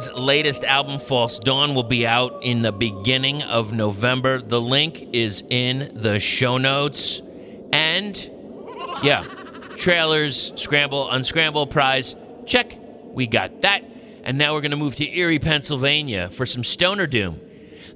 Lord's 0.00 0.18
latest 0.18 0.64
album, 0.64 0.98
False 0.98 1.38
Dawn, 1.38 1.74
will 1.74 1.82
be 1.82 2.06
out 2.06 2.42
in 2.42 2.62
the 2.62 2.72
beginning 2.72 3.42
of 3.42 3.74
November. 3.74 4.40
The 4.40 4.58
link 4.58 5.10
is 5.12 5.42
in 5.50 5.90
the 5.94 6.18
show 6.18 6.56
notes. 6.56 7.20
And 7.70 8.16
yeah, 9.02 9.24
trailers, 9.76 10.54
scramble, 10.56 11.10
unscramble 11.10 11.66
prize. 11.66 12.16
Check. 12.46 12.78
We 13.12 13.26
got 13.26 13.60
that. 13.60 13.84
And 14.22 14.38
now 14.38 14.54
we're 14.54 14.62
going 14.62 14.70
to 14.70 14.78
move 14.78 14.96
to 14.96 15.18
Erie, 15.18 15.38
Pennsylvania 15.38 16.30
for 16.30 16.46
some 16.46 16.64
Stoner 16.64 17.06
Doom. 17.06 17.38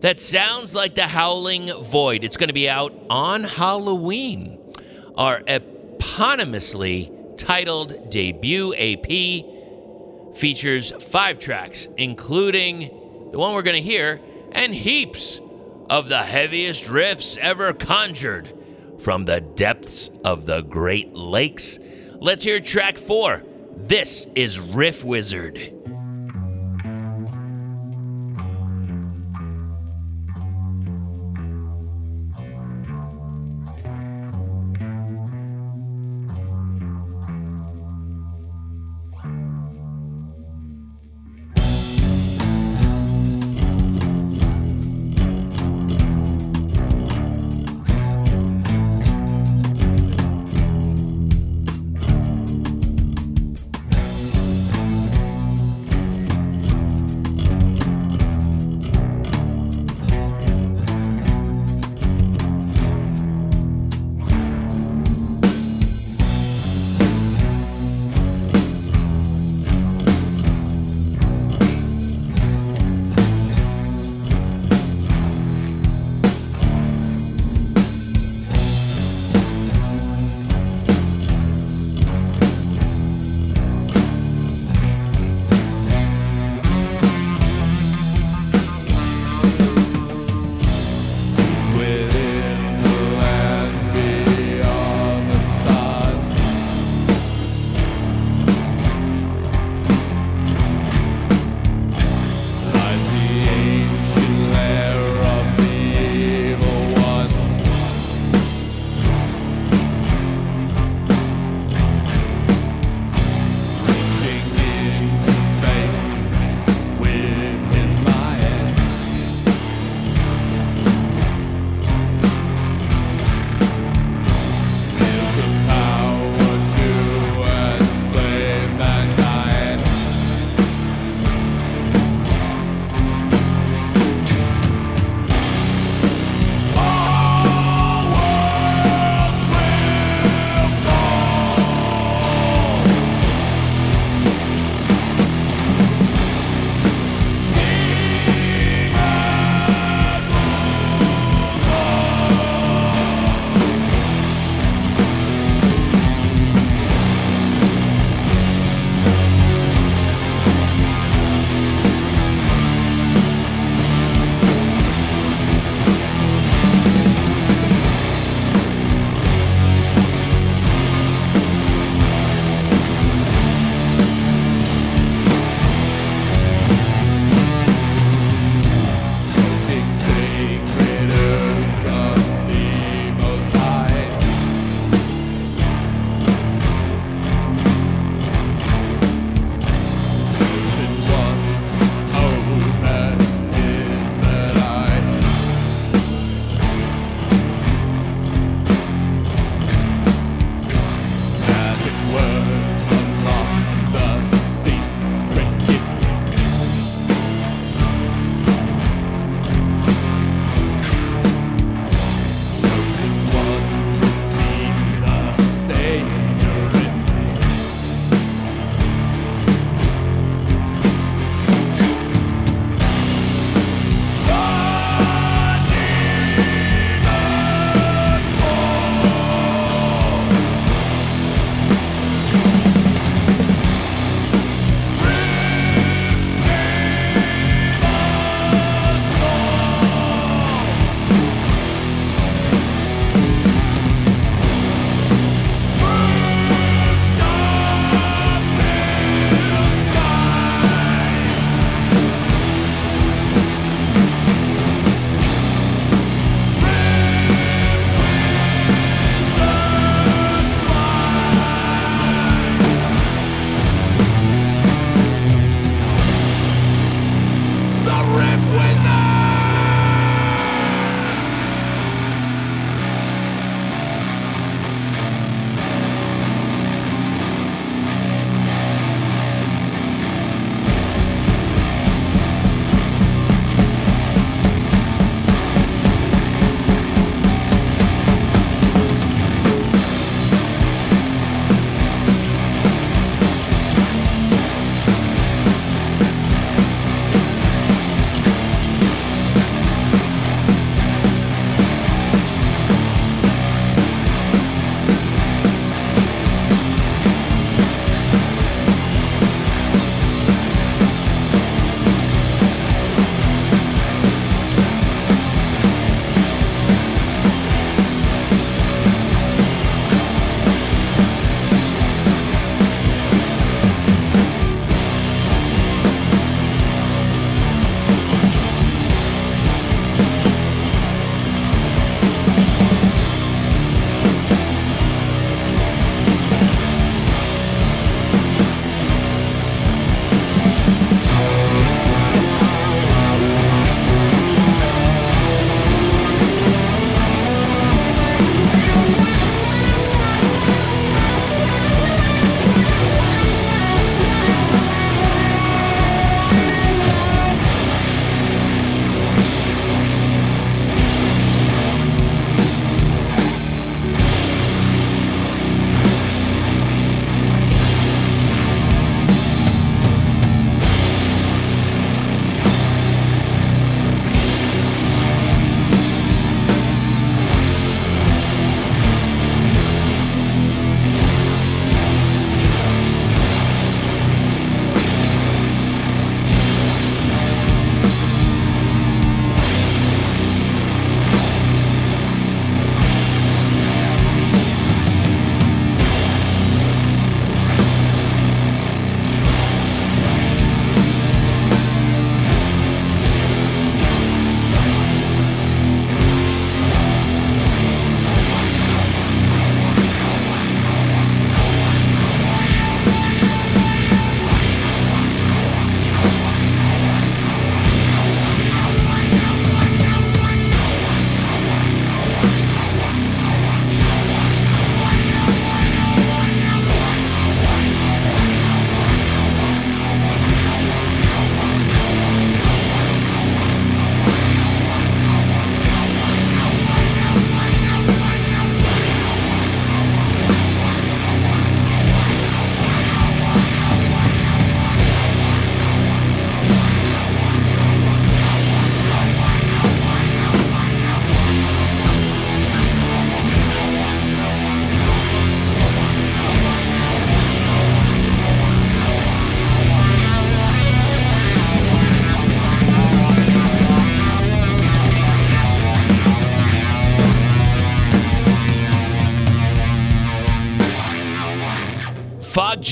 That 0.01 0.21
sounds 0.21 0.75
like 0.75 0.95
the 0.97 1.07
Howling 1.07 1.73
Void. 1.85 2.23
It's 2.23 2.37
going 2.37 2.49
to 2.49 2.55
be 2.55 2.69
out 2.69 2.93
on 3.09 3.45
Halloween. 3.45 4.61
Our 5.17 5.41
eponymously 5.41 7.39
titled 7.39 8.11
debut 8.11 8.75
EP 8.77 9.54
features 10.35 10.93
five 11.11 11.39
tracks, 11.39 11.89
including 11.97 13.31
the 13.33 13.39
one 13.39 13.55
we're 13.55 13.63
going 13.63 13.77
to 13.77 13.83
hear, 13.83 14.21
and 14.53 14.75
heaps 14.75 15.41
of 15.91 16.09
the 16.09 16.23
heaviest 16.23 16.85
riffs 16.85 17.37
ever 17.39 17.73
conjured 17.73 18.53
from 19.01 19.25
the 19.25 19.41
depths 19.41 20.09
of 20.25 20.47
the 20.47 20.63
Great 20.63 21.13
Lakes. 21.13 21.79
Let's 22.21 22.45
hear 22.45 22.61
track 22.61 22.97
four. 22.97 23.43
This 23.77 24.27
is 24.35 24.59
Riff 24.59 25.05
Wizard. 25.05 25.74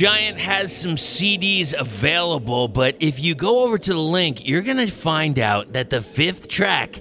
Giant 0.02 0.40
has 0.40 0.76
some 0.76 0.96
CDs 0.96 1.78
available, 1.78 2.66
but 2.66 2.96
if 2.98 3.20
you 3.20 3.36
go 3.36 3.62
over 3.62 3.78
to 3.78 3.92
the 3.92 4.00
link, 4.00 4.44
you're 4.44 4.62
going 4.62 4.84
to 4.84 4.88
find 4.88 5.38
out 5.38 5.74
that 5.74 5.90
the 5.90 6.02
fifth 6.02 6.48
track 6.48 7.00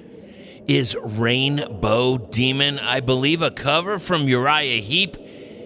is 0.67 0.95
Rainbow 1.01 2.19
Demon, 2.19 2.77
I 2.77 2.99
believe 2.99 3.41
a 3.41 3.49
cover 3.49 3.97
from 3.97 4.27
Uriah 4.27 4.83
Heep. 4.83 5.17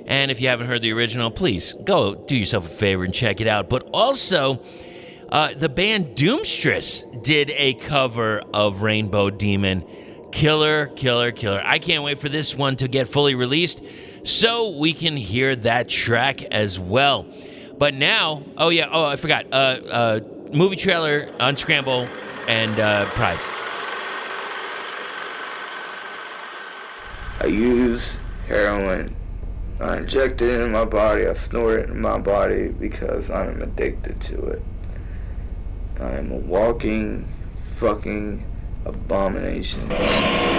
And 0.05 0.31
if 0.31 0.39
you 0.39 0.47
haven't 0.47 0.67
heard 0.67 0.81
the 0.81 0.93
original, 0.93 1.29
please 1.29 1.73
go 1.83 2.15
do 2.15 2.37
yourself 2.37 2.67
a 2.67 2.73
favor 2.73 3.03
and 3.03 3.13
check 3.13 3.41
it 3.41 3.47
out. 3.47 3.67
But 3.67 3.89
also, 3.91 4.61
uh, 5.27 5.55
the 5.55 5.67
band 5.67 6.15
Doomstress 6.15 7.21
did 7.21 7.49
a 7.49 7.73
cover 7.73 8.43
of 8.53 8.81
Rainbow 8.81 9.29
Demon. 9.29 9.83
Killer, 10.31 10.87
killer, 10.95 11.33
killer. 11.33 11.61
I 11.65 11.79
can't 11.79 12.01
wait 12.01 12.19
for 12.19 12.29
this 12.29 12.55
one 12.55 12.77
to 12.77 12.87
get 12.87 13.09
fully 13.09 13.35
released 13.35 13.81
so 14.25 14.69
we 14.69 14.91
can 14.91 15.15
hear 15.15 15.55
that 15.55 15.87
track 15.87 16.43
as 16.45 16.79
well. 16.79 17.25
But 17.77 17.93
now, 17.93 18.43
oh 18.57 18.69
yeah, 18.69 18.89
oh 18.91 19.05
I 19.05 19.15
forgot. 19.15 19.45
Uh, 19.51 19.79
uh, 19.89 20.19
movie 20.51 20.75
trailer, 20.75 21.29
Unscramble, 21.39 22.07
and 22.47 22.79
uh, 22.79 23.05
prize. 23.05 23.45
I 27.41 27.47
use 27.47 28.17
heroin. 28.47 29.15
I 29.79 29.97
inject 29.97 30.41
it 30.41 30.49
into 30.49 30.69
my 30.69 30.85
body. 30.85 31.27
I 31.27 31.33
snort 31.33 31.81
it 31.81 31.89
in 31.89 32.01
my 32.01 32.17
body 32.17 32.69
because 32.69 33.29
I 33.29 33.47
am 33.47 33.61
addicted 33.61 34.19
to 34.21 34.47
it. 34.47 34.63
I 35.99 36.11
am 36.11 36.31
a 36.31 36.37
walking, 36.37 37.27
fucking 37.77 38.43
abomination. 38.85 40.54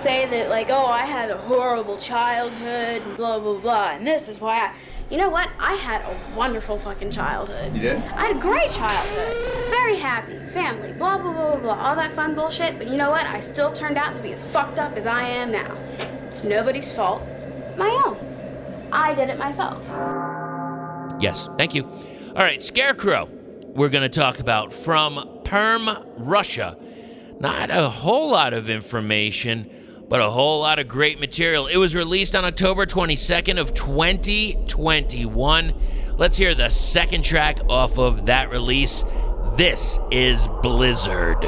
Say 0.00 0.26
that, 0.26 0.48
like, 0.48 0.68
oh, 0.70 0.86
I 0.86 1.04
had 1.04 1.30
a 1.30 1.36
horrible 1.36 1.96
childhood, 1.98 3.02
and 3.02 3.16
blah, 3.16 3.38
blah, 3.38 3.58
blah, 3.58 3.90
and 3.90 4.06
this 4.06 4.28
is 4.28 4.40
why 4.40 4.58
I. 4.58 4.74
You 5.10 5.16
know 5.16 5.28
what? 5.28 5.50
I 5.58 5.74
had 5.74 6.02
a 6.02 6.36
wonderful 6.36 6.78
fucking 6.78 7.10
childhood. 7.10 7.74
You 7.74 7.82
did? 7.82 7.96
I 7.96 8.28
had 8.28 8.36
a 8.36 8.38
great 8.38 8.70
childhood. 8.70 9.68
Very 9.68 9.96
happy. 9.96 10.38
Family. 10.52 10.92
Blah, 10.92 11.18
blah, 11.18 11.32
blah, 11.32 11.50
blah, 11.50 11.60
blah. 11.60 11.84
All 11.84 11.96
that 11.96 12.12
fun 12.12 12.36
bullshit. 12.36 12.78
But 12.78 12.88
you 12.88 12.96
know 12.96 13.10
what? 13.10 13.26
I 13.26 13.40
still 13.40 13.72
turned 13.72 13.98
out 13.98 14.14
to 14.14 14.22
be 14.22 14.30
as 14.30 14.44
fucked 14.44 14.78
up 14.78 14.96
as 14.96 15.06
I 15.06 15.22
am 15.22 15.50
now. 15.50 15.76
It's 16.28 16.44
nobody's 16.44 16.92
fault. 16.92 17.22
My 17.76 17.90
own. 18.06 18.18
I 18.92 19.12
did 19.14 19.30
it 19.30 19.38
myself. 19.38 19.84
Yes, 21.20 21.48
thank 21.58 21.74
you. 21.74 21.84
All 22.28 22.44
right, 22.44 22.62
Scarecrow, 22.62 23.28
we're 23.74 23.88
going 23.88 24.08
to 24.08 24.08
talk 24.08 24.38
about 24.38 24.72
from 24.72 25.40
Perm, 25.44 25.90
Russia. 26.18 26.78
Not 27.40 27.70
a 27.72 27.88
whole 27.88 28.30
lot 28.30 28.52
of 28.52 28.70
information, 28.70 29.68
but 30.10 30.20
a 30.20 30.28
whole 30.28 30.60
lot 30.60 30.78
of 30.80 30.88
great 30.88 31.20
material. 31.20 31.68
It 31.68 31.76
was 31.76 31.94
released 31.94 32.34
on 32.34 32.44
October 32.44 32.84
22nd 32.84 33.60
of 33.60 33.72
2021. 33.72 35.74
Let's 36.16 36.36
hear 36.36 36.52
the 36.52 36.68
second 36.68 37.22
track 37.22 37.60
off 37.68 37.96
of 37.96 38.26
that 38.26 38.50
release. 38.50 39.04
This 39.56 40.00
is 40.10 40.48
Blizzard. 40.62 41.46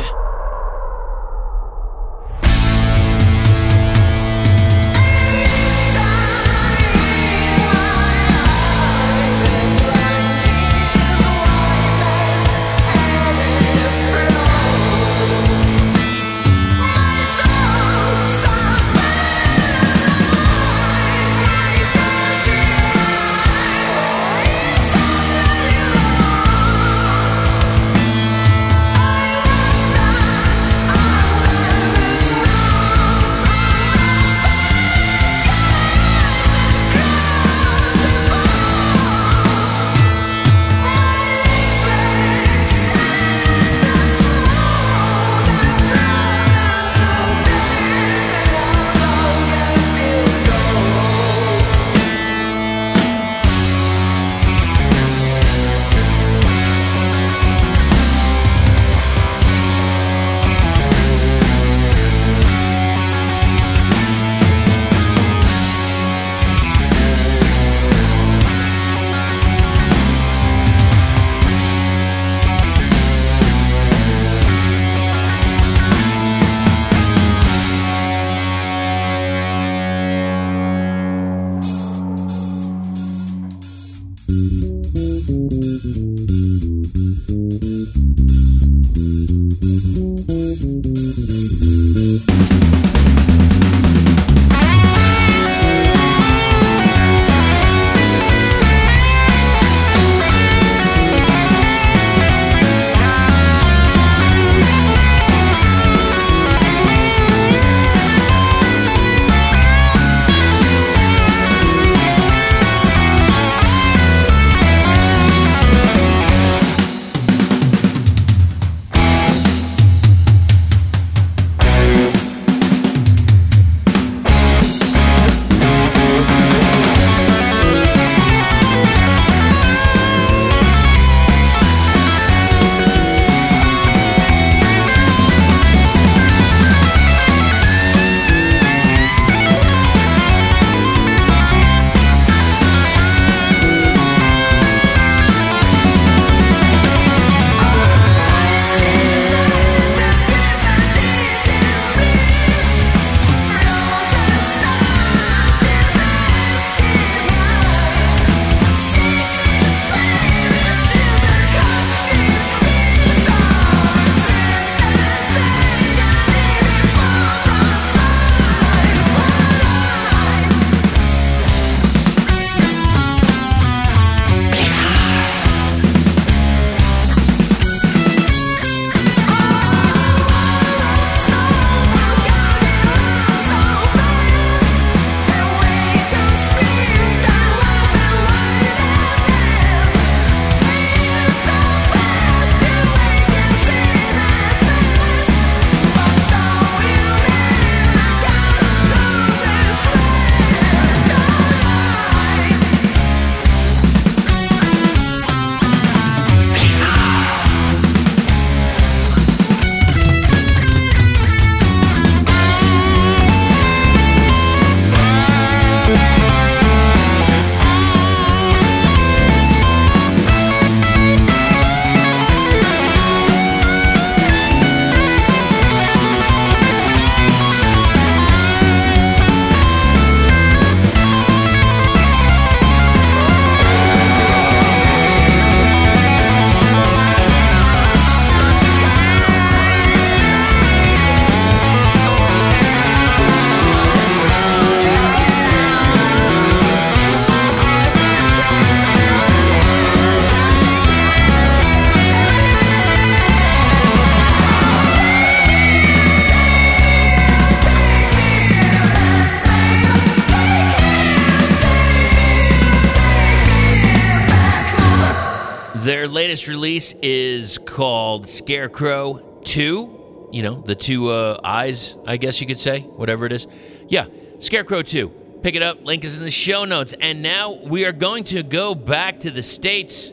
Is 267.02 267.58
called 267.58 268.28
Scarecrow 268.28 269.40
2. 269.44 270.28
You 270.32 270.42
know, 270.42 270.60
the 270.60 270.74
two 270.74 271.10
uh, 271.10 271.40
eyes, 271.44 271.96
I 272.06 272.16
guess 272.16 272.40
you 272.40 272.46
could 272.46 272.58
say, 272.58 272.80
whatever 272.80 273.26
it 273.26 273.32
is. 273.32 273.46
Yeah, 273.88 274.06
Scarecrow 274.38 274.82
2. 274.82 275.08
Pick 275.42 275.54
it 275.56 275.62
up. 275.62 275.84
Link 275.84 276.04
is 276.04 276.18
in 276.18 276.24
the 276.24 276.30
show 276.30 276.64
notes. 276.64 276.94
And 277.00 277.22
now 277.22 277.54
we 277.64 277.84
are 277.84 277.92
going 277.92 278.24
to 278.24 278.42
go 278.42 278.74
back 278.74 279.20
to 279.20 279.30
the 279.30 279.42
States, 279.42 280.12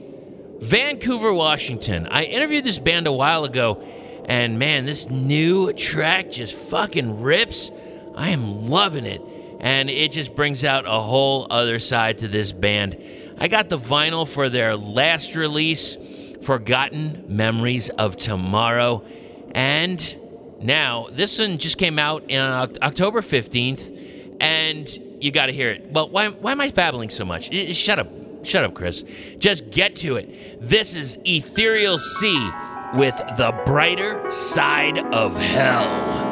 Vancouver, 0.59 1.33
Washington. 1.33 2.07
I 2.07 2.23
interviewed 2.23 2.63
this 2.63 2.79
band 2.79 3.07
a 3.07 3.11
while 3.11 3.45
ago, 3.45 3.81
and 4.25 4.59
man, 4.59 4.85
this 4.85 5.09
new 5.09 5.71
track 5.73 6.31
just 6.31 6.55
fucking 6.55 7.21
rips. 7.21 7.71
I 8.15 8.29
am 8.29 8.67
loving 8.69 9.05
it. 9.05 9.21
And 9.59 9.89
it 9.89 10.11
just 10.11 10.35
brings 10.35 10.63
out 10.63 10.85
a 10.85 10.99
whole 10.99 11.47
other 11.49 11.79
side 11.79 12.19
to 12.19 12.27
this 12.27 12.51
band. 12.51 12.97
I 13.37 13.47
got 13.47 13.69
the 13.69 13.77
vinyl 13.77 14.27
for 14.27 14.49
their 14.49 14.75
last 14.75 15.35
release, 15.35 15.95
Forgotten 16.41 17.25
Memories 17.27 17.89
of 17.89 18.17
Tomorrow. 18.17 19.03
And 19.51 20.17
now, 20.61 21.07
this 21.11 21.39
one 21.39 21.57
just 21.57 21.77
came 21.77 21.99
out 21.99 22.31
on 22.31 22.77
October 22.81 23.21
15th, 23.21 24.37
and 24.41 24.89
you 25.21 25.31
got 25.31 25.47
to 25.47 25.53
hear 25.53 25.71
it. 25.71 25.91
Well, 25.91 26.09
why, 26.09 26.29
why 26.29 26.51
am 26.51 26.61
I 26.61 26.69
babbling 26.69 27.09
so 27.09 27.25
much? 27.25 27.53
Shut 27.75 27.99
up. 27.99 28.09
Shut 28.43 28.63
up, 28.63 28.73
Chris. 28.73 29.03
Just 29.37 29.69
get 29.69 29.97
to 29.97 30.15
it. 30.15 30.61
This 30.61 30.95
is 30.95 31.19
Ethereal 31.25 31.99
Sea 31.99 32.51
with 32.93 33.15
The 33.37 33.53
Brighter 33.65 34.29
Side 34.31 34.97
of 35.13 35.35
Hell. 35.35 36.28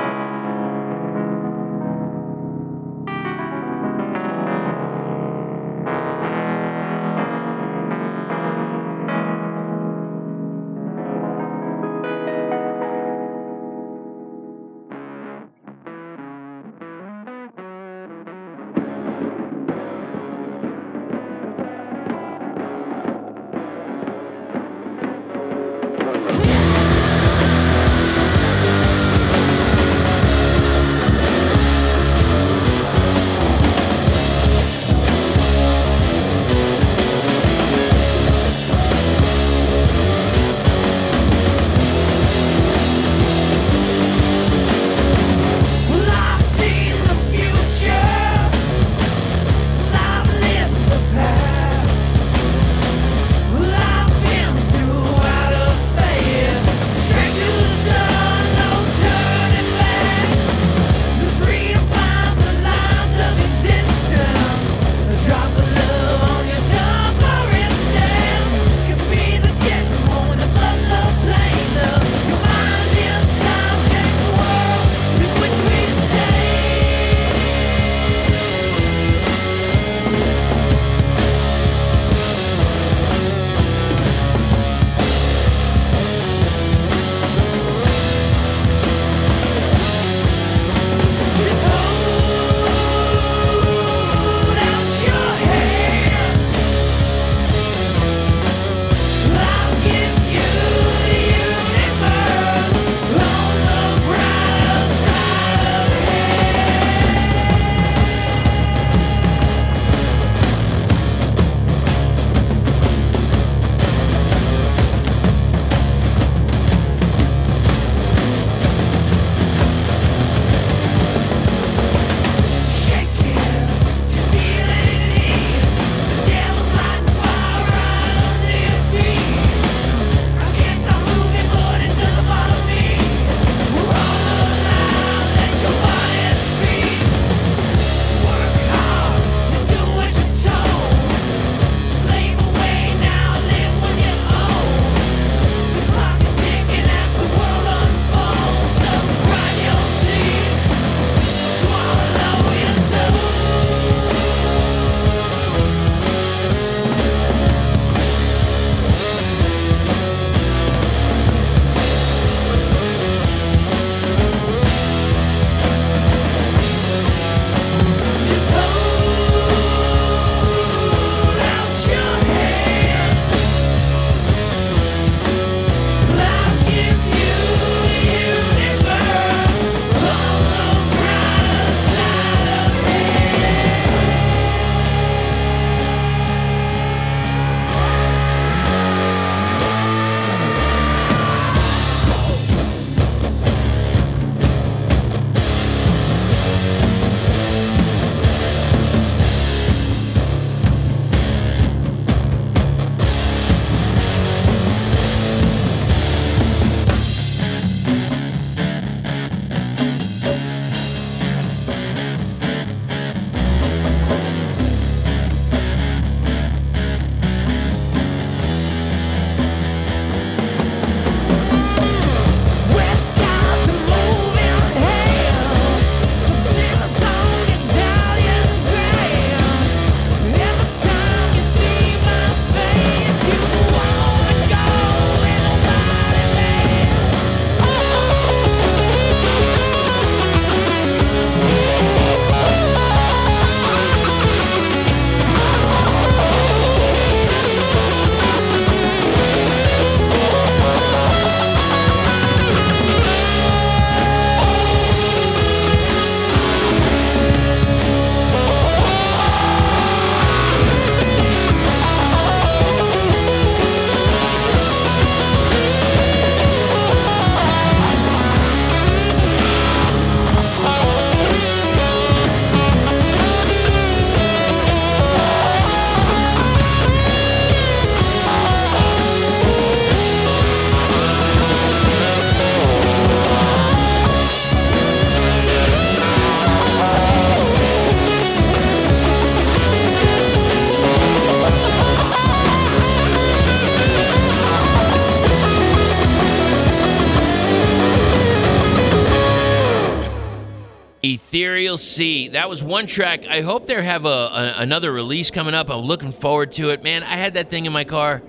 Sea. 301.78 302.30
That 302.30 302.50
was 302.50 302.64
one 302.64 302.88
track. 302.88 303.26
I 303.28 303.42
hope 303.42 303.66
they 303.66 303.82
have 303.82 304.06
a, 304.06 304.10
a 304.10 304.54
another 304.58 304.92
release 304.92 305.32
coming 305.32 305.54
up. 305.54 305.70
I'm 305.70 305.82
looking 305.82 306.12
forward 306.12 306.52
to 306.54 306.72
it. 306.72 306.84
Man, 306.84 307.04
I 307.04 307.16
had 307.16 307.36
that 307.36 307.50
thing 307.50 307.66
in 307.66 307.74
my 307.74 307.84
car 307.84 308.22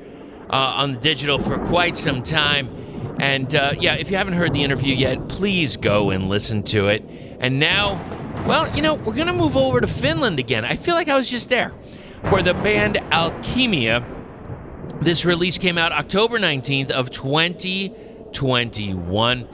uh, 0.51 0.57
on 0.57 0.93
the 0.93 0.99
digital 0.99 1.39
for 1.39 1.59
quite 1.67 1.97
some 1.97 2.23
time. 2.23 3.17
And 3.19 3.53
uh, 3.55 3.75
yeah, 3.79 3.95
if 3.95 4.11
you 4.11 4.17
haven't 4.17 4.35
heard 4.35 4.53
the 4.53 4.63
interview 4.63 4.95
yet, 4.95 5.29
please 5.29 5.77
go 5.77 6.11
and 6.11 6.29
listen 6.29 6.63
to 6.65 6.89
it. 6.89 7.05
And 7.41 7.59
now, 7.59 7.95
well, 8.47 8.75
you 8.75 8.83
know, 8.83 8.95
we're 8.95 9.15
to 9.15 9.33
move 9.33 9.57
over 9.57 9.81
to 9.81 9.87
Finland 9.87 10.39
again. 10.39 10.65
I 10.65 10.77
feel 10.77 10.95
like 10.95 11.09
I 11.09 11.17
was 11.17 11.29
just 11.29 11.49
there. 11.49 11.73
For 12.25 12.43
the 12.43 12.55
band 12.55 12.97
Alchemia, 13.11 14.05
this 15.01 15.25
release 15.25 15.59
came 15.59 15.79
out 15.79 15.93
October 15.93 16.39
19th 16.39 16.91
of 16.91 17.11
2021. 17.11 19.49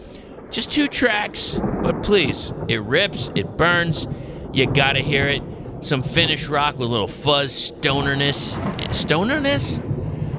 Just 0.55 0.71
two 0.71 0.87
tracks, 0.87 1.59
but 1.83 2.05
please, 2.05 2.53
it 2.69 2.81
rips, 2.83 3.29
it 3.35 3.57
burns. 3.57 4.07
You 4.53 4.73
gotta 4.73 5.01
hear 5.01 5.27
it. 5.27 5.43
Some 5.81 6.05
Finnish 6.05 6.47
rock 6.47 6.79
with 6.79 6.87
a 6.87 6.91
little 6.93 7.09
fuzz, 7.09 7.73
stonerness. 7.73 8.55
Stonerness? 8.95 9.81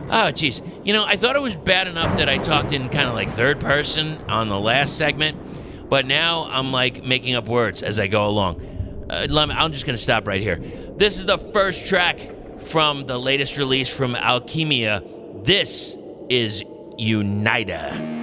Oh, 0.06 0.32
jeez. 0.32 0.66
You 0.86 0.94
know, 0.94 1.04
I 1.04 1.18
thought 1.18 1.36
it 1.36 1.42
was 1.42 1.58
bad 1.58 1.90
enough 1.90 2.18
that 2.18 2.30
I 2.30 2.38
talked 2.38 2.72
in 2.72 2.88
kind 2.88 3.10
of 3.10 3.14
like 3.14 3.30
third 3.30 3.60
person 3.60 4.18
on 4.30 4.48
the 4.48 4.58
last 4.58 4.98
segment, 4.98 5.90
but 5.90 6.06
now 6.06 6.48
I'm 6.50 6.72
like 6.72 7.04
making 7.04 7.36
up 7.36 7.50
words 7.50 7.84
as 7.84 8.00
I 8.00 8.08
go 8.08 8.26
along. 8.26 9.08
Uh, 9.10 9.28
I'm 9.30 9.74
just 9.74 9.86
gonna 9.86 9.98
stop 9.98 10.28
right 10.28 10.42
here. 10.42 10.64
This 10.96 11.18
is 11.18 11.26
the 11.26 11.38
first 11.38 11.88
track 11.88 12.22
from 12.62 13.06
the 13.06 13.18
latest 13.18 13.58
release 13.58 13.90
from 13.90 14.16
Alchemia. 14.16 15.44
This 15.44 15.98
is. 16.30 16.64
Unida 16.98 18.15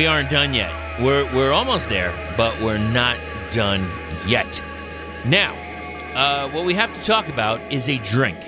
we 0.00 0.06
aren't 0.06 0.30
done 0.30 0.54
yet. 0.54 0.72
We're 0.98 1.30
we're 1.34 1.52
almost 1.52 1.90
there, 1.90 2.10
but 2.34 2.58
we're 2.62 2.78
not 2.78 3.18
done 3.50 3.86
yet. 4.26 4.62
Now, 5.26 5.54
uh, 6.14 6.48
what 6.52 6.64
we 6.64 6.72
have 6.72 6.90
to 6.94 7.02
talk 7.02 7.28
about 7.28 7.60
is 7.70 7.86
a 7.86 7.98
drink 7.98 8.38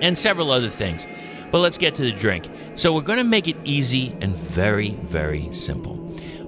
and 0.00 0.16
several 0.16 0.52
other 0.52 0.68
things. 0.68 1.08
But 1.50 1.58
let's 1.58 1.78
get 1.78 1.96
to 1.96 2.02
the 2.02 2.12
drink. 2.12 2.48
So 2.76 2.94
we're 2.94 3.00
going 3.00 3.18
to 3.18 3.24
make 3.24 3.48
it 3.48 3.56
easy 3.64 4.16
and 4.20 4.36
very 4.36 4.90
very 4.90 5.52
simple. 5.52 5.96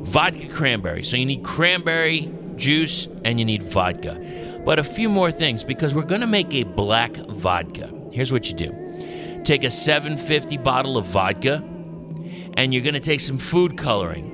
Vodka 0.03 0.47
cranberry. 0.47 1.03
So 1.03 1.17
you 1.17 1.27
need 1.27 1.43
cranberry 1.43 2.33
juice 2.55 3.09
and 3.25 3.41
you 3.41 3.45
need 3.45 3.65
vodka. 3.65 4.63
But 4.65 4.79
a 4.79 4.85
few 4.85 5.09
more 5.09 5.33
things 5.33 5.65
because 5.65 5.93
we're 5.93 6.03
going 6.03 6.21
to 6.21 6.29
make 6.29 6.55
a 6.55 6.63
black 6.63 7.17
vodka. 7.17 7.91
Here's 8.13 8.31
what 8.31 8.49
you 8.49 8.55
do. 8.55 9.43
Take 9.43 9.65
a 9.65 9.73
750 9.73 10.57
bottle 10.59 10.97
of 10.97 11.07
vodka 11.07 11.65
and 12.55 12.73
you're 12.73 12.85
going 12.85 12.95
to 12.95 13.01
take 13.01 13.19
some 13.19 13.39
food 13.39 13.77
coloring 13.77 14.32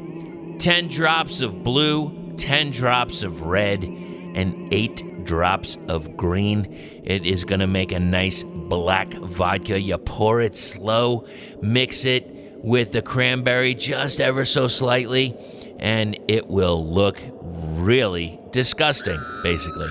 10 0.58 0.88
drops 0.88 1.40
of 1.40 1.62
blue, 1.62 2.34
10 2.36 2.70
drops 2.72 3.22
of 3.22 3.42
red, 3.42 3.84
and 3.84 4.72
8 4.72 5.24
drops 5.24 5.78
of 5.88 6.16
green. 6.16 6.66
It 7.04 7.24
is 7.24 7.44
going 7.44 7.60
to 7.60 7.66
make 7.66 7.92
a 7.92 8.00
nice 8.00 8.44
black 8.44 9.12
vodka. 9.12 9.80
You 9.80 9.98
pour 9.98 10.40
it 10.40 10.56
slow, 10.56 11.26
mix 11.62 12.04
it 12.04 12.34
with 12.62 12.92
the 12.92 13.02
cranberry 13.02 13.74
just 13.74 14.20
ever 14.20 14.44
so 14.44 14.66
slightly, 14.66 15.36
and 15.78 16.18
it 16.28 16.48
will 16.48 16.86
look 16.86 17.20
really 17.40 18.40
disgusting, 18.50 19.20
basically. 19.42 19.88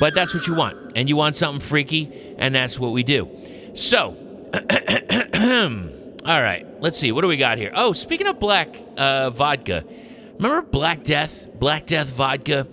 But 0.00 0.14
that's 0.14 0.34
what 0.34 0.46
you 0.46 0.54
want. 0.54 0.92
And 0.96 1.08
you 1.08 1.16
want 1.16 1.36
something 1.36 1.66
freaky, 1.66 2.34
and 2.36 2.54
that's 2.54 2.78
what 2.78 2.92
we 2.92 3.02
do. 3.02 3.28
So, 3.74 4.16
all 6.24 6.40
right, 6.40 6.66
let's 6.80 6.96
see. 6.96 7.12
What 7.12 7.20
do 7.20 7.28
we 7.28 7.36
got 7.36 7.58
here? 7.58 7.70
Oh, 7.74 7.92
speaking 7.92 8.26
of 8.26 8.38
black 8.38 8.74
uh, 8.96 9.28
vodka, 9.28 9.84
remember 10.36 10.62
Black 10.62 11.04
Death? 11.04 11.48
Black 11.58 11.84
Death 11.84 12.08
vodka. 12.08 12.66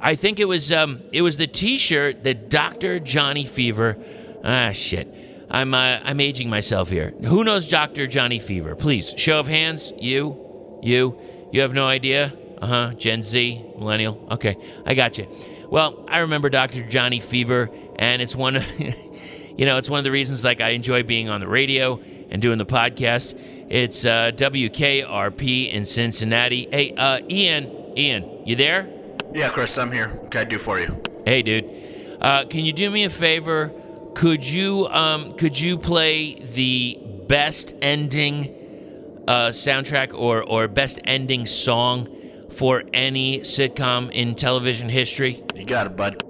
I 0.00 0.14
think 0.14 0.40
it 0.40 0.46
was 0.46 0.72
um, 0.72 1.02
it 1.12 1.20
was 1.20 1.36
the 1.36 1.46
T-shirt 1.46 2.24
that 2.24 2.48
Doctor 2.48 2.98
Johnny 2.98 3.44
Fever. 3.44 3.98
Ah, 4.42 4.72
shit. 4.72 5.12
I'm 5.50 5.74
uh, 5.74 6.00
I'm 6.04 6.20
aging 6.20 6.48
myself 6.48 6.88
here. 6.88 7.12
Who 7.24 7.44
knows 7.44 7.68
Doctor 7.68 8.06
Johnny 8.06 8.38
Fever? 8.38 8.74
Please, 8.74 9.12
show 9.16 9.40
of 9.40 9.46
hands. 9.46 9.92
You, 9.98 10.80
you, 10.82 11.18
you 11.52 11.60
have 11.60 11.74
no 11.74 11.86
idea. 11.86 12.32
Uh 12.62 12.66
huh. 12.66 12.94
Gen 12.94 13.22
Z, 13.22 13.62
millennial. 13.78 14.26
Okay, 14.32 14.56
I 14.86 14.94
got 14.94 15.18
you. 15.18 15.28
Well, 15.68 16.06
I 16.08 16.18
remember 16.18 16.48
Doctor 16.48 16.82
Johnny 16.88 17.20
Fever, 17.20 17.68
and 17.98 18.22
it's 18.22 18.34
one. 18.34 18.56
Of, 18.56 18.80
you 18.80 19.66
know, 19.66 19.76
it's 19.76 19.90
one 19.90 19.98
of 19.98 20.04
the 20.04 20.10
reasons 20.10 20.44
like 20.44 20.62
I 20.62 20.70
enjoy 20.70 21.02
being 21.02 21.28
on 21.28 21.40
the 21.40 21.48
radio 21.48 22.00
and 22.30 22.40
doing 22.42 22.58
the 22.58 22.66
podcast. 22.66 23.38
It's 23.68 24.04
uh, 24.04 24.32
WKRP 24.34 25.72
in 25.72 25.84
Cincinnati. 25.84 26.68
Hey, 26.70 26.94
uh, 26.96 27.20
Ian, 27.28 27.94
Ian, 27.96 28.46
you 28.46 28.56
there? 28.56 28.88
Yeah, 29.34 29.50
Chris, 29.50 29.76
I'm 29.76 29.92
here. 29.92 30.08
What 30.08 30.30
can 30.30 30.40
I 30.42 30.44
do 30.44 30.58
for 30.58 30.78
you? 30.78 31.02
Hey, 31.24 31.42
dude. 31.42 32.18
Uh, 32.20 32.44
can 32.44 32.64
you 32.64 32.72
do 32.72 32.90
me 32.90 33.04
a 33.04 33.10
favor? 33.10 33.72
Could 34.14 34.48
you 34.48 34.86
um, 34.86 35.34
could 35.34 35.60
you 35.60 35.76
play 35.76 36.36
the 36.36 36.98
best 37.28 37.74
ending 37.82 39.24
uh, 39.28 39.48
soundtrack 39.48 40.14
or 40.14 40.42
or 40.42 40.68
best 40.68 41.00
ending 41.04 41.44
song 41.44 42.08
for 42.50 42.82
any 42.94 43.40
sitcom 43.40 44.10
in 44.12 44.34
television 44.34 44.88
history? 44.88 45.44
You 45.54 45.66
got 45.66 45.86
it, 45.86 45.96
bud. 45.96 46.22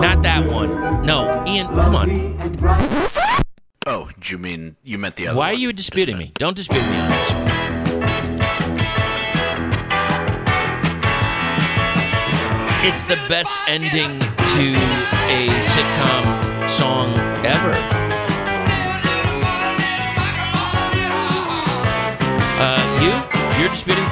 Not 0.00 0.22
that 0.22 0.50
one. 0.50 1.02
No, 1.02 1.44
Ian, 1.46 1.66
come 1.68 1.94
on. 1.94 2.10
Oh, 3.86 4.08
do 4.20 4.32
you 4.32 4.38
mean 4.38 4.76
you 4.82 4.98
meant 4.98 5.16
the 5.16 5.28
other 5.28 5.38
Why 5.38 5.48
one? 5.48 5.54
are 5.54 5.58
you 5.58 5.72
disputing 5.72 6.18
me? 6.18 6.32
Don't 6.36 6.56
dispute 6.56 6.82
me 6.82 6.96
on 7.00 7.08
this. 7.10 8.40
It's 12.82 13.02
the 13.02 13.16
best 13.28 13.54
ending 13.68 14.18
to 14.18 14.66
a 15.28 15.48
sitcom 15.62 16.68
song 16.68 17.12
ever. 17.44 17.74
Uh, 22.62 23.00
you? 23.02 23.60
You're 23.60 23.70
disputing? 23.70 24.04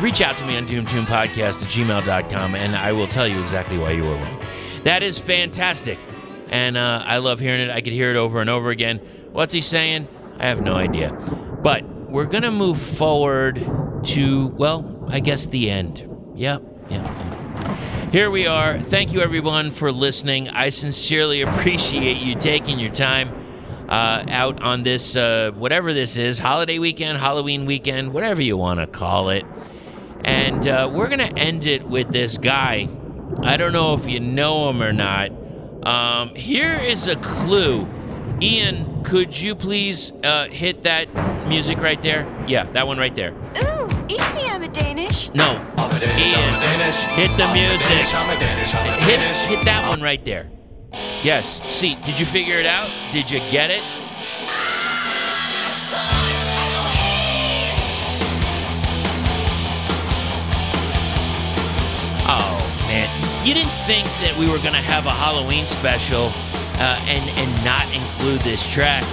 Reach 0.00 0.20
out 0.20 0.36
to 0.36 0.44
me 0.46 0.56
on 0.56 0.66
DoomTombPodcast 0.66 1.62
at 1.62 1.68
gmail.com 1.70 2.54
and 2.56 2.76
I 2.76 2.92
will 2.92 3.08
tell 3.08 3.28
you 3.28 3.40
exactly 3.40 3.78
why 3.78 3.92
you 3.92 4.02
were 4.02 4.16
wrong. 4.16 4.40
That 4.86 5.02
is 5.02 5.18
fantastic. 5.18 5.98
And 6.48 6.76
uh, 6.76 7.02
I 7.04 7.18
love 7.18 7.40
hearing 7.40 7.60
it. 7.60 7.70
I 7.70 7.80
could 7.80 7.92
hear 7.92 8.10
it 8.10 8.16
over 8.16 8.40
and 8.40 8.48
over 8.48 8.70
again. 8.70 8.98
What's 9.32 9.52
he 9.52 9.60
saying? 9.60 10.06
I 10.38 10.46
have 10.46 10.60
no 10.60 10.76
idea. 10.76 11.10
But 11.10 11.84
we're 12.08 12.26
going 12.26 12.44
to 12.44 12.52
move 12.52 12.80
forward 12.80 13.56
to, 14.04 14.46
well, 14.46 15.04
I 15.08 15.18
guess 15.18 15.46
the 15.46 15.70
end. 15.70 16.08
Yep, 16.36 16.62
yep, 16.88 17.04
yep. 17.04 18.12
Here 18.12 18.30
we 18.30 18.46
are. 18.46 18.78
Thank 18.80 19.12
you, 19.12 19.20
everyone, 19.20 19.72
for 19.72 19.90
listening. 19.90 20.50
I 20.50 20.68
sincerely 20.68 21.40
appreciate 21.42 22.18
you 22.18 22.36
taking 22.36 22.78
your 22.78 22.92
time 22.92 23.34
uh, 23.88 24.24
out 24.28 24.62
on 24.62 24.84
this, 24.84 25.16
uh, 25.16 25.50
whatever 25.56 25.92
this 25.94 26.16
is, 26.16 26.38
holiday 26.38 26.78
weekend, 26.78 27.18
Halloween 27.18 27.66
weekend, 27.66 28.12
whatever 28.12 28.40
you 28.40 28.56
want 28.56 28.78
to 28.78 28.86
call 28.86 29.30
it. 29.30 29.44
And 30.24 30.64
uh, 30.68 30.88
we're 30.94 31.08
going 31.08 31.18
to 31.18 31.36
end 31.36 31.66
it 31.66 31.88
with 31.88 32.12
this 32.12 32.38
guy. 32.38 32.88
I 33.42 33.56
don't 33.56 33.72
know 33.72 33.94
if 33.94 34.08
you 34.08 34.20
know 34.20 34.70
him 34.70 34.82
or 34.82 34.92
not. 34.92 35.30
Um, 35.84 36.34
here 36.34 36.74
is 36.74 37.06
a 37.06 37.16
clue. 37.16 37.88
Ian, 38.40 39.02
could 39.04 39.38
you 39.38 39.54
please 39.54 40.12
uh, 40.24 40.48
hit 40.48 40.82
that 40.82 41.08
music 41.46 41.78
right 41.78 42.00
there? 42.02 42.26
Yeah, 42.46 42.64
that 42.72 42.86
one 42.86 42.98
right 42.98 43.14
there. 43.14 43.32
Ooh, 43.32 43.88
eat 44.08 44.20
me, 44.34 44.48
I'm 44.48 44.62
a 44.62 44.68
Danish. 44.68 45.30
No, 45.34 45.52
Ian, 45.52 46.60
hit 47.14 47.30
the 47.36 47.50
music. 47.52 48.06
Hit, 49.00 49.20
hit 49.20 49.64
that 49.64 49.86
one 49.88 50.02
right 50.02 50.24
there. 50.24 50.50
Yes. 51.22 51.60
See, 51.70 51.96
did 52.04 52.18
you 52.20 52.26
figure 52.26 52.58
it 52.58 52.66
out? 52.66 52.90
Did 53.12 53.30
you 53.30 53.38
get 53.50 53.70
it? 53.70 53.82
You 63.46 63.54
didn't 63.54 63.70
think 63.86 64.08
that 64.18 64.36
we 64.36 64.50
were 64.50 64.58
gonna 64.58 64.82
have 64.82 65.06
a 65.06 65.10
Halloween 65.10 65.68
special 65.68 66.32
uh, 66.82 66.98
and 67.06 67.30
and 67.38 67.64
not 67.64 67.86
include 67.94 68.40
this 68.40 68.68
track? 68.68 69.04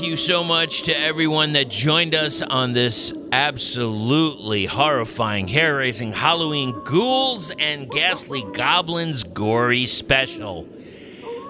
You 0.00 0.16
so 0.16 0.42
much 0.42 0.84
to 0.84 0.98
everyone 0.98 1.52
that 1.52 1.68
joined 1.68 2.14
us 2.14 2.40
on 2.40 2.72
this 2.72 3.12
absolutely 3.32 4.64
horrifying, 4.64 5.46
hair 5.46 5.76
raising 5.76 6.10
Halloween 6.10 6.72
ghouls 6.84 7.50
and 7.58 7.88
ghastly 7.88 8.44
goblins 8.54 9.22
gory 9.24 9.84
special. 9.84 10.66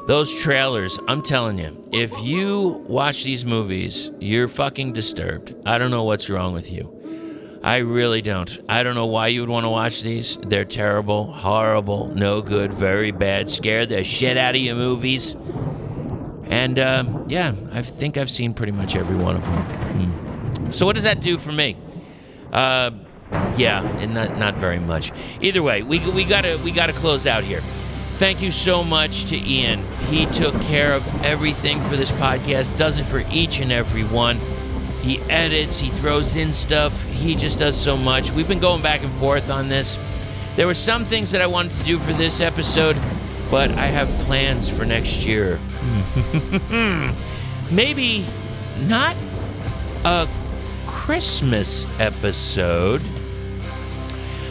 Those 0.09 0.35
trailers, 0.43 0.99
I'm 1.07 1.23
telling 1.23 1.59
you, 1.59 1.89
if 1.93 2.13
you 2.23 2.85
watch 2.89 3.23
these 3.23 3.45
movies, 3.45 4.11
you're 4.19 4.49
fucking 4.49 4.95
disturbed. 4.95 5.55
I 5.65 5.79
don't 5.79 5.93
know 5.93 6.05
what's 6.05 6.29
wrong 6.29 6.53
with 6.53 6.73
you. 6.73 7.61
I 7.63 7.79
really 7.79 8.21
don't. 8.21 8.59
I 8.69 8.83
don't 8.83 8.97
know 8.97 9.07
why 9.07 9.29
you 9.29 9.41
would 9.41 9.49
want 9.49 9.65
to 9.65 9.71
watch 9.71 10.03
these. 10.03 10.39
They're 10.43 10.65
terrible, 10.65 11.33
horrible, 11.33 12.09
no 12.09 12.43
good, 12.43 12.73
very 12.73 13.13
bad, 13.13 13.49
scare 13.49 13.87
the 13.87 14.03
shit 14.03 14.37
out 14.37 14.57
of 14.57 14.61
you 14.61 14.75
movies. 14.75 15.37
And 16.51 16.79
um, 16.79 17.25
yeah, 17.29 17.55
I 17.73 17.81
think 17.83 18.17
I've 18.17 18.31
seen 18.31 18.53
pretty 18.53 18.73
much 18.73 18.97
every 18.97 19.17
one 19.17 19.37
of 19.37 19.43
them. 19.43 19.63
Hmm. 19.63 20.71
So 20.73 20.85
what 20.85 20.97
does 20.97 21.05
that 21.05 21.21
do 21.21 21.39
for 21.39 21.53
me? 21.53 21.77
Uh, 22.53 22.91
yeah, 23.57 23.87
and 23.99 24.13
not 24.13 24.37
not 24.37 24.57
very 24.57 24.81
much. 24.81 25.13
Either 25.41 25.63
way, 25.63 25.83
we 25.83 25.99
we 26.11 26.25
gotta 26.25 26.61
we 26.63 26.73
gotta 26.73 26.93
close 26.93 27.27
out 27.27 27.45
here. 27.45 27.63
Thank 28.15 28.43
you 28.43 28.51
so 28.51 28.83
much 28.85 29.27
to 29.27 29.37
Ian. 29.37 29.87
He 30.09 30.27
took 30.27 30.61
care 30.61 30.93
of 30.93 31.07
everything 31.25 31.83
for 31.85 31.97
this 31.97 32.13
podcast. 32.13 32.77
Does 32.77 32.99
it 32.99 33.05
for 33.05 33.25
each 33.31 33.61
and 33.61 33.73
every 33.73 34.05
one. 34.05 34.39
He 35.01 35.21
edits. 35.23 35.79
He 35.79 35.89
throws 35.89 36.37
in 36.37 36.53
stuff. 36.53 37.03
He 37.05 37.35
just 37.35 37.59
does 37.59 37.81
so 37.81 37.97
much. 37.97 38.33
We've 38.33 38.49
been 38.49 38.61
going 38.61 38.83
back 38.83 39.03
and 39.03 39.15
forth 39.15 39.49
on 39.49 39.69
this. 39.69 39.99
There 40.57 40.67
were 40.67 40.75
some 40.75 41.07
things 41.07 41.31
that 41.31 41.41
I 41.41 41.47
wanted 41.47 41.73
to 41.73 41.85
do 41.85 41.99
for 41.99 42.13
this 42.13 42.41
episode, 42.43 43.01
but 43.51 43.71
I 43.73 43.87
have 43.87 44.09
plans 44.21 44.71
for 44.71 44.85
next 44.85 45.25
year. 45.25 45.59
Maybe 47.71 48.25
not 48.79 49.17
a 50.05 50.29
Christmas 50.87 51.87
episode, 51.99 53.03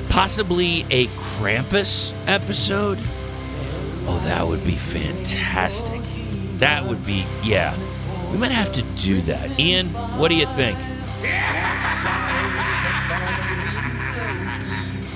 possibly 0.09 0.85
a 0.89 1.07
Krampus 1.17 2.13
episode. 2.27 2.99
Oh, 4.05 4.19
that 4.25 4.45
would 4.47 4.63
be 4.63 4.75
fantastic. 4.75 6.01
That 6.57 6.85
would 6.85 7.05
be, 7.05 7.25
yeah. 7.43 7.77
We 8.31 8.37
might 8.37 8.51
have 8.51 8.71
to 8.73 8.81
do 8.81 9.21
that. 9.21 9.59
Ian, 9.59 9.93
what 10.17 10.29
do 10.29 10.35
you 10.35 10.45
think? 10.47 10.77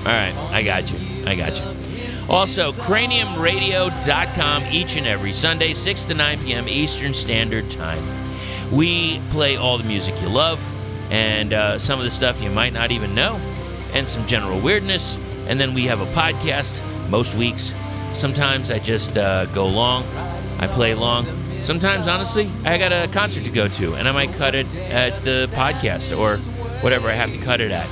All 0.06 0.12
right, 0.12 0.34
I 0.52 0.62
got 0.62 0.90
you. 0.92 0.98
I 1.26 1.34
got 1.34 1.56
you. 1.56 1.93
Also, 2.28 2.72
craniumradio.com 2.72 4.64
each 4.64 4.96
and 4.96 5.06
every 5.06 5.32
Sunday, 5.32 5.74
6 5.74 6.04
to 6.06 6.14
9 6.14 6.40
p.m. 6.40 6.68
Eastern 6.68 7.12
Standard 7.12 7.70
Time. 7.70 8.24
We 8.70 9.20
play 9.30 9.56
all 9.56 9.76
the 9.76 9.84
music 9.84 10.20
you 10.20 10.28
love 10.28 10.60
and 11.10 11.52
uh, 11.52 11.78
some 11.78 11.98
of 11.98 12.04
the 12.04 12.10
stuff 12.10 12.40
you 12.42 12.50
might 12.50 12.72
not 12.72 12.90
even 12.90 13.14
know, 13.14 13.36
and 13.92 14.08
some 14.08 14.26
general 14.26 14.60
weirdness. 14.60 15.16
And 15.46 15.60
then 15.60 15.74
we 15.74 15.84
have 15.84 16.00
a 16.00 16.10
podcast 16.12 16.82
most 17.10 17.34
weeks. 17.34 17.74
Sometimes 18.14 18.70
I 18.70 18.78
just 18.78 19.16
uh, 19.18 19.44
go 19.46 19.66
long, 19.66 20.04
I 20.58 20.66
play 20.66 20.94
long. 20.94 21.26
Sometimes, 21.62 22.08
honestly, 22.08 22.50
I 22.64 22.78
got 22.78 22.92
a 22.92 23.08
concert 23.10 23.44
to 23.44 23.50
go 23.50 23.68
to, 23.68 23.94
and 23.94 24.08
I 24.08 24.12
might 24.12 24.32
cut 24.34 24.54
it 24.54 24.66
at 24.74 25.24
the 25.24 25.48
podcast 25.52 26.16
or 26.16 26.38
whatever 26.82 27.08
I 27.08 27.14
have 27.14 27.32
to 27.32 27.38
cut 27.38 27.60
it 27.60 27.70
at. 27.70 27.88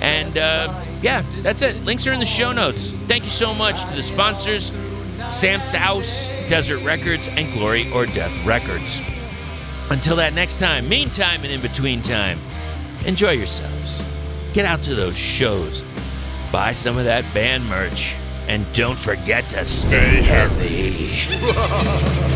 And 0.00 0.36
uh, 0.36 0.84
yeah, 1.02 1.24
that's 1.42 1.62
it. 1.62 1.84
Links 1.84 2.06
are 2.06 2.12
in 2.12 2.20
the 2.20 2.26
show 2.26 2.52
notes. 2.52 2.92
Thank 3.06 3.24
you 3.24 3.30
so 3.30 3.54
much 3.54 3.84
to 3.88 3.94
the 3.94 4.02
sponsors 4.02 4.72
Sam's 5.28 5.72
House, 5.72 6.26
Desert 6.48 6.84
Records, 6.84 7.26
and 7.28 7.52
Glory 7.52 7.90
or 7.90 8.06
Death 8.06 8.32
Records. 8.44 9.00
Until 9.90 10.16
that 10.16 10.34
next 10.34 10.58
time, 10.58 10.88
meantime, 10.88 11.42
and 11.42 11.52
in 11.52 11.60
between 11.60 12.02
time, 12.02 12.38
enjoy 13.04 13.32
yourselves. 13.32 14.02
Get 14.52 14.64
out 14.64 14.82
to 14.82 14.94
those 14.94 15.16
shows, 15.16 15.84
buy 16.52 16.72
some 16.72 16.96
of 16.96 17.04
that 17.04 17.24
band 17.34 17.66
merch, 17.66 18.14
and 18.46 18.66
don't 18.72 18.98
forget 18.98 19.48
to 19.50 19.64
stay 19.64 20.22
heavy. 20.22 21.12